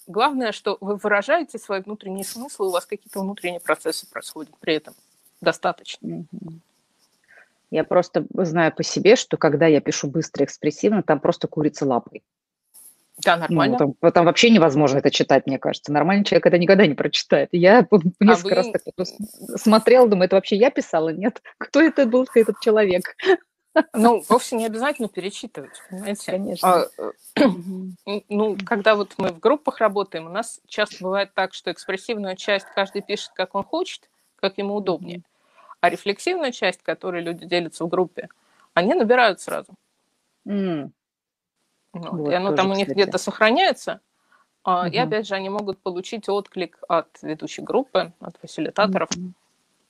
Главное, 0.07 0.53
что 0.53 0.77
вы 0.79 0.95
выражаете 0.95 1.59
свои 1.59 1.81
внутренние 1.81 2.23
смыслы, 2.23 2.67
у 2.67 2.71
вас 2.71 2.85
какие-то 2.85 3.19
внутренние 3.19 3.59
процессы 3.59 4.09
происходят 4.09 4.55
при 4.59 4.75
этом. 4.75 4.93
Достаточно. 5.41 6.25
Я 7.69 7.83
просто 7.83 8.25
знаю 8.29 8.73
по 8.73 8.83
себе, 8.83 9.17
что 9.17 9.35
когда 9.35 9.67
я 9.67 9.81
пишу 9.81 10.07
быстро 10.07 10.45
экспрессивно, 10.45 11.03
там 11.03 11.19
просто 11.19 11.47
курица 11.47 11.85
лапой. 11.85 12.23
Да, 13.23 13.37
нормально. 13.37 13.77
Ну, 13.79 13.95
там, 13.99 14.11
там 14.11 14.25
вообще 14.25 14.49
невозможно 14.49 14.97
это 14.97 15.09
читать, 15.09 15.45
мне 15.45 15.57
кажется. 15.57 15.91
Нормальный 15.91 16.25
человек 16.25 16.45
это 16.47 16.57
никогда 16.57 16.85
не 16.85 16.95
прочитает. 16.95 17.49
Я 17.51 17.79
а 17.79 17.97
несколько 18.19 18.49
вы... 18.49 18.55
раз 18.55 18.67
так 18.71 19.07
смотрела, 19.57 20.07
думаю, 20.07 20.25
это 20.25 20.35
вообще 20.35 20.57
я 20.57 20.69
писала? 20.69 21.09
Нет. 21.09 21.41
Кто 21.57 21.81
это 21.81 22.05
был, 22.05 22.27
этот 22.33 22.59
человек? 22.59 23.15
Ну, 23.93 24.23
вовсе 24.29 24.55
не 24.55 24.65
обязательно 24.65 25.09
перечитывать, 25.09 25.81
понимаете? 25.89 26.31
Конечно. 26.31 26.73
А, 26.73 26.87
э, 27.35 27.49
ну, 28.29 28.57
когда 28.65 28.95
вот 28.95 29.15
мы 29.17 29.33
в 29.33 29.39
группах 29.39 29.79
работаем, 29.79 30.27
у 30.27 30.29
нас 30.29 30.61
часто 30.65 31.03
бывает 31.03 31.33
так, 31.33 31.53
что 31.53 31.73
экспрессивную 31.73 32.37
часть 32.37 32.67
каждый 32.73 33.01
пишет, 33.01 33.31
как 33.35 33.53
он 33.53 33.65
хочет, 33.65 34.09
как 34.37 34.57
ему 34.57 34.75
удобнее. 34.75 35.23
А 35.81 35.89
рефлексивную 35.89 36.53
часть, 36.53 36.83
которой 36.83 37.21
люди 37.21 37.45
делятся 37.45 37.83
в 37.83 37.89
группе, 37.89 38.29
они 38.73 38.93
набирают 38.93 39.41
сразу. 39.41 39.73
Mm. 40.47 40.91
Вот, 41.95 42.11
вот, 42.11 42.31
и 42.31 42.33
оно 42.33 42.49
тоже, 42.49 42.57
там 42.57 42.71
у 42.71 42.75
них 42.75 42.89
где-то 42.89 43.17
сохраняется. 43.17 44.01
Uh-huh. 44.65 44.89
И 44.89 44.97
опять 44.97 45.27
же, 45.27 45.35
они 45.35 45.49
могут 45.49 45.79
получить 45.79 46.27
отклик 46.27 46.79
от 46.87 47.07
ведущей 47.21 47.61
группы, 47.61 48.11
от 48.19 48.37
фасилитаторов, 48.37 49.09
uh-huh. 49.11 49.31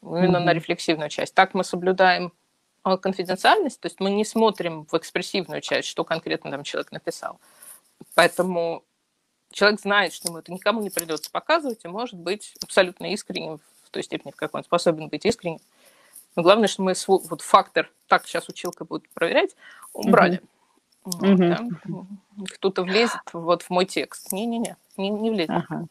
именно 0.03 0.37
uh-huh. 0.37 0.43
на 0.43 0.53
рефлексивную 0.53 1.09
часть. 1.09 1.33
Так 1.33 1.53
мы 1.53 1.63
соблюдаем 1.63 2.31
а, 2.83 2.97
конфиденциальность, 2.97 3.79
то 3.79 3.87
есть 3.87 3.99
мы 3.99 4.11
не 4.11 4.23
смотрим 4.25 4.85
в 4.85 4.93
экспрессивную 4.95 5.61
часть, 5.61 5.87
что 5.87 6.03
конкретно 6.03 6.51
там 6.51 6.63
человек 6.63 6.91
написал. 6.91 7.39
Поэтому 8.13 8.83
человек 9.51 9.79
знает, 9.79 10.13
что 10.13 10.27
ему 10.27 10.39
это 10.39 10.51
никому 10.51 10.81
не 10.81 10.91
придется 10.91 11.31
показывать, 11.31 11.85
и 11.85 11.87
может 11.87 12.19
быть 12.19 12.53
абсолютно 12.61 13.11
искренним 13.11 13.59
в 13.83 13.89
той 13.89 14.03
степени, 14.03 14.31
в 14.31 14.35
какой 14.35 14.59
он 14.59 14.65
способен 14.65 15.07
быть 15.07 15.25
искренним. 15.25 15.59
Но 16.35 16.43
главное, 16.43 16.67
что 16.67 16.83
мы 16.83 16.93
свой, 16.93 17.21
вот 17.29 17.41
фактор, 17.41 17.89
так 18.07 18.27
сейчас 18.27 18.49
училка 18.49 18.83
будет 18.83 19.09
проверять, 19.09 19.55
убрали. 19.93 20.37
Угу. 20.37 20.47
Вот, 21.05 21.37
да? 21.37 21.59
Кто-то 22.55 22.83
влезет 22.83 23.21
вот 23.31 23.61
в 23.61 23.69
мой 23.69 23.85
текст. 23.85 24.31
Не-не-не, 24.31 24.75
не, 24.97 25.09
не 25.09 25.29
влезет. 25.29 25.51
Ага. 25.51 25.85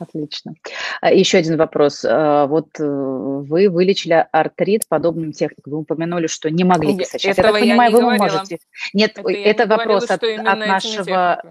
Отлично. 0.00 0.54
А, 1.02 1.12
Еще 1.12 1.38
один 1.38 1.56
вопрос. 1.58 2.04
А, 2.04 2.46
вот 2.46 2.68
э, 2.80 2.84
вы 2.84 3.68
вылечили 3.68 4.26
артрит 4.32 4.88
подобным 4.88 5.32
техникам. 5.32 5.72
Вы 5.72 5.78
упомянули, 5.80 6.26
что 6.26 6.50
не 6.50 6.64
могли 6.64 6.96
писать. 6.96 7.20
Сейчас, 7.20 7.38
Этого 7.38 7.48
я 7.48 7.52
так 7.52 7.62
понимаю, 7.62 7.90
я 7.90 7.96
вы 7.96 8.02
говорила. 8.02 8.24
можете. 8.24 8.58
Нет, 8.94 9.18
это, 9.18 9.30
это 9.30 9.66
вопрос 9.66 10.06
говорила, 10.06 10.50
от, 10.50 10.58
от 10.58 10.66
нашего 10.66 11.42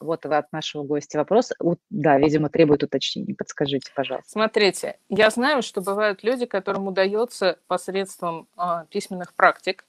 вот 0.00 0.26
от 0.26 0.52
нашего 0.52 0.82
гостя 0.82 1.18
вопрос. 1.18 1.52
Да, 1.88 2.18
видимо, 2.18 2.50
требует 2.50 2.82
уточнения. 2.82 3.34
Подскажите, 3.34 3.90
пожалуйста. 3.94 4.30
Смотрите, 4.30 4.98
я 5.08 5.30
знаю, 5.30 5.62
что 5.62 5.80
бывают 5.80 6.22
люди, 6.22 6.44
которым 6.44 6.88
удается 6.88 7.58
посредством 7.68 8.46
а, 8.56 8.84
письменных 8.90 9.32
практик 9.32 9.86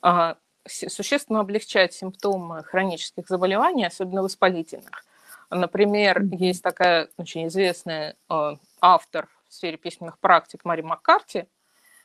а, 0.00 0.36
существенно 0.68 1.40
облегчать 1.40 1.94
симптомы 1.94 2.62
хронических 2.64 3.28
заболеваний, 3.28 3.86
особенно 3.86 4.22
воспалительных. 4.22 5.04
Например, 5.50 6.22
есть 6.22 6.62
такая 6.62 7.08
очень 7.16 7.46
известная 7.48 8.16
э, 8.28 8.56
автор 8.80 9.28
в 9.48 9.54
сфере 9.54 9.78
письменных 9.78 10.18
практик 10.18 10.64
Мари 10.64 10.82
Маккарти. 10.82 11.48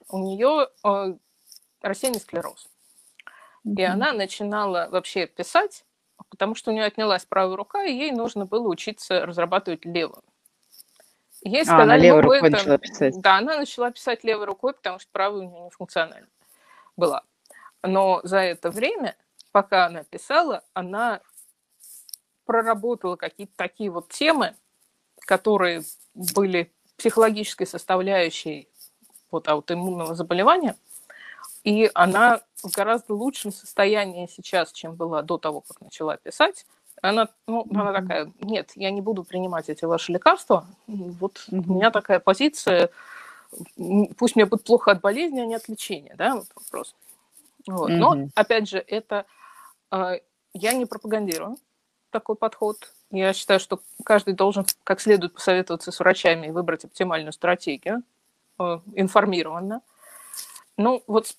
У 0.08 0.18
нее 0.18 0.70
э, 0.84 1.14
рассеянный 1.82 2.22
склероз. 2.22 2.70
Mm-hmm. 3.66 3.76
И 3.78 3.84
она 3.84 4.14
начинала 4.14 4.88
вообще 4.90 5.28
писать, 5.28 5.86
потому 6.30 6.56
что 6.56 6.72
у 6.72 6.74
нее 6.74 6.86
отнялась 6.86 7.26
правая 7.26 7.56
рука, 7.58 7.84
и 7.84 7.94
ей 7.94 8.12
нужно 8.12 8.46
было 8.46 8.68
учиться 8.68 9.26
разрабатывать 9.26 9.86
левую. 9.86 10.24
Ей 11.42 11.66
сказали, 11.66 11.82
а, 11.82 11.84
она 11.84 11.98
левой 11.98 12.22
рукой 12.22 12.38
это... 12.40 12.52
начала 12.52 12.78
писать. 12.78 13.20
Да, 13.20 13.38
она 13.38 13.58
начала 13.58 13.92
писать 13.92 14.24
левой 14.24 14.46
рукой, 14.46 14.74
потому 14.74 15.00
что 15.00 15.10
правая 15.12 15.42
у 15.42 15.50
нее 15.50 15.62
не 15.62 15.70
функциональна 15.70 16.28
была. 16.96 17.24
Но 17.84 18.22
за 18.24 18.38
это 18.38 18.72
время, 18.72 19.16
пока 19.52 19.86
она 19.86 20.04
писала, 20.04 20.64
она 20.74 21.22
проработала 22.46 23.16
какие-то 23.16 23.54
такие 23.56 23.90
вот 23.90 24.10
темы, 24.10 24.56
которые 25.20 25.84
были 26.16 26.72
психологической 26.98 27.68
составляющей 27.68 28.70
вот 29.32 29.48
аутоиммунного 29.48 30.16
заболевания, 30.16 30.76
и 31.64 31.90
она 31.94 32.42
в 32.62 32.72
гораздо 32.74 33.14
лучшем 33.14 33.52
состоянии 33.52 34.28
сейчас, 34.28 34.72
чем 34.72 34.96
была 34.96 35.22
до 35.22 35.38
того, 35.38 35.62
как 35.62 35.82
начала 35.82 36.18
писать. 36.18 36.66
Она, 37.02 37.30
ну, 37.48 37.64
mm-hmm. 37.64 37.80
она 37.80 37.94
такая, 37.94 38.34
нет, 38.42 38.72
я 38.76 38.92
не 38.92 39.02
буду 39.02 39.24
принимать 39.24 39.70
эти 39.70 39.86
ваши 39.86 40.12
лекарства. 40.12 40.66
Вот 40.88 41.46
mm-hmm. 41.50 41.64
у 41.68 41.74
меня 41.74 41.92
такая 41.92 42.20
позиция, 42.20 42.90
пусть 44.18 44.36
мне 44.36 44.46
будет 44.46 44.64
плохо 44.64 44.92
от 44.92 45.02
болезни, 45.02 45.42
а 45.42 45.46
не 45.46 45.56
от 45.56 45.68
лечения, 45.68 46.16
да, 46.18 46.36
вот 46.36 46.48
вопрос. 46.56 46.96
Вот. 47.68 47.90
Mm-hmm. 47.90 47.96
Но, 47.96 48.28
опять 48.36 48.70
же, 48.70 48.80
это 48.80 49.26
э, 49.92 50.20
я 50.54 50.74
не 50.74 50.86
пропагандирую 50.86 51.58
такой 52.10 52.36
подход. 52.36 52.94
Я 53.12 53.34
считаю, 53.34 53.60
что 53.60 53.80
каждый 54.04 54.34
должен 54.34 54.66
как 54.84 55.02
следует 55.02 55.34
посоветоваться 55.34 55.92
с 55.92 56.00
врачами 56.00 56.48
и 56.48 56.52
выбрать 56.52 56.86
оптимальную 56.86 57.34
стратегию 57.34 58.04
э, 58.60 58.80
информированно. 58.96 59.82
Ну, 60.78 61.04
вот 61.08 61.36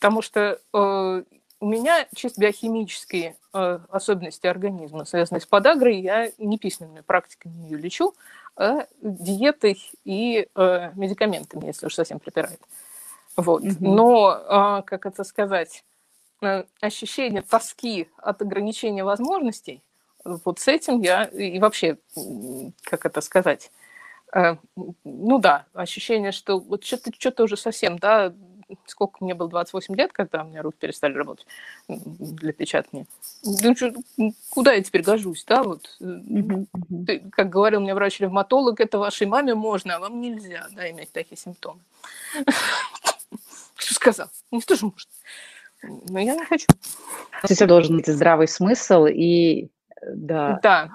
потому 0.00 0.22
что 0.22 0.58
э, 0.72 1.22
у 1.60 1.66
меня 1.66 2.06
чисто 2.14 2.40
биохимические 2.40 3.36
э, 3.52 3.78
особенности 3.90 4.46
организма, 4.46 5.04
связанные 5.04 5.42
с 5.42 5.46
подагрой, 5.46 6.00
я 6.00 6.30
не 6.38 6.58
письменными 6.58 7.02
практиками 7.02 7.64
ее 7.64 7.76
лечу, 7.76 8.14
а 8.56 8.86
диетой 9.02 9.78
и 10.04 10.48
э, 10.54 10.92
медикаментами, 10.94 11.66
если 11.66 11.86
уж 11.86 11.94
совсем 11.94 12.18
припирает. 12.18 12.60
Вот. 13.36 13.62
Mm-hmm. 13.62 13.76
Но, 13.80 14.80
э, 14.80 14.82
как 14.84 15.06
это 15.06 15.24
сказать, 15.24 15.84
Э, 16.42 16.64
ощущение 16.80 17.42
тоски 17.42 18.08
от 18.16 18.40
ограничения 18.40 19.04
возможностей, 19.04 19.82
вот 20.24 20.58
с 20.58 20.68
этим 20.68 21.02
я 21.02 21.24
и 21.24 21.58
вообще, 21.58 21.98
как 22.82 23.04
это 23.04 23.20
сказать, 23.20 23.70
э, 24.34 24.56
ну 25.04 25.38
да, 25.38 25.66
ощущение, 25.74 26.32
что 26.32 26.58
вот 26.58 26.82
что-то 26.84 27.12
что 27.18 27.42
уже 27.42 27.58
совсем, 27.58 27.98
да, 27.98 28.32
сколько 28.86 29.22
мне 29.22 29.34
было, 29.34 29.50
28 29.50 29.94
лет, 29.96 30.12
когда 30.14 30.42
у 30.42 30.46
меня 30.46 30.62
руки 30.62 30.78
перестали 30.80 31.12
работать 31.12 31.46
для 31.88 32.54
печатания. 32.54 33.06
Ну, 33.44 33.76
что, 33.76 33.92
куда 34.48 34.72
я 34.72 34.82
теперь 34.82 35.02
гожусь, 35.02 35.44
да, 35.44 35.62
вот. 35.62 35.98
Mm-hmm. 36.00 37.04
Ты, 37.06 37.18
как 37.32 37.50
говорил 37.50 37.80
мне 37.80 37.94
врач-ревматолог, 37.94 38.80
это 38.80 38.98
вашей 38.98 39.26
маме 39.26 39.54
можно, 39.54 39.96
а 39.96 39.98
вам 39.98 40.22
нельзя, 40.22 40.68
да, 40.70 40.90
иметь 40.90 41.12
такие 41.12 41.36
симптомы. 41.36 41.80
Что 43.80 43.94
сказал? 43.94 44.28
Никто 44.50 44.76
же 44.76 44.86
может. 44.86 45.08
Но 45.82 46.18
я 46.20 46.34
не 46.34 46.44
хочу. 46.44 46.66
Все 47.44 47.66
должен 47.66 47.96
быть 47.96 48.06
здравый 48.06 48.48
смысл 48.48 49.06
и 49.06 49.70
да. 50.02 50.58
Да. 50.62 50.90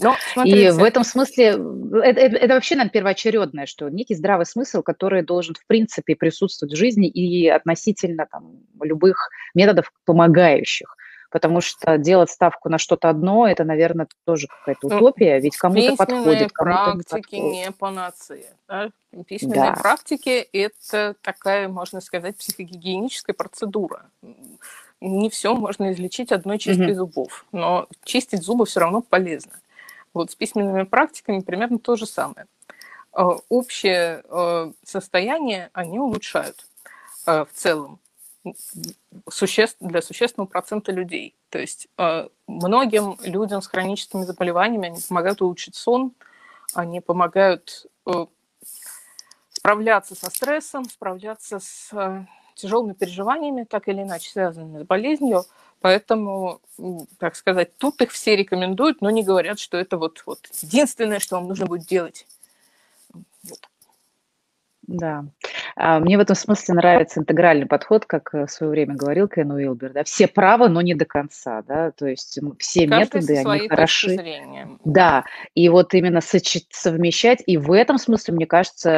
Но, 0.00 0.16
и 0.44 0.70
в 0.70 0.84
этом 0.84 1.02
смысле 1.02 1.46
это, 1.46 2.20
это, 2.20 2.36
это 2.36 2.54
вообще 2.54 2.76
нам 2.76 2.88
первоочередное, 2.88 3.66
что 3.66 3.88
некий 3.88 4.14
здравый 4.14 4.46
смысл, 4.46 4.82
который 4.82 5.22
должен 5.22 5.56
в 5.56 5.66
принципе 5.66 6.14
присутствовать 6.14 6.74
в 6.74 6.76
жизни 6.76 7.08
и 7.08 7.48
относительно 7.48 8.26
там, 8.30 8.60
любых 8.80 9.16
методов 9.54 9.92
помогающих 10.04 10.96
потому 11.32 11.60
что 11.60 11.96
делать 11.96 12.30
ставку 12.30 12.68
на 12.68 12.78
что-то 12.78 13.08
одно, 13.08 13.48
это, 13.48 13.64
наверное, 13.64 14.06
тоже 14.24 14.46
какая-то 14.46 14.88
ну, 14.88 14.96
утопия, 14.96 15.40
ведь 15.40 15.56
кому-то 15.56 15.96
подходит, 15.96 16.52
кому-то 16.52 16.94
не 16.94 17.02
практики 17.02 17.34
не 17.36 17.72
панацея. 17.72 18.52
Да? 18.68 18.90
Письменные 19.26 19.72
да. 19.74 19.80
практики– 19.80 20.46
это 20.52 21.16
такая, 21.22 21.68
можно 21.68 22.00
сказать, 22.00 22.36
психогигиеническая 22.36 23.34
процедура. 23.34 24.04
Не 25.00 25.30
все 25.30 25.54
можно 25.54 25.90
излечить 25.92 26.30
одной 26.30 26.58
чисткой 26.58 26.92
угу. 26.92 26.96
зубов, 26.96 27.46
но 27.50 27.88
чистить 28.04 28.42
зубы 28.42 28.66
все 28.66 28.80
равно 28.80 29.00
полезно. 29.00 29.52
Вот 30.14 30.30
с 30.30 30.34
письменными 30.34 30.84
практиками 30.84 31.40
примерно 31.40 31.78
то 31.78 31.96
же 31.96 32.06
самое. 32.06 32.46
Э, 33.16 33.22
общее 33.48 34.22
э, 34.28 34.72
состояние 34.84 35.70
они 35.72 35.98
улучшают 35.98 36.66
э, 37.26 37.44
в 37.44 37.52
целом 37.54 37.98
для 38.44 40.02
существенного 40.02 40.46
процента 40.46 40.92
людей. 40.92 41.36
То 41.48 41.58
есть 41.58 41.88
э, 41.98 42.28
многим 42.46 43.16
людям 43.22 43.62
с 43.62 43.66
хроническими 43.66 44.24
заболеваниями 44.24 44.88
они 44.88 45.00
помогают 45.06 45.42
улучшить 45.42 45.76
сон, 45.76 46.12
они 46.74 47.00
помогают 47.00 47.86
э, 48.06 48.26
справляться 49.52 50.14
со 50.14 50.30
стрессом, 50.30 50.84
справляться 50.86 51.60
с 51.60 51.90
э, 51.92 52.24
тяжелыми 52.54 52.94
переживаниями, 52.94 53.64
так 53.64 53.88
или 53.88 54.02
иначе 54.02 54.30
связанными 54.30 54.82
с 54.82 54.86
болезнью, 54.86 55.44
поэтому, 55.80 56.60
так 57.18 57.36
сказать, 57.36 57.76
тут 57.78 58.00
их 58.02 58.10
все 58.10 58.36
рекомендуют, 58.36 59.00
но 59.00 59.10
не 59.10 59.22
говорят, 59.22 59.58
что 59.58 59.76
это 59.76 59.96
вот, 59.96 60.22
вот 60.26 60.48
единственное, 60.60 61.18
что 61.18 61.36
вам 61.36 61.48
нужно 61.48 61.66
будет 61.66 61.86
делать. 61.86 62.26
Вот. 63.44 63.68
Да. 64.86 65.24
А, 65.76 66.00
мне 66.00 66.18
в 66.18 66.20
этом 66.20 66.34
смысле 66.34 66.74
нравится 66.74 67.20
интегральный 67.20 67.66
подход, 67.66 68.04
как 68.04 68.34
э, 68.34 68.46
в 68.46 68.50
свое 68.50 68.70
время 68.70 68.94
говорил 68.94 69.28
Кен 69.28 69.50
Уилбер. 69.52 69.92
Да? 69.92 70.04
Все 70.04 70.26
правы, 70.26 70.68
но 70.68 70.80
не 70.80 70.94
до 70.94 71.04
конца. 71.04 71.62
Да? 71.62 71.92
То 71.92 72.06
есть 72.06 72.38
все 72.58 72.86
Каждый 72.86 73.20
методы, 73.20 73.38
они 73.38 73.68
хороши. 73.68 74.18
Да, 74.84 75.24
и 75.54 75.68
вот 75.68 75.94
именно 75.94 76.20
совмещать. 76.20 77.42
И 77.46 77.56
в 77.56 77.72
этом 77.72 77.98
смысле, 77.98 78.34
мне 78.34 78.46
кажется, 78.46 78.90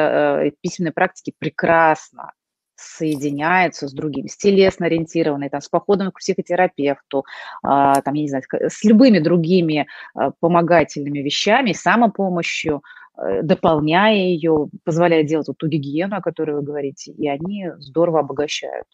э, 0.45 0.51
письменные 0.61 0.91
практики 0.91 1.33
прекрасно 1.37 2.31
соединяются 2.77 3.87
с 3.87 3.93
другими, 3.93 4.27
с 4.27 4.35
телесно 4.35 4.87
ориентированной, 4.87 5.49
там, 5.49 5.61
с 5.61 5.69
походом 5.69 6.11
к 6.11 6.19
психотерапевту, 6.19 7.23
а, 7.63 8.01
там, 8.01 8.13
я 8.15 8.21
не 8.21 8.27
знаю, 8.27 8.43
с 8.51 8.83
любыми 8.83 9.19
другими 9.19 9.87
а, 10.13 10.31
помогательными 10.41 11.19
вещами, 11.19 11.71
самопомощью, 11.71 12.83
Э, 12.83 13.04
дополняя 13.17 14.15
ее, 14.15 14.69
позволяя 14.83 15.23
делать 15.23 15.47
вот 15.47 15.57
ту 15.57 15.67
гигиену, 15.67 16.17
о 16.17 16.21
которой 16.21 16.55
вы 16.55 16.61
говорите, 16.61 17.11
и 17.11 17.27
они 17.27 17.71
здорово 17.77 18.19
обогащают. 18.19 18.87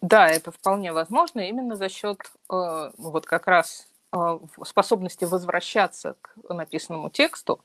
Да, 0.00 0.28
это 0.28 0.50
вполне 0.50 0.92
возможно 0.92 1.40
именно 1.40 1.76
за 1.76 1.88
счет 1.88 2.18
э, 2.50 2.90
вот 2.96 3.26
как 3.26 3.46
раз 3.46 3.86
э, 4.12 4.38
способности 4.64 5.24
возвращаться 5.24 6.16
к 6.22 6.54
написанному 6.54 7.10
тексту, 7.10 7.60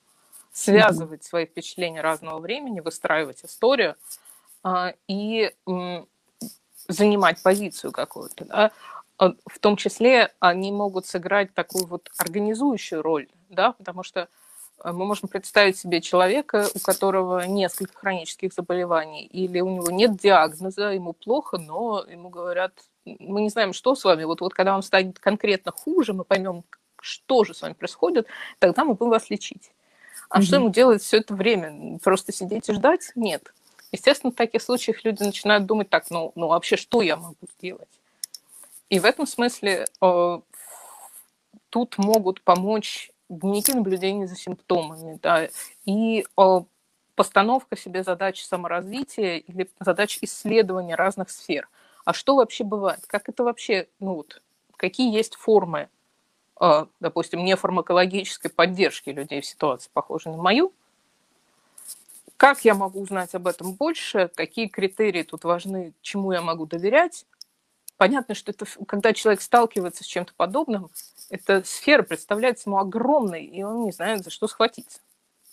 связывать 0.52 1.22
mm-hmm. 1.22 1.30
свои 1.30 1.46
впечатления 1.46 2.02
разного 2.02 2.40
времени, 2.40 2.82
выстраивать 2.82 3.46
историю 3.46 3.96
э, 4.66 4.94
и 5.08 5.52
э, 5.68 6.04
занимать 6.88 7.42
позицию 7.42 7.94
какую-то. 7.94 8.46
Да? 8.46 8.72
Э, 9.20 9.30
в 9.46 9.60
том 9.60 9.78
числе 9.78 10.34
они 10.40 10.72
могут 10.72 11.06
сыграть 11.06 11.54
такую 11.54 11.86
вот 11.86 12.10
организующую 12.18 13.02
роль, 13.02 13.30
да, 13.50 13.72
потому 13.72 14.04
что 14.04 14.28
мы 14.84 15.06
можем 15.06 15.30
представить 15.30 15.78
себе 15.78 16.02
человека, 16.02 16.68
у 16.74 16.80
которого 16.80 17.46
несколько 17.46 17.94
хронических 17.98 18.54
заболеваний, 18.54 19.26
или 19.26 19.60
у 19.60 19.70
него 19.70 19.92
нет 19.92 20.18
диагноза, 20.18 20.92
ему 20.92 21.14
плохо, 21.14 21.58
но 21.58 22.04
ему 22.10 22.30
говорят, 22.30 22.74
мы 23.06 23.42
не 23.42 23.50
знаем, 23.50 23.74
что 23.74 23.96
с 23.96 24.04
вами. 24.04 24.24
Вот, 24.24 24.42
вот 24.42 24.54
когда 24.54 24.74
вам 24.74 24.82
станет 24.82 25.20
конкретно 25.20 25.72
хуже, 25.72 26.14
мы 26.14 26.24
поймем, 26.24 26.64
что 27.00 27.44
же 27.44 27.54
с 27.54 27.62
вами 27.62 27.74
происходит, 27.74 28.28
тогда 28.60 28.84
мы 28.84 28.94
будем 28.94 29.12
вас 29.12 29.30
лечить. 29.30 29.72
А 30.30 30.40
mm-hmm. 30.40 30.44
что 30.44 30.56
ему 30.56 30.70
делать 30.70 31.02
все 31.02 31.18
это 31.18 31.36
время? 31.36 32.00
Просто 32.00 32.32
сидеть 32.32 32.70
и 32.70 32.74
ждать? 32.74 33.12
Нет. 33.16 33.54
Естественно, 33.92 34.32
в 34.32 34.36
таких 34.36 34.62
случаях 34.62 35.04
люди 35.04 35.22
начинают 35.22 35.66
думать 35.66 35.90
так, 35.90 36.10
ну, 36.10 36.32
ну 36.36 36.48
вообще, 36.48 36.78
что 36.78 37.02
я 37.02 37.18
могу 37.18 37.36
сделать? 37.58 37.90
И 38.90 39.00
в 39.00 39.06
этом 39.06 39.28
смысле 39.28 39.88
э, 40.02 40.40
тут 41.70 41.98
могут 41.98 42.42
помочь 42.42 43.11
дневники 43.32 43.74
наблюдения 43.74 44.28
за 44.28 44.36
симптомами, 44.36 45.18
да, 45.22 45.48
и 45.86 46.26
о, 46.36 46.66
постановка 47.16 47.78
себе 47.78 48.04
задач 48.04 48.44
саморазвития 48.44 49.38
или 49.38 49.70
задач 49.80 50.20
исследования 50.22 50.96
разных 50.96 51.30
сфер. 51.30 51.70
А 52.04 52.14
что 52.14 52.36
вообще 52.36 52.64
бывает? 52.64 53.02
Как 53.08 53.30
это 53.30 53.44
вообще, 53.44 53.88
ну 54.00 54.16
вот, 54.16 54.42
какие 54.76 55.14
есть 55.14 55.36
формы, 55.36 55.90
э, 56.60 56.86
допустим, 57.00 57.44
нефармакологической 57.46 58.52
поддержки 58.52 59.10
людей 59.10 59.42
в 59.42 59.46
ситуации, 59.46 59.90
похожей 59.94 60.32
на 60.32 60.42
мою? 60.42 60.74
Как 62.38 62.66
я 62.66 62.74
могу 62.74 63.02
узнать 63.02 63.36
об 63.36 63.48
этом 63.48 63.74
больше? 63.74 64.32
Какие 64.34 64.68
критерии 64.68 65.22
тут 65.22 65.44
важны? 65.44 65.94
Чему 66.02 66.32
я 66.32 66.42
могу 66.42 66.66
доверять? 66.66 67.28
Понятно, 68.02 68.34
что 68.34 68.50
это, 68.50 68.66
когда 68.88 69.14
человек 69.14 69.42
сталкивается 69.42 70.04
с 70.04 70.08
чем-то 70.08 70.34
подобным, 70.34 70.90
эта 71.30 71.64
сфера 71.64 72.02
представляется 72.02 72.68
ему 72.68 72.80
огромной, 72.80 73.46
и 73.46 73.62
он 73.62 73.86
не 73.86 73.92
знает, 73.92 74.24
за 74.24 74.32
что 74.32 74.48
схватиться. 74.48 75.02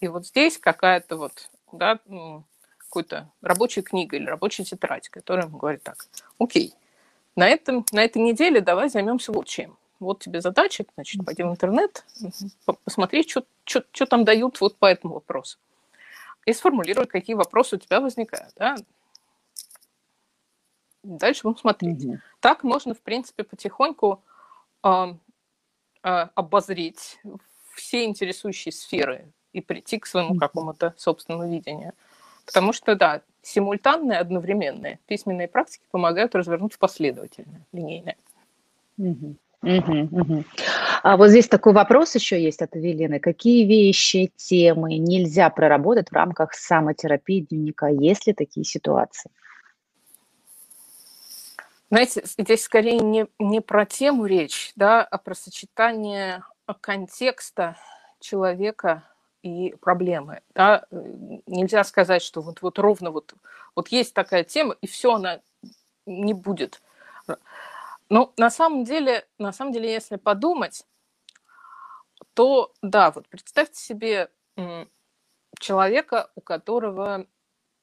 И 0.01 0.09
вот 0.09 0.27
здесь 0.27 0.57
какая-то 0.57 1.19
вот, 1.19 1.51
да, 1.73 1.99
какая-то 2.79 3.29
рабочая 3.43 3.83
книга 3.83 4.17
или 4.17 4.25
рабочая 4.25 4.65
тетрадь, 4.65 5.11
которая 5.11 5.47
говорит 5.47 5.83
так, 5.83 6.07
окей, 6.39 6.73
на, 7.37 7.47
этом, 7.47 7.85
на 7.93 8.03
этой 8.03 8.23
неделе 8.23 8.63
давай 8.63 8.89
займемся 8.89 9.31
вот 9.31 9.47
чем. 9.47 9.77
Вот 10.01 10.21
тебе 10.21 10.41
задача, 10.41 10.87
значит, 10.95 11.23
пойди 11.27 11.43
в 11.43 11.51
интернет, 11.51 12.07
посмотри, 12.83 13.29
что 13.29 14.07
там 14.07 14.25
дают 14.25 14.59
вот 14.63 14.79
по 14.79 14.87
этому 14.87 15.13
вопросу. 15.13 15.59
И 16.47 16.55
сформулируй, 16.55 17.05
какие 17.05 17.37
вопросы 17.37 17.77
у 17.77 17.79
тебя 17.79 18.01
возникают. 18.01 18.55
Да? 18.57 18.77
Дальше 21.17 21.43
будем 21.45 21.59
смотреть. 21.59 22.05
Угу. 22.05 22.19
Так 22.41 22.65
можно, 22.65 22.95
в 22.95 23.01
принципе, 23.01 23.43
потихоньку 23.43 24.23
э, 24.85 25.15
э, 26.03 26.09
обозреть 26.35 27.19
все 27.75 28.05
интересующие 28.05 28.73
сферы 28.73 29.33
и 29.53 29.61
прийти 29.63 29.99
к 29.99 30.07
своему 30.07 30.33
угу. 30.33 30.39
какому-то 30.39 30.95
собственному 30.99 31.51
видению. 31.51 31.93
Потому 32.45 32.73
что, 32.73 32.95
да, 32.95 33.23
симультанные, 33.43 34.19
одновременные 34.19 34.99
письменные 35.07 35.49
практики 35.49 35.85
помогают 35.91 36.35
развернуть 36.35 36.75
в 36.75 36.79
последовательное, 36.79 37.67
линейное. 37.73 38.17
Угу. 38.99 39.37
Угу, 39.63 40.09
угу. 40.13 40.45
А 41.03 41.17
вот 41.17 41.31
здесь 41.31 41.49
такой 41.49 41.73
вопрос 41.73 42.15
еще 42.15 42.41
есть 42.41 42.63
от 42.63 42.77
Эвелины. 42.77 43.19
Какие 43.19 43.67
вещи, 43.67 44.31
темы 44.37 44.99
нельзя 44.99 45.51
проработать 45.51 46.11
в 46.11 46.13
рамках 46.13 46.55
самотерапии 46.55 47.41
дневника? 47.41 47.89
Есть 47.89 48.27
ли 48.27 48.35
такие 48.35 48.65
ситуации? 48.65 49.31
Знаете, 51.91 52.23
здесь 52.25 52.65
скорее 52.65 52.99
не, 52.99 53.27
не 53.39 53.61
про 53.61 53.87
тему 53.87 54.27
речь, 54.27 54.73
да, 54.77 55.03
а 55.03 55.17
про 55.17 55.35
сочетание 55.35 56.45
контекста 56.83 57.77
человека 58.21 59.05
и 59.43 59.75
проблемы. 59.81 60.43
Да? 60.55 60.85
Нельзя 60.91 61.85
сказать, 61.85 62.23
что 62.23 62.43
вот, 62.43 62.61
вот 62.61 62.79
ровно 62.79 63.11
вот, 63.11 63.35
вот 63.75 63.89
есть 63.89 64.13
такая 64.13 64.45
тема, 64.45 64.77
и 64.83 64.87
все, 64.87 65.15
она 65.15 65.41
не 66.05 66.35
будет. 66.35 66.83
Ну, 68.11 68.33
на 68.37 68.51
самом 68.51 68.85
деле, 68.85 69.27
на 69.39 69.53
самом 69.53 69.73
деле, 69.73 69.91
если 69.91 70.17
подумать, 70.17 70.87
то 72.35 72.73
да, 72.83 73.11
вот 73.11 73.29
представьте 73.29 73.81
себе 73.81 74.31
человека, 75.59 76.31
у 76.35 76.41
которого 76.41 77.27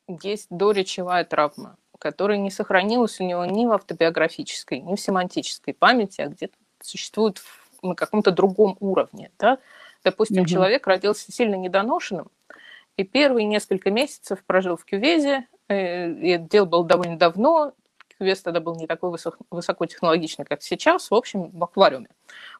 есть 0.07 0.47
доречевая 0.49 1.25
травма 1.25 1.77
которая 1.99 2.37
не 2.37 2.51
сохранилась 2.51 3.19
у 3.19 3.23
него 3.23 3.45
ни 3.45 3.65
в 3.65 3.71
автобиографической, 3.71 4.79
ни 4.79 4.95
в 4.95 4.99
семантической 4.99 5.73
памяти, 5.73 6.21
а 6.21 6.27
где-то 6.27 6.55
существует 6.81 7.41
на 7.81 7.95
каком-то 7.95 8.31
другом 8.31 8.77
уровне. 8.79 9.31
Да? 9.39 9.59
Допустим, 10.03 10.41
угу. 10.41 10.49
человек 10.49 10.87
родился 10.87 11.31
сильно 11.31 11.55
недоношенным, 11.55 12.29
и 12.97 13.03
первые 13.03 13.45
несколько 13.45 13.91
месяцев 13.91 14.43
прожил 14.45 14.77
в 14.77 14.85
кювезе, 14.85 15.47
э, 15.67 16.11
и 16.11 16.29
это 16.29 16.49
дело 16.49 16.65
было 16.65 16.85
довольно 16.85 17.17
давно, 17.17 17.73
кювез 18.17 18.41
тогда 18.41 18.59
был 18.59 18.75
не 18.75 18.87
такой 18.87 19.09
высок, 19.11 19.37
высокотехнологичный, 19.51 20.45
как 20.45 20.61
сейчас, 20.61 21.11
в 21.11 21.15
общем, 21.15 21.49
в 21.49 21.63
аквариуме 21.63 22.09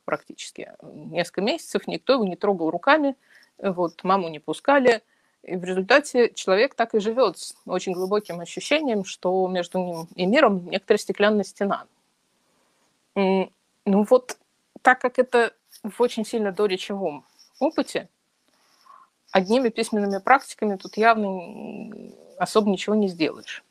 практически. 0.04 0.72
Несколько 0.82 1.42
месяцев 1.42 1.88
никто 1.88 2.14
его 2.14 2.26
не 2.26 2.36
трогал 2.36 2.70
руками, 2.70 3.16
вот, 3.58 4.04
маму 4.04 4.28
не 4.28 4.40
пускали, 4.40 5.02
и 5.46 5.56
в 5.56 5.64
результате 5.64 6.34
человек 6.34 6.74
так 6.74 6.96
и 6.96 7.00
живет 7.00 7.38
с 7.38 7.56
очень 7.66 7.94
глубоким 7.94 8.40
ощущением, 8.40 9.06
что 9.06 9.48
между 9.48 9.78
ним 9.78 10.08
и 10.16 10.26
миром 10.26 10.68
некоторая 10.70 10.98
стеклянная 10.98 11.44
стена. 11.44 11.86
Ну 13.14 13.52
вот, 13.86 14.38
так 14.82 15.00
как 15.00 15.20
это 15.20 15.54
в 15.84 16.02
очень 16.02 16.26
сильно 16.26 16.52
доречевом 16.52 17.26
опыте, 17.60 18.10
одними 19.32 19.70
письменными 19.70 20.18
практиками 20.18 20.78
тут 20.78 20.98
явно 20.98 22.12
особо 22.40 22.72
ничего 22.72 22.96
не 22.96 23.08
сделаешь. 23.08 23.64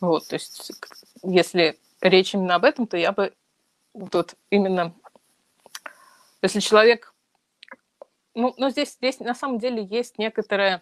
Вот, 0.00 0.26
то 0.26 0.34
есть, 0.34 0.72
если 1.22 1.78
речь 2.00 2.34
именно 2.34 2.56
об 2.56 2.64
этом, 2.64 2.86
то 2.88 2.96
я 2.96 3.12
бы 3.12 3.32
тут 4.10 4.34
именно, 4.50 4.92
если 6.42 6.60
человек 6.60 7.14
ну, 8.38 8.54
но 8.56 8.70
здесь, 8.70 8.92
здесь 8.92 9.18
на 9.18 9.34
самом 9.34 9.58
деле 9.58 9.82
есть 9.82 10.16
некоторое, 10.16 10.80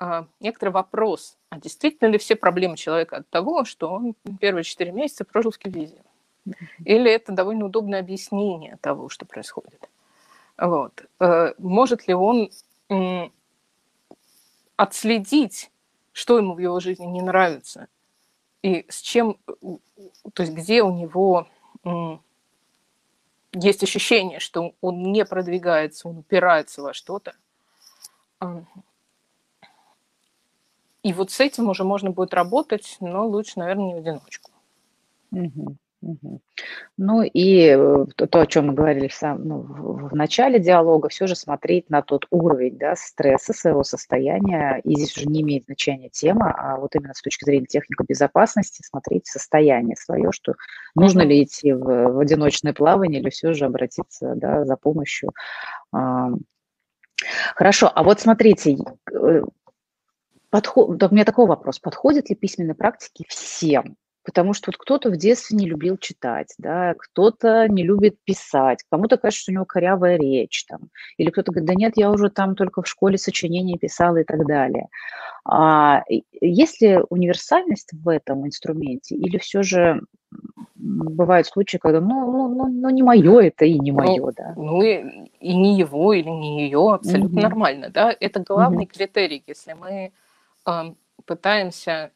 э, 0.00 0.24
некоторый 0.40 0.70
вопрос, 0.70 1.38
а 1.50 1.60
действительно 1.60 2.08
ли 2.08 2.18
все 2.18 2.34
проблемы 2.34 2.76
человека 2.76 3.18
от 3.18 3.28
того, 3.30 3.64
что 3.64 3.90
он 3.90 4.14
первые 4.40 4.64
четыре 4.64 4.90
месяца 4.90 5.24
прожил 5.24 5.52
в 5.52 5.58
Кивизе? 5.58 6.02
Или 6.84 7.12
это 7.12 7.30
довольно 7.32 7.66
удобное 7.66 8.00
объяснение 8.00 8.76
того, 8.80 9.08
что 9.08 9.24
происходит? 9.24 9.88
Вот. 10.56 11.04
Э, 11.20 11.54
может 11.58 12.08
ли 12.08 12.14
он 12.14 12.50
э, 12.88 13.28
отследить, 14.74 15.70
что 16.12 16.38
ему 16.38 16.54
в 16.54 16.58
его 16.58 16.80
жизни 16.80 17.06
не 17.06 17.22
нравится, 17.22 17.86
и 18.62 18.84
с 18.88 19.00
чем, 19.00 19.36
то 20.34 20.42
есть 20.42 20.52
где 20.54 20.82
у 20.82 20.90
него 20.90 21.46
есть 23.52 23.82
ощущение, 23.82 24.40
что 24.40 24.74
он 24.80 25.02
не 25.02 25.24
продвигается, 25.24 26.08
он 26.08 26.18
упирается 26.18 26.82
во 26.82 26.92
что-то. 26.92 27.34
И 31.02 31.12
вот 31.12 31.30
с 31.30 31.40
этим 31.40 31.68
уже 31.68 31.84
можно 31.84 32.10
будет 32.10 32.34
работать, 32.34 32.96
но 33.00 33.26
лучше, 33.26 33.58
наверное, 33.58 33.86
не 33.86 33.94
в 33.94 33.98
одиночку. 33.98 34.50
Угу. 35.30 35.76
Ну 36.96 37.22
и 37.22 37.74
э, 37.76 38.04
то, 38.14 38.40
о 38.40 38.46
чем 38.46 38.68
мы 38.68 38.74
говорили 38.74 39.08
в, 39.08 39.14
сам, 39.14 39.42
ну, 39.46 39.58
в, 39.60 40.08
в 40.10 40.14
начале 40.14 40.60
диалога, 40.60 41.08
все 41.08 41.26
же 41.26 41.34
смотреть 41.34 41.90
на 41.90 42.02
тот 42.02 42.26
уровень 42.30 42.78
да, 42.78 42.94
стресса, 42.94 43.52
своего 43.52 43.82
состояния. 43.82 44.80
И 44.84 44.94
здесь 44.94 45.16
уже 45.16 45.26
не 45.26 45.42
имеет 45.42 45.64
значения 45.64 46.08
тема, 46.08 46.54
а 46.56 46.76
вот 46.76 46.94
именно 46.94 47.14
с 47.14 47.22
точки 47.22 47.44
зрения 47.44 47.66
техники 47.66 48.04
безопасности 48.06 48.82
смотреть 48.86 49.26
состояние 49.26 49.96
свое, 49.96 50.30
что 50.30 50.54
нужно 50.94 51.22
ли 51.22 51.42
идти 51.42 51.72
в, 51.72 51.80
в 51.80 52.18
одиночное 52.20 52.72
плавание 52.72 53.20
или 53.20 53.30
все 53.30 53.52
же 53.52 53.64
обратиться 53.64 54.34
да, 54.36 54.64
за 54.64 54.76
помощью. 54.76 55.32
Хорошо, 57.56 57.90
а 57.92 58.04
вот 58.04 58.20
смотрите, 58.20 58.76
э, 59.12 59.42
подход, 60.50 61.02
у 61.02 61.08
меня 61.12 61.24
такой 61.24 61.46
вопрос. 61.46 61.80
Подходят 61.80 62.30
ли 62.30 62.36
письменные 62.36 62.76
практики 62.76 63.24
всем? 63.28 63.96
Потому 64.28 64.52
что 64.52 64.64
вот 64.68 64.76
кто-то 64.76 65.08
в 65.08 65.16
детстве 65.16 65.56
не 65.56 65.64
любил 65.64 65.96
читать, 65.96 66.52
да, 66.58 66.92
кто-то 66.98 67.66
не 67.66 67.82
любит 67.82 68.18
писать, 68.24 68.84
кому-то 68.90 69.16
кажется, 69.16 69.40
что 69.40 69.52
у 69.52 69.54
него 69.54 69.64
корявая 69.64 70.18
речь, 70.18 70.66
там, 70.66 70.90
или 71.16 71.30
кто-то 71.30 71.50
говорит, 71.50 71.66
да 71.66 71.74
нет, 71.74 71.94
я 71.96 72.10
уже 72.10 72.28
там 72.28 72.54
только 72.54 72.82
в 72.82 72.86
школе 72.86 73.16
сочинения 73.16 73.78
писала 73.78 74.18
и 74.18 74.24
так 74.24 74.46
далее. 74.46 74.88
А, 75.46 76.02
есть 76.42 76.82
ли 76.82 76.98
универсальность 77.08 77.88
в 77.94 78.06
этом 78.06 78.46
инструменте, 78.46 79.14
или 79.14 79.38
все 79.38 79.62
же 79.62 80.02
бывают 80.74 81.46
случаи, 81.46 81.78
когда, 81.78 82.02
ну, 82.02 82.30
ну, 82.30 82.48
ну, 82.54 82.68
ну 82.68 82.90
не 82.90 83.02
мое 83.02 83.40
это 83.40 83.64
и 83.64 83.78
не 83.78 83.92
мое, 83.92 84.20
ну, 84.20 84.32
да. 84.36 84.52
Ну 84.56 84.82
и, 84.82 85.30
и 85.40 85.56
не 85.56 85.78
его 85.78 86.12
или 86.12 86.28
не 86.28 86.64
ее 86.64 86.92
абсолютно 86.92 87.38
mm-hmm. 87.38 87.42
нормально, 87.42 87.88
да. 87.88 88.14
Это 88.20 88.40
главный 88.40 88.84
mm-hmm. 88.84 88.94
критерий, 88.94 89.42
если 89.46 89.72
мы 89.72 90.12
э, 90.66 90.94
пытаемся 91.24 92.10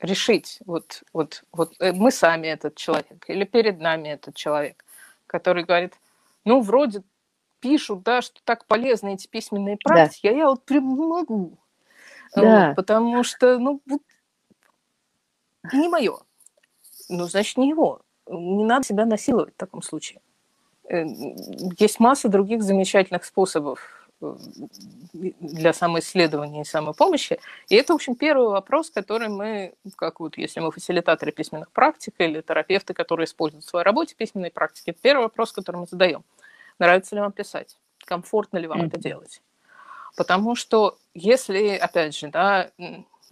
решить, 0.00 0.60
вот, 0.66 1.02
вот, 1.12 1.44
вот 1.52 1.74
э, 1.78 1.92
мы 1.92 2.10
сами 2.10 2.48
этот 2.48 2.76
человек 2.76 3.24
или 3.28 3.44
перед 3.44 3.80
нами 3.80 4.08
этот 4.08 4.34
человек, 4.34 4.84
который 5.26 5.64
говорит, 5.64 5.94
ну, 6.44 6.60
вроде 6.60 7.02
пишут, 7.60 8.02
да, 8.02 8.22
что 8.22 8.40
так 8.44 8.64
полезны 8.66 9.14
эти 9.14 9.26
письменные 9.26 9.76
практики, 9.76 10.26
да. 10.26 10.32
а 10.32 10.36
я 10.36 10.46
вот 10.46 10.64
прям 10.64 10.94
не 10.94 11.06
могу. 11.06 11.58
Да. 12.34 12.68
Вот, 12.68 12.76
потому 12.76 13.22
что, 13.22 13.58
ну, 13.58 13.80
вот, 13.86 14.00
не 15.72 15.88
мое. 15.88 16.18
Ну, 17.08 17.24
значит, 17.24 17.58
не 17.58 17.68
его. 17.68 18.00
Не 18.26 18.64
надо 18.64 18.86
себя 18.86 19.04
насиловать 19.04 19.54
в 19.54 19.58
таком 19.58 19.82
случае. 19.82 20.20
Э, 20.88 21.04
есть 21.78 22.00
масса 22.00 22.28
других 22.28 22.62
замечательных 22.62 23.24
способов 23.24 23.99
для 24.20 25.72
самоисследования 25.72 26.62
и 26.62 26.64
самопомощи. 26.64 27.40
И 27.68 27.74
это, 27.74 27.92
в 27.92 27.96
общем, 27.96 28.14
первый 28.14 28.48
вопрос, 28.48 28.90
который 28.90 29.28
мы, 29.28 29.74
как 29.96 30.20
вот 30.20 30.36
если 30.36 30.60
мы 30.60 30.70
фасилитаторы 30.70 31.32
письменных 31.32 31.70
практик 31.70 32.14
или 32.18 32.40
терапевты, 32.40 32.94
которые 32.94 33.24
используют 33.24 33.64
в 33.64 33.68
своей 33.68 33.84
работе 33.84 34.14
письменные 34.14 34.50
практики, 34.50 34.90
это 34.90 35.00
первый 35.00 35.22
вопрос, 35.22 35.52
который 35.52 35.76
мы 35.76 35.86
задаем. 35.86 36.24
Нравится 36.78 37.14
ли 37.14 37.20
вам 37.20 37.32
писать? 37.32 37.76
Комфортно 38.04 38.58
ли 38.58 38.66
вам 38.66 38.82
mm-hmm. 38.82 38.86
это 38.86 38.98
делать? 38.98 39.42
Потому 40.16 40.54
что 40.54 40.98
если, 41.14 41.76
опять 41.76 42.16
же, 42.16 42.28
да, 42.28 42.70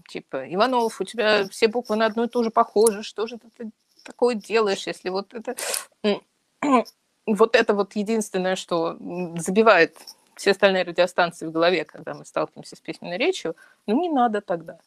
типа, 0.08 0.52
Иванов, 0.52 1.00
у 1.00 1.04
тебя 1.04 1.48
все 1.48 1.68
буквы 1.68 1.96
на 1.96 2.06
одну 2.06 2.24
и 2.24 2.28
ту 2.28 2.44
же 2.44 2.50
похожи, 2.50 3.02
что 3.02 3.26
же 3.26 3.38
ты 3.38 3.70
такое 4.04 4.34
делаешь, 4.34 4.86
если 4.86 5.08
вот 5.10 5.34
это... 5.34 5.54
Вот 7.30 7.56
это 7.56 7.74
вот 7.74 7.94
единственное, 7.94 8.56
что 8.56 8.96
забивает 9.36 9.98
все 10.38 10.52
остальные 10.52 10.84
радиостанции 10.84 11.46
в 11.46 11.52
голове, 11.52 11.84
когда 11.84 12.14
мы 12.14 12.24
сталкиваемся 12.24 12.76
с 12.76 12.80
письменной 12.80 13.18
речью, 13.18 13.56
ну 13.86 14.00
не 14.00 14.08
надо 14.08 14.40
тогда. 14.40 14.78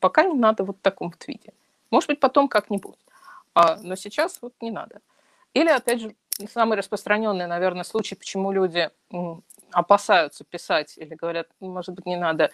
Пока 0.00 0.24
не 0.24 0.34
надо 0.34 0.64
вот 0.64 0.78
в 0.78 0.80
таком 0.80 1.10
вот 1.10 1.26
виде. 1.26 1.52
Может 1.90 2.08
быть, 2.08 2.20
потом 2.20 2.48
как-нибудь. 2.48 2.98
А, 3.54 3.76
но 3.76 3.96
сейчас 3.96 4.38
вот 4.42 4.52
не 4.60 4.70
надо. 4.70 5.00
Или, 5.54 5.68
опять 5.68 6.00
же, 6.00 6.14
самый 6.52 6.76
распространенный, 6.76 7.46
наверное, 7.46 7.84
случай, 7.84 8.14
почему 8.14 8.52
люди 8.52 8.90
опасаются 9.72 10.44
писать 10.44 10.98
или 10.98 11.14
говорят, 11.14 11.48
может 11.60 11.94
быть, 11.94 12.06
не 12.06 12.16
надо, 12.16 12.50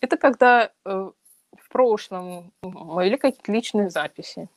это 0.00 0.16
когда 0.16 0.70
э, 0.84 1.10
в 1.58 1.68
прошлом 1.70 2.52
мы 2.62 3.04
вели 3.04 3.16
какие-то 3.16 3.52
личные 3.52 3.90
записи. 3.90 4.48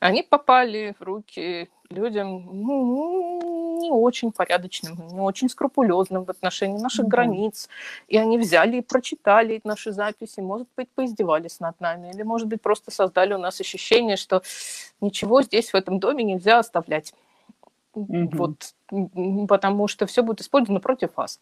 Они 0.00 0.22
попали 0.22 0.94
в 0.98 1.02
руки 1.02 1.70
людям 1.92 2.48
ну, 2.52 3.78
не 3.82 3.90
очень 3.90 4.32
порядочным, 4.32 4.96
не 5.12 5.20
очень 5.20 5.48
скрупулезным 5.48 6.24
в 6.24 6.30
отношении 6.30 6.78
наших 6.78 7.06
mm-hmm. 7.06 7.08
границ. 7.08 7.68
И 8.08 8.16
они 8.16 8.38
взяли 8.38 8.78
и 8.78 8.80
прочитали 8.80 9.60
наши 9.64 9.92
записи, 9.92 10.40
может 10.40 10.68
быть, 10.76 10.88
поиздевались 10.90 11.60
над 11.60 11.80
нами, 11.80 12.10
или, 12.14 12.22
может 12.22 12.48
быть, 12.48 12.62
просто 12.62 12.90
создали 12.90 13.34
у 13.34 13.38
нас 13.38 13.60
ощущение, 13.60 14.16
что 14.16 14.42
ничего 15.00 15.42
здесь 15.42 15.72
в 15.72 15.74
этом 15.74 15.98
доме 15.98 16.24
нельзя 16.24 16.58
оставлять. 16.58 17.14
Mm-hmm. 17.94 18.36
Вот, 18.36 18.74
потому 19.48 19.88
что 19.88 20.06
все 20.06 20.22
будет 20.22 20.40
использовано 20.40 20.80
против 20.80 21.16
вас. 21.16 21.40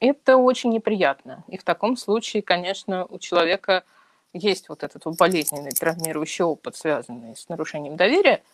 Это 0.00 0.36
очень 0.36 0.70
неприятно. 0.70 1.42
И 1.48 1.56
в 1.56 1.64
таком 1.64 1.96
случае, 1.96 2.42
конечно, 2.42 3.06
у 3.06 3.18
человека 3.18 3.84
есть 4.32 4.68
вот 4.68 4.82
этот 4.82 5.02
болезненный 5.16 5.70
травмирующий 5.70 6.44
опыт, 6.44 6.76
связанный 6.76 7.36
с 7.36 7.48
нарушением 7.48 7.96
доверия– 7.96 8.42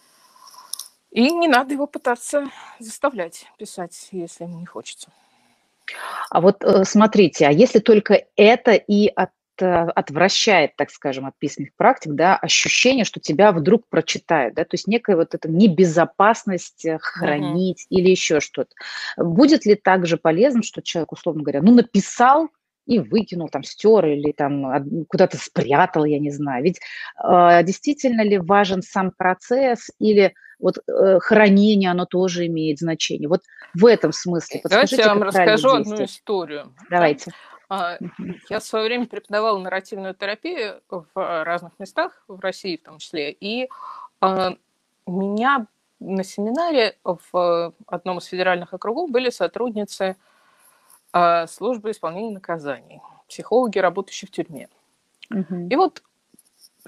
и 1.11 1.31
не 1.31 1.49
надо 1.49 1.75
его 1.75 1.87
пытаться 1.87 2.49
заставлять 2.79 3.47
писать, 3.59 4.09
если 4.13 4.45
ему 4.45 4.59
не 4.61 4.67
хочется. 4.67 5.11
А 6.31 6.41
вот 6.41 6.63
э, 6.63 6.85
смотрите, 6.85 7.47
а 7.47 7.51
если 7.51 7.81
только 7.81 8.27
это 8.37 8.73
и 8.73 9.09
от, 9.09 9.31
э, 9.61 9.67
отвращает, 9.67 10.77
так 10.77 10.91
скажем, 10.91 11.27
от 11.27 11.37
письменных 11.39 11.75
практик, 11.75 12.13
да, 12.13 12.37
ощущение, 12.37 13.05
что 13.05 13.19
тебя 13.19 13.51
вдруг 13.51 13.89
прочитают, 13.89 14.55
да, 14.55 14.63
то 14.63 14.75
есть 14.75 14.87
некая 14.87 15.17
вот 15.17 15.35
эта 15.35 15.51
небезопасность 15.51 16.85
э, 16.85 16.99
хранить 17.01 17.83
mm-hmm. 17.83 17.97
или 17.97 18.11
еще 18.11 18.39
что-то. 18.39 18.71
Будет 19.17 19.67
ли 19.67 19.75
также 19.75 20.17
полезно, 20.17 20.63
что 20.63 20.81
человек, 20.81 21.11
условно 21.11 21.43
говоря, 21.43 21.61
ну, 21.61 21.75
написал, 21.75 22.49
и 22.87 22.99
выкинул, 22.99 23.49
там, 23.49 23.63
стер 23.63 24.07
или 24.07 24.33
там 24.33 25.07
куда-то 25.07 25.37
спрятал, 25.39 26.05
я 26.05 26.19
не 26.19 26.31
знаю. 26.31 26.65
Ведь 26.65 26.81
э, 27.23 27.63
действительно 27.63 28.23
ли 28.23 28.39
важен 28.39 28.83
сам 28.83 29.13
процесс 29.13 29.91
или 29.99 30.35
вот 30.61 30.79
э, 30.87 31.19
хранение, 31.21 31.91
оно 31.91 32.07
тоже 32.07 32.47
имеет 32.47 32.79
значение. 32.79 33.29
Вот 33.29 33.43
в 33.75 33.87
этом 33.87 34.13
смысле. 34.13 34.61
Давайте 34.65 34.97
я 34.97 35.09
вам 35.09 35.23
расскажу 35.23 35.71
одну 35.71 36.05
историю. 36.05 36.75
Давайте. 36.89 37.33
Да? 37.69 37.99
Я 38.49 38.59
в 38.59 38.65
свое 38.65 38.87
время 38.87 39.07
преподавала 39.07 39.57
нарративную 39.59 40.15
терапию 40.15 40.81
в 40.89 41.45
разных 41.45 41.73
местах, 41.79 42.25
в 42.27 42.41
России 42.41 42.77
в 42.77 42.83
том 42.83 42.99
числе, 42.99 43.31
и 43.31 43.69
а, 44.21 44.57
меня 45.07 45.67
на 46.01 46.25
семинаре 46.25 46.97
в 47.05 47.75
одном 47.87 48.19
из 48.19 48.25
федеральных 48.25 48.75
округов 48.75 49.11
были 49.11 49.31
сотрудницы 49.31 50.17
а, 51.13 51.47
службы 51.47 51.93
исполнения 51.93 52.33
наказаний, 52.33 53.01
психологи, 53.29 53.79
работающие 53.79 54.27
в 54.27 54.33
тюрьме. 54.33 54.69
Угу. 55.31 55.69
И 55.71 55.77
вот 55.77 56.03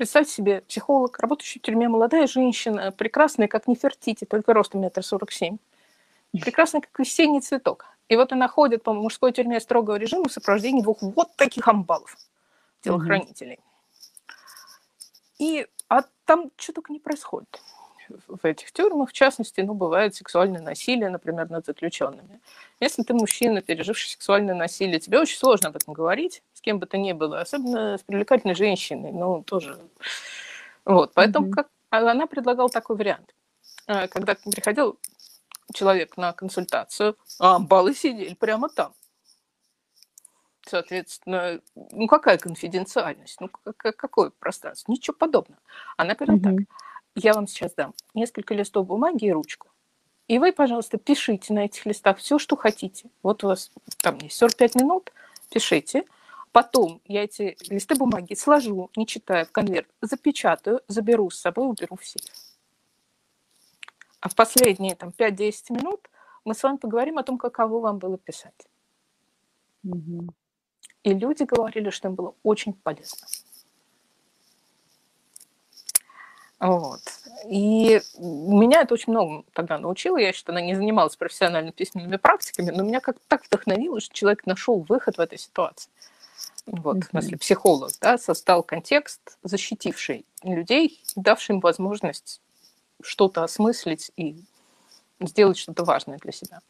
Представьте 0.02 0.32
себе, 0.32 0.60
психолог, 0.62 1.16
работающий 1.20 1.60
в 1.60 1.62
тюрьме, 1.62 1.88
молодая 1.88 2.26
женщина, 2.26 2.90
прекрасная, 2.90 3.46
как 3.46 3.68
Нефертити, 3.68 4.24
только 4.24 4.52
ростом 4.52 4.80
метр 4.80 5.04
сорок 5.04 5.30
семь. 5.30 5.58
Прекрасная, 6.32 6.80
как 6.80 6.98
весенний 6.98 7.40
цветок. 7.40 7.86
И 8.08 8.16
вот 8.16 8.32
она 8.32 8.48
ходит 8.48 8.82
по 8.82 8.92
мужской 8.92 9.30
тюрьме 9.30 9.60
строгого 9.60 9.94
режима 9.94 10.28
в 10.28 10.32
сопровождении 10.32 10.82
двух 10.82 11.02
вот 11.02 11.36
таких 11.36 11.68
амбалов, 11.68 12.16
телохранителей. 12.80 13.60
Угу. 13.60 14.34
И 15.38 15.66
а 15.88 16.02
там 16.24 16.50
что 16.56 16.72
только 16.72 16.92
не 16.92 16.98
происходит 16.98 17.62
в 18.26 18.44
этих 18.44 18.72
тюрьмах, 18.72 19.10
в 19.10 19.12
частности, 19.12 19.60
ну, 19.60 19.74
бывает 19.74 20.14
сексуальное 20.14 20.60
насилие, 20.60 21.10
например, 21.10 21.50
над 21.50 21.66
заключенными. 21.66 22.40
Если 22.80 23.02
ты 23.02 23.14
мужчина, 23.14 23.62
переживший 23.62 24.10
сексуальное 24.10 24.54
насилие, 24.54 25.00
тебе 25.00 25.18
очень 25.18 25.38
сложно 25.38 25.68
об 25.68 25.76
этом 25.76 25.94
говорить, 25.94 26.42
с 26.54 26.60
кем 26.60 26.78
бы 26.78 26.86
то 26.86 26.98
ни 26.98 27.12
было, 27.12 27.40
особенно 27.40 27.98
с 27.98 28.02
привлекательной 28.02 28.54
женщиной, 28.54 29.12
ну, 29.12 29.42
тоже. 29.42 29.78
Вот, 30.84 31.12
поэтому 31.14 31.48
mm-hmm. 31.48 31.52
как, 31.52 31.68
а 31.90 32.10
она 32.10 32.26
предлагала 32.26 32.68
такой 32.68 32.96
вариант. 32.96 33.34
А, 33.86 34.08
когда 34.08 34.34
приходил 34.34 34.98
человек 35.74 36.16
на 36.16 36.32
консультацию, 36.32 37.16
а 37.38 37.58
баллы 37.58 37.94
сидели 37.94 38.34
прямо 38.34 38.68
там. 38.68 38.94
Соответственно, 40.64 41.60
ну 41.74 42.06
какая 42.06 42.38
конфиденциальность? 42.38 43.40
Ну 43.40 43.50
какое 43.76 44.30
пространство? 44.30 44.92
Ничего 44.92 45.16
подобного. 45.16 45.60
Она 45.96 46.14
говорила 46.14 46.36
mm-hmm. 46.36 46.66
так 46.66 46.91
я 47.14 47.34
вам 47.34 47.46
сейчас 47.46 47.74
дам 47.74 47.94
несколько 48.14 48.54
листов 48.54 48.86
бумаги 48.86 49.26
и 49.26 49.32
ручку. 49.32 49.68
И 50.28 50.38
вы, 50.38 50.52
пожалуйста, 50.52 50.98
пишите 50.98 51.52
на 51.52 51.66
этих 51.66 51.84
листах 51.84 52.18
все, 52.18 52.38
что 52.38 52.56
хотите. 52.56 53.10
Вот 53.22 53.44
у 53.44 53.48
вас 53.48 53.70
там 53.98 54.18
есть 54.18 54.36
45 54.36 54.76
минут, 54.76 55.12
пишите. 55.50 56.04
Потом 56.52 57.00
я 57.06 57.24
эти 57.24 57.56
листы 57.68 57.94
бумаги 57.94 58.34
сложу, 58.34 58.90
не 58.96 59.06
читая, 59.06 59.44
в 59.44 59.52
конверт, 59.52 59.88
запечатаю, 60.00 60.82
заберу 60.86 61.30
с 61.30 61.38
собой, 61.38 61.68
уберу 61.68 61.96
в 61.96 62.04
сейф. 62.04 62.30
А 64.20 64.28
в 64.28 64.34
последние 64.34 64.94
там, 64.94 65.10
5-10 65.10 65.52
минут 65.70 66.08
мы 66.44 66.54
с 66.54 66.62
вами 66.62 66.76
поговорим 66.76 67.18
о 67.18 67.22
том, 67.22 67.38
каково 67.38 67.80
вам 67.80 67.98
было 67.98 68.18
писать. 68.18 68.68
Угу. 69.84 70.28
и 71.02 71.12
люди 71.12 71.42
говорили, 71.42 71.90
что 71.90 72.06
им 72.06 72.14
было 72.14 72.36
очень 72.44 72.72
полезно. 72.72 73.26
Вот. 76.62 77.00
И 77.44 78.00
меня 78.18 78.82
это 78.82 78.94
очень 78.94 79.12
много 79.12 79.42
тогда 79.52 79.78
научило. 79.78 80.16
Я 80.16 80.28
еще 80.28 80.44
тогда 80.44 80.60
не 80.60 80.76
занималась 80.76 81.16
профессионально 81.16 81.72
письменными 81.72 82.18
практиками, 82.18 82.70
но 82.70 82.84
меня 82.84 83.00
как-то 83.00 83.22
так 83.26 83.44
вдохновило, 83.44 84.00
что 84.00 84.14
человек 84.14 84.46
нашел 84.46 84.78
выход 84.88 85.16
в 85.16 85.20
этой 85.20 85.38
ситуации. 85.38 85.90
Вот, 86.66 86.98
mm-hmm. 86.98 87.00
в 87.00 87.10
смысле, 87.10 87.38
психолог, 87.38 87.90
да, 88.00 88.16
создал 88.16 88.62
контекст, 88.62 89.38
защитивший 89.42 90.24
людей, 90.44 91.02
давший 91.16 91.56
им 91.56 91.60
возможность 91.60 92.40
что-то 93.02 93.42
осмыслить 93.42 94.12
и 94.16 94.44
сделать 95.18 95.58
что-то 95.58 95.82
важное 95.82 96.18
для 96.18 96.30
себя, 96.30 96.60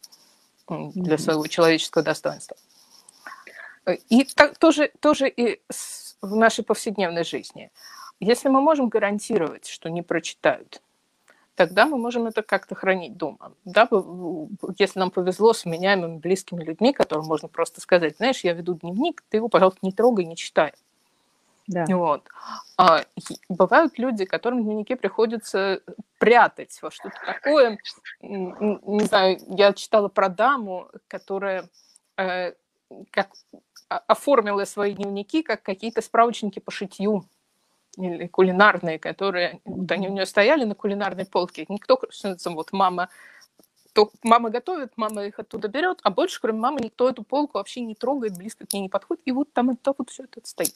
для 0.69 1.19
своего 1.19 1.47
человеческого 1.47 2.03
достоинства. 2.03 2.57
И 4.09 4.25
так, 4.25 4.57
тоже, 4.57 4.91
тоже 5.01 5.29
и 5.29 5.61
в 6.23 6.35
нашей 6.35 6.65
повседневной 6.65 7.25
жизни. 7.25 7.71
Если 8.23 8.49
мы 8.49 8.61
можем 8.61 8.89
гарантировать, 8.89 9.67
что 9.67 9.91
не 9.91 10.01
прочитают, 10.01 10.81
тогда 11.57 11.87
мы 11.87 11.99
можем 11.99 12.29
это 12.29 12.43
как-то 12.43 12.77
хранить 12.77 13.17
дома. 13.17 13.53
Да, 13.65 13.89
если 14.79 15.01
нам 15.01 15.11
повезло 15.11 15.53
с 15.53 15.65
меняемыми 15.65 16.19
близкими 16.19 16.63
людьми, 16.63 16.93
которым 16.93 17.27
можно 17.27 17.49
просто 17.49 17.81
сказать, 17.81 18.19
знаешь, 18.19 18.45
я 18.45 18.53
веду 18.53 18.75
дневник, 18.75 19.25
ты 19.29 19.39
его, 19.39 19.49
пожалуйста, 19.49 19.81
не 19.83 19.91
трогай, 19.91 20.25
не 20.25 20.37
читай. 20.37 20.73
Да. 21.67 21.85
Вот. 21.89 22.29
А, 22.77 23.05
бывают 23.49 23.99
люди, 23.99 24.25
которым 24.25 24.63
дневники 24.63 24.95
приходится 24.95 25.83
прятать 26.21 26.81
во 26.81 26.93
что-то 26.93 27.17
такое. 27.27 27.77
Не 28.21 29.05
знаю, 29.05 29.41
я 29.49 29.73
читала 29.73 30.07
про 30.07 30.29
даму, 30.29 30.89
которая 31.09 31.69
э, 32.19 32.53
как 33.11 33.31
оформила 33.89 34.65
свои 34.65 34.95
дневники 34.95 35.43
как 35.43 35.65
какие-то 35.65 36.03
справочники 36.03 36.61
по 36.61 36.71
шитью 36.71 37.25
или 37.97 38.27
кулинарные, 38.27 38.99
которые 38.99 39.61
вот 39.65 39.91
они 39.91 40.09
у 40.09 40.13
нее 40.13 40.27
стояли 40.27 40.65
на 40.65 40.75
кулинарной 40.75 41.27
полке. 41.27 41.67
Никто, 41.69 42.01
вот 42.47 42.73
мама 42.73 43.09
то 43.93 44.11
мама 44.23 44.51
готовит, 44.51 44.93
мама 44.97 45.27
их 45.27 45.39
оттуда 45.39 45.69
берет, 45.69 45.99
а 46.03 46.11
больше, 46.11 46.41
кроме 46.41 46.59
мамы, 46.59 46.81
никто 46.81 47.09
эту 47.09 47.23
полку 47.23 47.59
вообще 47.59 47.83
не 47.83 47.95
трогает, 47.95 48.37
близко 48.37 48.67
к 48.67 48.73
ней 48.73 48.81
не 48.81 48.89
подходит, 48.89 49.23
и 49.27 49.33
вот 49.33 49.53
там 49.53 49.71
это 49.71 49.95
вот 49.97 50.11
все 50.11 50.25
это 50.25 50.41
стоит. 50.45 50.75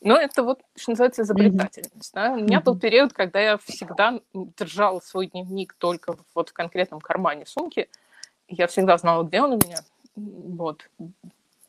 Но 0.00 0.16
это 0.16 0.42
вот, 0.42 0.60
что 0.76 0.92
называется, 0.92 1.22
изобретательность. 1.22 2.14
Mm-hmm. 2.14 2.28
Да? 2.28 2.32
У 2.32 2.36
меня 2.36 2.58
mm-hmm. 2.58 2.62
был 2.62 2.78
период, 2.78 3.12
когда 3.12 3.40
я 3.40 3.58
всегда 3.58 4.20
держала 4.34 5.00
свой 5.00 5.28
дневник 5.28 5.74
только 5.78 6.16
вот 6.34 6.50
в 6.50 6.52
конкретном 6.52 7.00
кармане 7.00 7.46
сумки. 7.46 7.88
Я 8.48 8.66
всегда 8.66 8.98
знала, 8.98 9.24
где 9.24 9.40
он 9.40 9.54
у 9.54 9.56
меня. 9.56 9.78
Вот. 10.14 10.88
И 10.98 11.06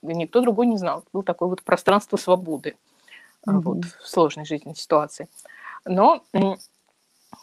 никто 0.02 0.42
другой 0.42 0.68
не 0.68 0.78
знал. 0.78 1.06
Было 1.14 1.24
такое 1.24 1.48
вот 1.48 1.64
пространство 1.64 2.18
свободы 2.18 2.76
mm-hmm. 3.48 3.62
вот, 3.62 3.86
в 3.86 4.08
сложной 4.08 4.46
жизненной 4.46 4.76
ситуации. 4.76 5.28
Но 5.86 6.24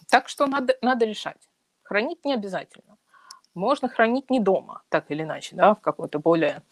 так 0.09 0.29
что 0.29 0.47
надо, 0.47 0.77
надо 0.83 1.05
решать. 1.05 1.39
Хранить 1.83 2.25
не 2.25 2.35
обязательно 2.35 2.97
можно 3.55 3.89
хранить 3.89 4.31
не 4.31 4.41
дома, 4.41 4.83
так 4.89 5.11
или 5.11 5.23
иначе, 5.23 5.57
да, 5.57 5.75
в 5.75 5.81
какой-то 5.81 6.19
более 6.19 6.63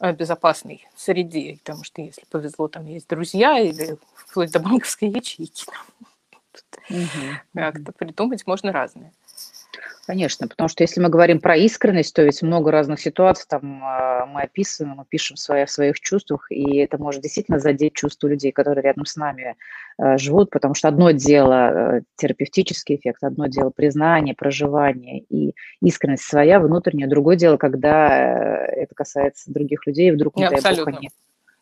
э, 0.00 0.12
безопасной 0.12 0.88
среде, 0.96 1.58
потому 1.62 1.84
что 1.84 2.02
если 2.02 2.24
повезло, 2.26 2.68
там 2.68 2.86
есть 2.86 3.08
друзья 3.08 3.58
или 3.58 3.98
вплоть 4.14 4.52
до 4.52 4.60
банковской 4.60 5.08
ячейки. 5.08 5.66
Угу. 6.90 7.36
Как-то 7.54 7.92
придумать 7.92 8.46
можно 8.46 8.72
разное. 8.72 9.12
Конечно, 10.06 10.48
потому 10.48 10.68
что 10.68 10.82
если 10.82 11.00
мы 11.00 11.08
говорим 11.08 11.40
про 11.40 11.56
искренность, 11.56 12.14
то 12.14 12.22
ведь 12.22 12.42
много 12.42 12.70
разных 12.70 13.00
ситуаций 13.00 13.46
там 13.48 13.82
э, 13.82 14.26
мы 14.26 14.42
описываем, 14.42 14.96
мы 14.96 15.04
пишем 15.08 15.36
свои, 15.36 15.62
о 15.62 15.66
своих 15.66 16.00
чувствах, 16.00 16.46
и 16.50 16.78
это 16.78 16.98
может 16.98 17.22
действительно 17.22 17.58
задеть 17.58 17.94
чувства 17.94 18.28
людей, 18.28 18.52
которые 18.52 18.82
рядом 18.82 19.06
с 19.06 19.16
нами 19.16 19.56
э, 19.98 20.18
живут, 20.18 20.50
потому 20.50 20.74
что 20.74 20.88
одно 20.88 21.12
дело 21.12 21.98
э, 21.98 22.00
терапевтический 22.16 22.96
эффект, 22.96 23.22
одно 23.22 23.46
дело 23.46 23.70
признание, 23.70 24.34
проживание 24.34 25.20
и 25.20 25.54
искренность 25.80 26.24
своя 26.24 26.58
внутренняя, 26.58 27.08
другое 27.08 27.36
дело, 27.36 27.56
когда 27.56 28.66
э, 28.66 28.82
это 28.82 28.94
касается 28.94 29.52
других 29.52 29.86
людей, 29.86 30.10
вдруг 30.10 30.36
не, 30.36 30.42
не 30.42 30.48
дай 30.50 30.76
бог 30.76 30.88
они 30.88 31.10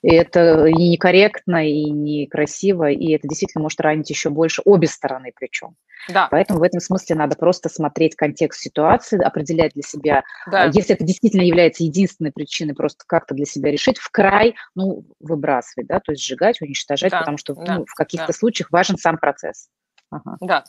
и 0.02 0.14
это 0.14 0.66
и 0.66 0.88
некорректно, 0.90 1.68
и 1.68 1.90
некрасиво, 1.90 2.90
и 2.90 3.12
это 3.12 3.28
действительно 3.28 3.62
может 3.62 3.80
ранить 3.80 4.08
еще 4.10 4.30
больше 4.30 4.62
обе 4.64 4.88
стороны 4.88 5.32
причем. 5.34 5.76
Да. 6.08 6.28
Поэтому 6.30 6.60
в 6.60 6.62
этом 6.62 6.80
смысле 6.80 7.16
надо 7.16 7.36
просто 7.36 7.68
смотреть 7.68 8.16
контекст 8.16 8.60
ситуации, 8.60 9.22
определять 9.22 9.74
для 9.74 9.82
себя, 9.82 10.24
да. 10.50 10.64
если 10.66 10.94
это 10.94 11.04
действительно 11.04 11.42
является 11.42 11.84
единственной 11.84 12.32
причиной, 12.32 12.74
просто 12.74 13.04
как-то 13.06 13.34
для 13.34 13.44
себя 13.44 13.70
решить, 13.70 13.98
в 13.98 14.10
край, 14.10 14.54
ну, 14.74 15.04
выбрасывать, 15.20 15.88
да, 15.88 16.00
то 16.00 16.12
есть 16.12 16.24
сжигать, 16.24 16.62
уничтожать, 16.62 17.10
да. 17.10 17.20
потому 17.20 17.36
что 17.36 17.54
да. 17.54 17.78
ну, 17.78 17.84
в 17.86 17.94
каких-то 17.94 18.28
да. 18.28 18.32
случаях 18.32 18.70
важен 18.70 18.96
сам 18.96 19.18
процесс. 19.18 19.68
Ага. 20.10 20.36
Да. 20.40 20.64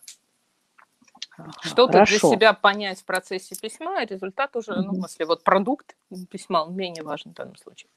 Что-то 1.61 2.03
для 2.03 2.19
себя 2.19 2.53
понять 2.53 2.99
в 2.99 3.05
процессе 3.05 3.55
письма, 3.59 4.03
результат 4.03 4.55
уже, 4.55 4.73
mm-hmm. 4.73 4.81
ну, 4.81 4.91
в 4.91 4.95
смысле, 4.95 5.25
вот 5.25 5.43
продукт 5.43 5.95
письма, 6.29 6.65
он 6.65 6.75
менее 6.75 7.03
важен 7.03 7.31
в 7.31 7.35
данном 7.35 7.55
случае. 7.55 7.89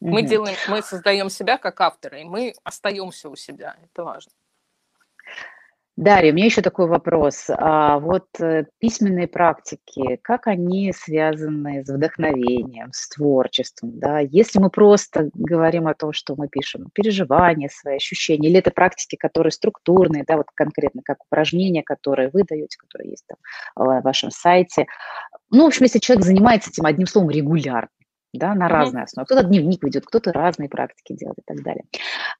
Мы 0.00 0.22
делаем, 0.22 0.56
мы 0.68 0.82
создаем 0.82 1.30
себя 1.30 1.58
как 1.58 1.80
авторы, 1.80 2.22
и 2.22 2.24
мы 2.24 2.54
остаемся 2.64 3.28
у 3.28 3.36
себя. 3.36 3.76
Это 3.82 4.04
важно. 4.04 4.32
Дарья, 5.96 6.30
у 6.30 6.34
меня 6.34 6.44
еще 6.44 6.60
такой 6.60 6.88
вопрос. 6.88 7.46
А 7.48 7.98
вот 7.98 8.26
э, 8.38 8.66
письменные 8.80 9.26
практики, 9.26 10.20
как 10.22 10.46
они 10.46 10.92
связаны 10.92 11.82
с 11.82 11.88
вдохновением, 11.88 12.90
с 12.92 13.08
творчеством? 13.08 13.98
Да? 13.98 14.18
Если 14.18 14.58
мы 14.58 14.68
просто 14.68 15.30
говорим 15.32 15.88
о 15.88 15.94
том, 15.94 16.12
что 16.12 16.34
мы 16.36 16.48
пишем 16.48 16.90
переживания, 16.92 17.70
свои 17.72 17.96
ощущения, 17.96 18.50
или 18.50 18.58
это 18.58 18.70
практики, 18.72 19.16
которые 19.16 19.52
структурные, 19.52 20.24
да, 20.28 20.36
вот 20.36 20.48
конкретно 20.54 21.00
как 21.02 21.24
упражнения, 21.24 21.82
которые 21.82 22.28
вы 22.28 22.42
даете, 22.44 22.76
которые 22.76 23.12
есть 23.12 23.24
там 23.26 23.38
в 23.74 24.02
вашем 24.02 24.30
сайте. 24.30 24.84
Ну, 25.50 25.62
в 25.64 25.66
общем, 25.68 25.84
если 25.84 25.98
человек 25.98 26.26
занимается 26.26 26.68
этим 26.68 26.84
одним 26.84 27.06
словом 27.06 27.30
регулярно, 27.30 27.88
да, 28.36 28.54
на 28.54 28.68
разные 28.68 29.04
основы. 29.04 29.26
Кто-то 29.26 29.44
дневник 29.44 29.82
ведет, 29.82 30.06
кто-то 30.06 30.32
разные 30.32 30.68
практики 30.68 31.12
делает 31.14 31.38
и 31.38 31.42
так 31.42 31.62
далее. 31.62 31.84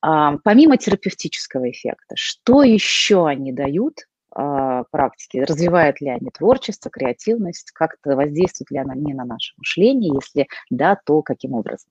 А, 0.00 0.38
помимо 0.44 0.76
терапевтического 0.76 1.70
эффекта, 1.70 2.14
что 2.16 2.62
еще 2.62 3.26
они 3.26 3.52
дают 3.52 4.06
а, 4.30 4.84
практики? 4.90 5.38
Развивают 5.38 6.00
ли 6.00 6.10
они 6.10 6.30
творчество, 6.30 6.90
креативность? 6.90 7.70
Как-то 7.70 8.16
воздействуют 8.16 8.70
ли 8.70 8.78
они 8.78 9.14
на 9.14 9.24
наше 9.24 9.54
мышление? 9.56 10.12
Если 10.14 10.48
да, 10.68 10.98
то 11.04 11.22
каким 11.22 11.54
образом? 11.54 11.90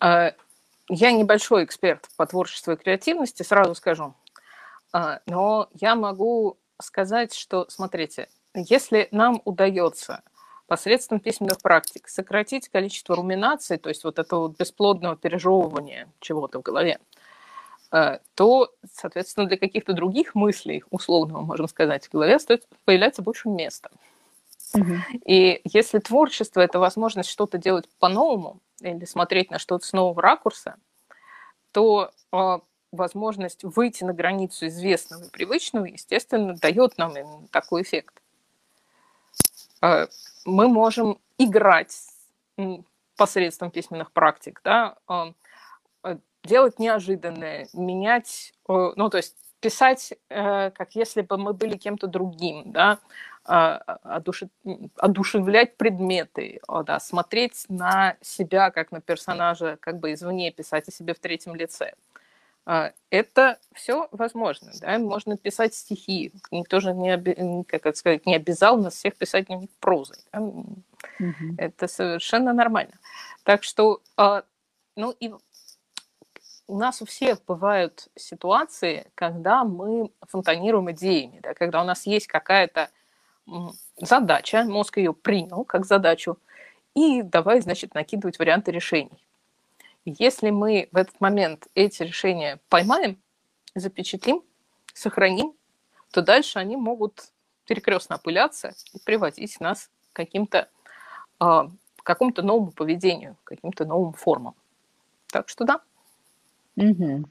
А, 0.00 0.32
я 0.88 1.12
небольшой 1.12 1.64
эксперт 1.64 2.08
по 2.16 2.26
творчеству 2.26 2.72
и 2.72 2.76
креативности, 2.76 3.42
сразу 3.42 3.74
скажу. 3.74 4.14
А, 4.92 5.20
но 5.26 5.68
я 5.74 5.94
могу 5.94 6.58
сказать, 6.80 7.34
что, 7.34 7.66
смотрите, 7.68 8.28
если 8.54 9.08
нам 9.10 9.42
удается 9.44 10.22
посредством 10.68 11.18
письменных 11.18 11.60
практик 11.60 12.06
сократить 12.08 12.68
количество 12.68 13.16
руминаций, 13.16 13.78
то 13.78 13.88
есть 13.88 14.04
вот 14.04 14.18
этого 14.18 14.54
бесплодного 14.56 15.16
пережевывания 15.16 16.08
чего-то 16.20 16.60
в 16.60 16.62
голове, 16.62 17.00
э, 17.90 18.18
то, 18.34 18.70
соответственно, 18.92 19.48
для 19.48 19.56
каких-то 19.56 19.94
других 19.94 20.34
мыслей, 20.34 20.84
условно 20.90 21.40
можно 21.40 21.66
сказать, 21.66 22.06
в 22.06 22.12
голове 22.12 22.38
стоит 22.38 22.68
появляться 22.84 23.22
больше 23.22 23.48
места. 23.48 23.90
Угу. 24.74 24.94
И 25.24 25.62
если 25.64 25.98
творчество– 25.98 26.60
это 26.62 26.78
возможность 26.78 27.30
что-то 27.30 27.56
делать 27.56 27.88
по-новому 27.98 28.60
или 28.82 29.06
смотреть 29.06 29.50
на 29.50 29.58
что-то 29.58 29.86
с 29.86 29.92
нового 29.94 30.20
ракурса, 30.20 30.76
то 31.72 32.10
э, 32.30 32.58
возможность 32.92 33.64
выйти 33.64 34.04
на 34.04 34.12
границу 34.12 34.66
известного 34.66 35.24
и 35.24 35.30
привычного, 35.30 35.86
естественно, 35.86 36.54
дает 36.54 36.98
нам 36.98 37.14
такой 37.50 37.82
эффект. 37.82 38.20
Э, 39.80 40.08
мы 40.48 40.68
можем 40.68 41.18
играть 41.36 41.94
посредством 43.16 43.70
письменных 43.70 44.12
практик, 44.12 44.60
да, 44.64 44.96
а, 45.06 45.32
э, 46.04 46.16
делать 46.44 46.78
неожиданное, 46.78 47.68
менять, 47.72 48.52
ну, 48.66 49.10
то 49.10 49.16
есть 49.16 49.36
писать, 49.60 50.14
э, 50.30 50.70
как 50.70 50.94
если 50.94 51.22
бы 51.22 51.36
мы 51.36 51.52
были 51.52 51.76
кем-то 51.76 52.06
другим, 52.06 52.72
да, 52.72 52.98
а, 53.44 53.78
одушевлять 54.96 55.76
предметы, 55.78 56.60
да, 56.84 57.00
смотреть 57.00 57.64
на 57.68 58.16
себя 58.20 58.70
как 58.70 58.92
на 58.92 59.00
персонажа, 59.00 59.78
как 59.80 60.00
бы 60.00 60.12
извне, 60.12 60.52
писать 60.52 60.86
о 60.88 60.92
себе 60.92 61.14
в 61.14 61.18
третьем 61.18 61.54
лице. 61.54 61.94
А, 62.70 62.92
это 63.08 63.58
все 63.72 64.08
возможно, 64.10 64.70
да, 64.82 64.98
можно 64.98 65.38
писать 65.38 65.72
стихи, 65.72 66.34
никто 66.50 66.80
же 66.80 66.92
не, 66.92 67.64
как 67.64 67.86
это 67.86 67.96
сказать, 67.96 68.26
не 68.26 68.36
обязал 68.36 68.76
нас 68.76 68.92
всех 68.92 69.16
писать 69.16 69.46
прозой, 69.80 70.18
да? 70.34 70.40
угу. 70.40 70.74
это 71.56 71.88
совершенно 71.88 72.52
нормально. 72.52 72.92
Так 73.42 73.62
что, 73.62 74.02
а, 74.18 74.42
ну 74.96 75.12
и 75.12 75.32
у 76.66 76.76
нас 76.76 77.00
у 77.00 77.06
всех 77.06 77.42
бывают 77.46 78.08
ситуации, 78.14 79.10
когда 79.14 79.64
мы 79.64 80.10
фонтанируем 80.28 80.90
идеями, 80.90 81.40
да, 81.42 81.54
когда 81.54 81.80
у 81.80 81.86
нас 81.86 82.04
есть 82.04 82.26
какая-то 82.26 82.90
задача, 83.96 84.64
мозг 84.64 84.98
ее 84.98 85.14
принял 85.14 85.64
как 85.64 85.86
задачу, 85.86 86.36
и 86.94 87.22
давай, 87.22 87.62
значит, 87.62 87.94
накидывать 87.94 88.38
варианты 88.38 88.72
решений. 88.72 89.26
Если 90.18 90.50
мы 90.50 90.88
в 90.92 90.96
этот 90.96 91.20
момент 91.20 91.66
эти 91.74 92.02
решения 92.02 92.60
поймаем, 92.68 93.18
запечатлим, 93.74 94.42
сохраним, 94.94 95.54
то 96.10 96.22
дальше 96.22 96.58
они 96.58 96.76
могут 96.76 97.30
перекрестно 97.66 98.16
опыляться 98.16 98.74
и 98.92 98.98
приводить 99.04 99.60
нас 99.60 99.90
к 100.12 100.16
каким-то 100.16 100.68
а, 101.38 101.68
какому-то 102.02 102.42
новому 102.42 102.70
поведению, 102.72 103.36
каким-то 103.44 103.84
новым 103.84 104.14
формам. 104.14 104.54
Так 105.26 105.48
что 105.48 105.64
да. 105.64 105.80
Угу. 106.76 107.24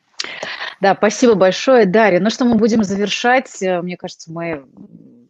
Да, 0.82 0.95
спасибо 0.95 1.34
большое, 1.34 1.86
Дарья. 1.88 2.19
Ну 2.19 2.30
что, 2.30 2.45
мы 2.45 2.55
будем 2.55 2.84
завершать. 2.84 3.57
Мне 3.61 3.97
кажется, 3.97 4.32
мы 4.32 4.67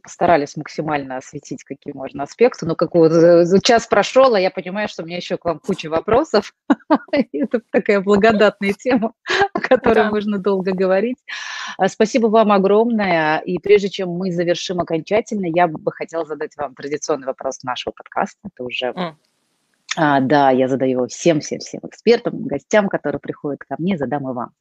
постарались 0.07 0.55
максимально 0.55 1.17
осветить, 1.17 1.65
какие 1.65 1.93
можно 1.93 2.23
аспекты. 2.23 2.65
Но 2.65 2.75
как 2.75 2.95
вот 2.95 3.11
э, 3.11 3.45
час 3.61 3.87
прошел, 3.87 4.35
а 4.35 4.39
я 4.39 4.49
понимаю, 4.49 4.87
что 4.87 5.03
у 5.03 5.05
меня 5.05 5.17
еще 5.17 5.35
к 5.35 5.43
вам 5.43 5.59
куча 5.59 5.89
вопросов. 5.89 6.53
Это 7.11 7.59
такая 7.73 7.99
благодатная 7.99 8.71
тема, 8.71 9.11
о 9.53 9.59
которой 9.59 10.09
можно 10.09 10.37
долго 10.37 10.71
говорить. 10.71 11.17
А, 11.77 11.89
спасибо 11.89 12.27
вам 12.27 12.53
огромное. 12.53 13.39
И 13.39 13.59
прежде 13.59 13.89
чем 13.89 14.11
мы 14.11 14.31
завершим 14.31 14.79
окончательно, 14.79 15.47
я 15.53 15.67
бы 15.67 15.91
хотела 15.91 16.23
задать 16.23 16.55
вам 16.55 16.73
традиционный 16.73 17.27
вопрос 17.27 17.63
нашего 17.63 17.91
подкаста. 17.91 18.39
Это 18.45 18.63
уже. 18.63 18.93
А, 19.97 20.21
да, 20.21 20.51
я 20.51 20.69
задаю 20.69 20.91
его 20.91 21.07
всем-всем-всем 21.07 21.81
экспертам, 21.83 22.43
гостям, 22.43 22.87
которые 22.87 23.19
приходят 23.19 23.59
ко 23.67 23.75
мне, 23.77 23.97
задам 23.97 24.29
и 24.29 24.33
вам. 24.33 24.51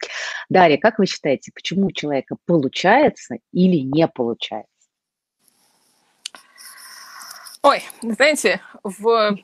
Дарья, 0.48 0.76
как 0.76 0.98
вы 0.98 1.06
считаете, 1.06 1.52
почему 1.54 1.86
у 1.86 1.92
человека 1.92 2.34
получается 2.46 3.36
или 3.52 3.76
не 3.76 4.08
получается? 4.08 4.72
Ой, 7.66 7.82
знаете, 8.00 8.60
в 8.84 9.36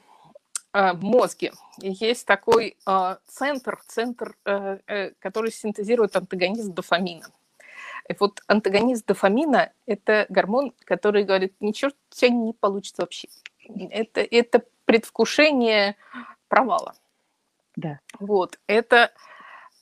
э, 0.73 0.93
мозге 0.93 1.53
есть 1.79 2.25
такой 2.25 2.77
э, 2.87 3.17
центр, 3.27 3.83
центр, 3.89 4.37
э, 4.45 4.79
э, 4.87 5.11
который 5.19 5.51
синтезирует 5.51 6.15
антагонист 6.15 6.73
дофамина. 6.73 7.27
И 8.09 8.15
вот 8.21 8.41
антагонист 8.47 9.07
дофамина– 9.07 9.73
это 9.87 10.27
гормон, 10.29 10.73
который 10.85 11.25
говорит, 11.25 11.57
ничего 11.59 11.91
у 11.91 12.15
тебя 12.15 12.31
не 12.31 12.53
получится 12.53 13.03
вообще. 13.03 13.27
Это, 13.91 14.21
это 14.21 14.63
предвкушение 14.85 15.97
провала. 16.47 16.95
Да. 17.75 17.99
Вот, 18.21 18.61
это, 18.69 19.11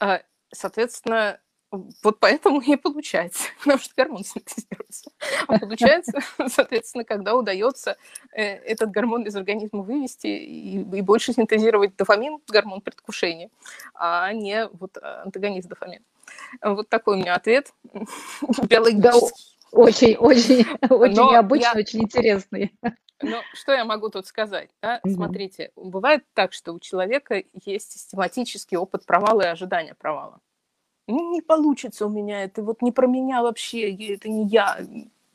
э, 0.00 0.20
соответственно, 0.50 1.40
вот 1.70 2.18
поэтому 2.18 2.60
и 2.60 2.76
получается, 2.76 3.44
потому 3.60 3.78
что 3.78 3.92
гормон 3.96 4.24
синтезируется. 4.24 5.12
А 5.46 5.58
получается, 5.58 6.18
соответственно, 6.48 7.04
когда 7.04 7.34
удается 7.34 7.96
э, 8.32 8.42
этот 8.42 8.90
гормон 8.90 9.22
из 9.22 9.36
организма 9.36 9.82
вывести 9.82 10.26
и, 10.26 10.80
и 10.80 11.00
больше 11.00 11.32
синтезировать 11.32 11.96
дофамин, 11.96 12.40
гормон 12.48 12.80
предвкушения, 12.80 13.50
а 13.94 14.32
не 14.32 14.66
вот 14.68 14.96
антагонист 15.02 15.68
дофамин. 15.68 16.02
Вот 16.62 16.88
такой 16.88 17.16
у 17.16 17.20
меня 17.20 17.34
ответ 17.34 17.72
биологический. 18.68 19.56
очень, 19.70 20.16
очень, 20.16 20.66
очень 20.88 21.30
необычный, 21.30 21.72
я... 21.74 21.80
очень 21.80 22.02
интересный. 22.02 22.74
Ну, 23.22 23.36
что 23.52 23.72
я 23.72 23.84
могу 23.84 24.08
тут 24.08 24.26
сказать? 24.26 24.70
Да? 24.80 24.96
Mm-hmm. 24.98 25.10
Смотрите, 25.10 25.72
бывает 25.76 26.24
так, 26.32 26.54
что 26.54 26.72
у 26.72 26.80
человека 26.80 27.42
есть 27.64 27.92
систематический 27.92 28.78
опыт 28.78 29.04
провала 29.04 29.42
и 29.42 29.46
ожидания 29.46 29.94
провала 29.94 30.40
не 31.10 31.42
получится 31.42 32.06
у 32.06 32.08
меня, 32.08 32.44
это 32.44 32.62
вот 32.62 32.82
не 32.82 32.92
про 32.92 33.06
меня 33.06 33.42
вообще, 33.42 33.92
это 34.14 34.28
не 34.28 34.46
я, 34.46 34.78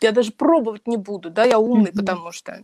я 0.02 0.12
даже 0.12 0.32
пробовать 0.32 0.88
не 0.88 0.98
буду, 0.98 1.30
да, 1.30 1.44
я 1.46 1.60
умный, 1.60 1.92
mm-hmm. 1.92 2.00
потому 2.00 2.32
что... 2.32 2.64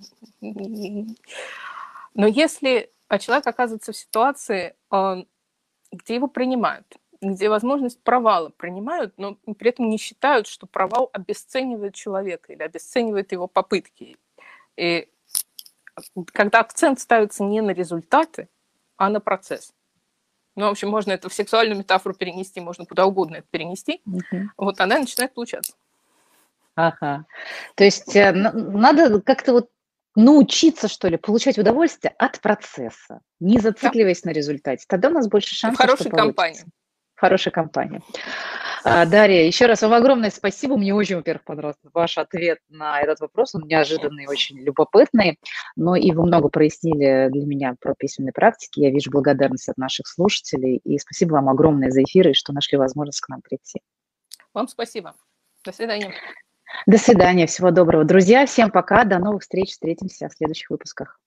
Но 2.13 2.27
если 2.27 2.91
а 3.11 3.19
человек 3.19 3.45
оказывается 3.45 3.91
в 3.91 3.97
ситуации, 3.97 4.73
где 4.89 6.15
его 6.15 6.27
принимают, 6.27 6.87
где 7.21 7.49
возможность 7.49 8.01
провала 8.01 8.47
принимают, 8.55 9.13
но 9.17 9.35
при 9.57 9.69
этом 9.69 9.89
не 9.89 9.97
считают, 9.97 10.47
что 10.47 10.65
провал 10.65 11.09
обесценивает 11.11 11.93
человека 11.93 12.53
или 12.53 12.63
обесценивает 12.63 13.33
его 13.33 13.47
попытки. 13.47 14.15
И 14.77 15.09
когда 16.31 16.61
акцент 16.61 17.01
ставится 17.01 17.43
не 17.43 17.59
на 17.59 17.71
результаты, 17.71 18.47
а 18.95 19.09
на 19.09 19.19
процесс. 19.19 19.73
Ну, 20.55 20.67
в 20.67 20.71
общем, 20.71 20.89
можно 20.89 21.11
это 21.11 21.29
в 21.29 21.33
сексуальную 21.33 21.79
метафору 21.79 22.13
перенести, 22.13 22.59
можно 22.59 22.85
куда 22.85 23.05
угодно 23.05 23.37
это 23.37 23.47
перенести. 23.49 24.01
Uh-huh. 24.07 24.47
Вот 24.57 24.81
она 24.81 24.99
начинает 24.99 25.33
получаться. 25.33 25.73
Ага. 26.75 27.25
То 27.75 27.83
есть 27.83 28.15
э, 28.15 28.31
надо 28.31 29.21
как-то 29.21 29.53
вот 29.53 29.69
научиться, 30.15 30.87
что 30.87 31.07
ли, 31.07 31.17
получать 31.17 31.57
удовольствие 31.57 32.13
от 32.17 32.39
процесса, 32.41 33.21
не 33.39 33.59
зацикливаясь 33.59 34.21
да. 34.21 34.29
на 34.29 34.33
результате. 34.33 34.85
Тогда 34.87 35.09
у 35.09 35.11
нас 35.11 35.27
больше 35.27 35.55
шансов, 35.55 35.79
В 35.79 35.81
хорошей 35.81 36.11
компании 36.11 36.65
хорошая 37.21 37.51
компания. 37.51 38.01
А, 38.83 39.05
Дарья, 39.05 39.45
еще 39.45 39.67
раз 39.67 39.83
вам 39.83 39.93
огромное 39.93 40.31
спасибо. 40.31 40.75
Мне 40.75 40.93
очень, 40.95 41.17
во-первых, 41.17 41.43
понравился 41.43 41.89
ваш 41.93 42.17
ответ 42.17 42.57
на 42.69 42.99
этот 42.99 43.19
вопрос. 43.19 43.53
Он 43.53 43.61
неожиданный, 43.67 44.25
очень 44.27 44.57
любопытный. 44.57 45.37
Но 45.75 45.95
и 45.95 46.11
вы 46.11 46.25
много 46.25 46.49
прояснили 46.49 47.29
для 47.29 47.45
меня 47.45 47.75
про 47.79 47.93
письменные 47.93 48.33
практики. 48.33 48.79
Я 48.79 48.89
вижу 48.89 49.11
благодарность 49.11 49.69
от 49.69 49.77
наших 49.77 50.07
слушателей. 50.07 50.81
И 50.83 50.97
спасибо 50.97 51.33
вам 51.33 51.49
огромное 51.49 51.91
за 51.91 52.01
эфир 52.01 52.29
и 52.29 52.33
что 52.33 52.53
нашли 52.53 52.79
возможность 52.79 53.21
к 53.21 53.29
нам 53.29 53.41
прийти. 53.41 53.81
Вам 54.55 54.67
спасибо. 54.67 55.13
До 55.63 55.71
свидания. 55.71 56.11
До 56.87 56.97
свидания. 56.97 57.45
Всего 57.45 57.69
доброго. 57.69 58.03
Друзья, 58.03 58.47
всем 58.47 58.71
пока. 58.71 59.03
До 59.03 59.19
новых 59.19 59.43
встреч. 59.43 59.69
Встретимся 59.69 60.27
в 60.27 60.33
следующих 60.33 60.71
выпусках. 60.71 61.20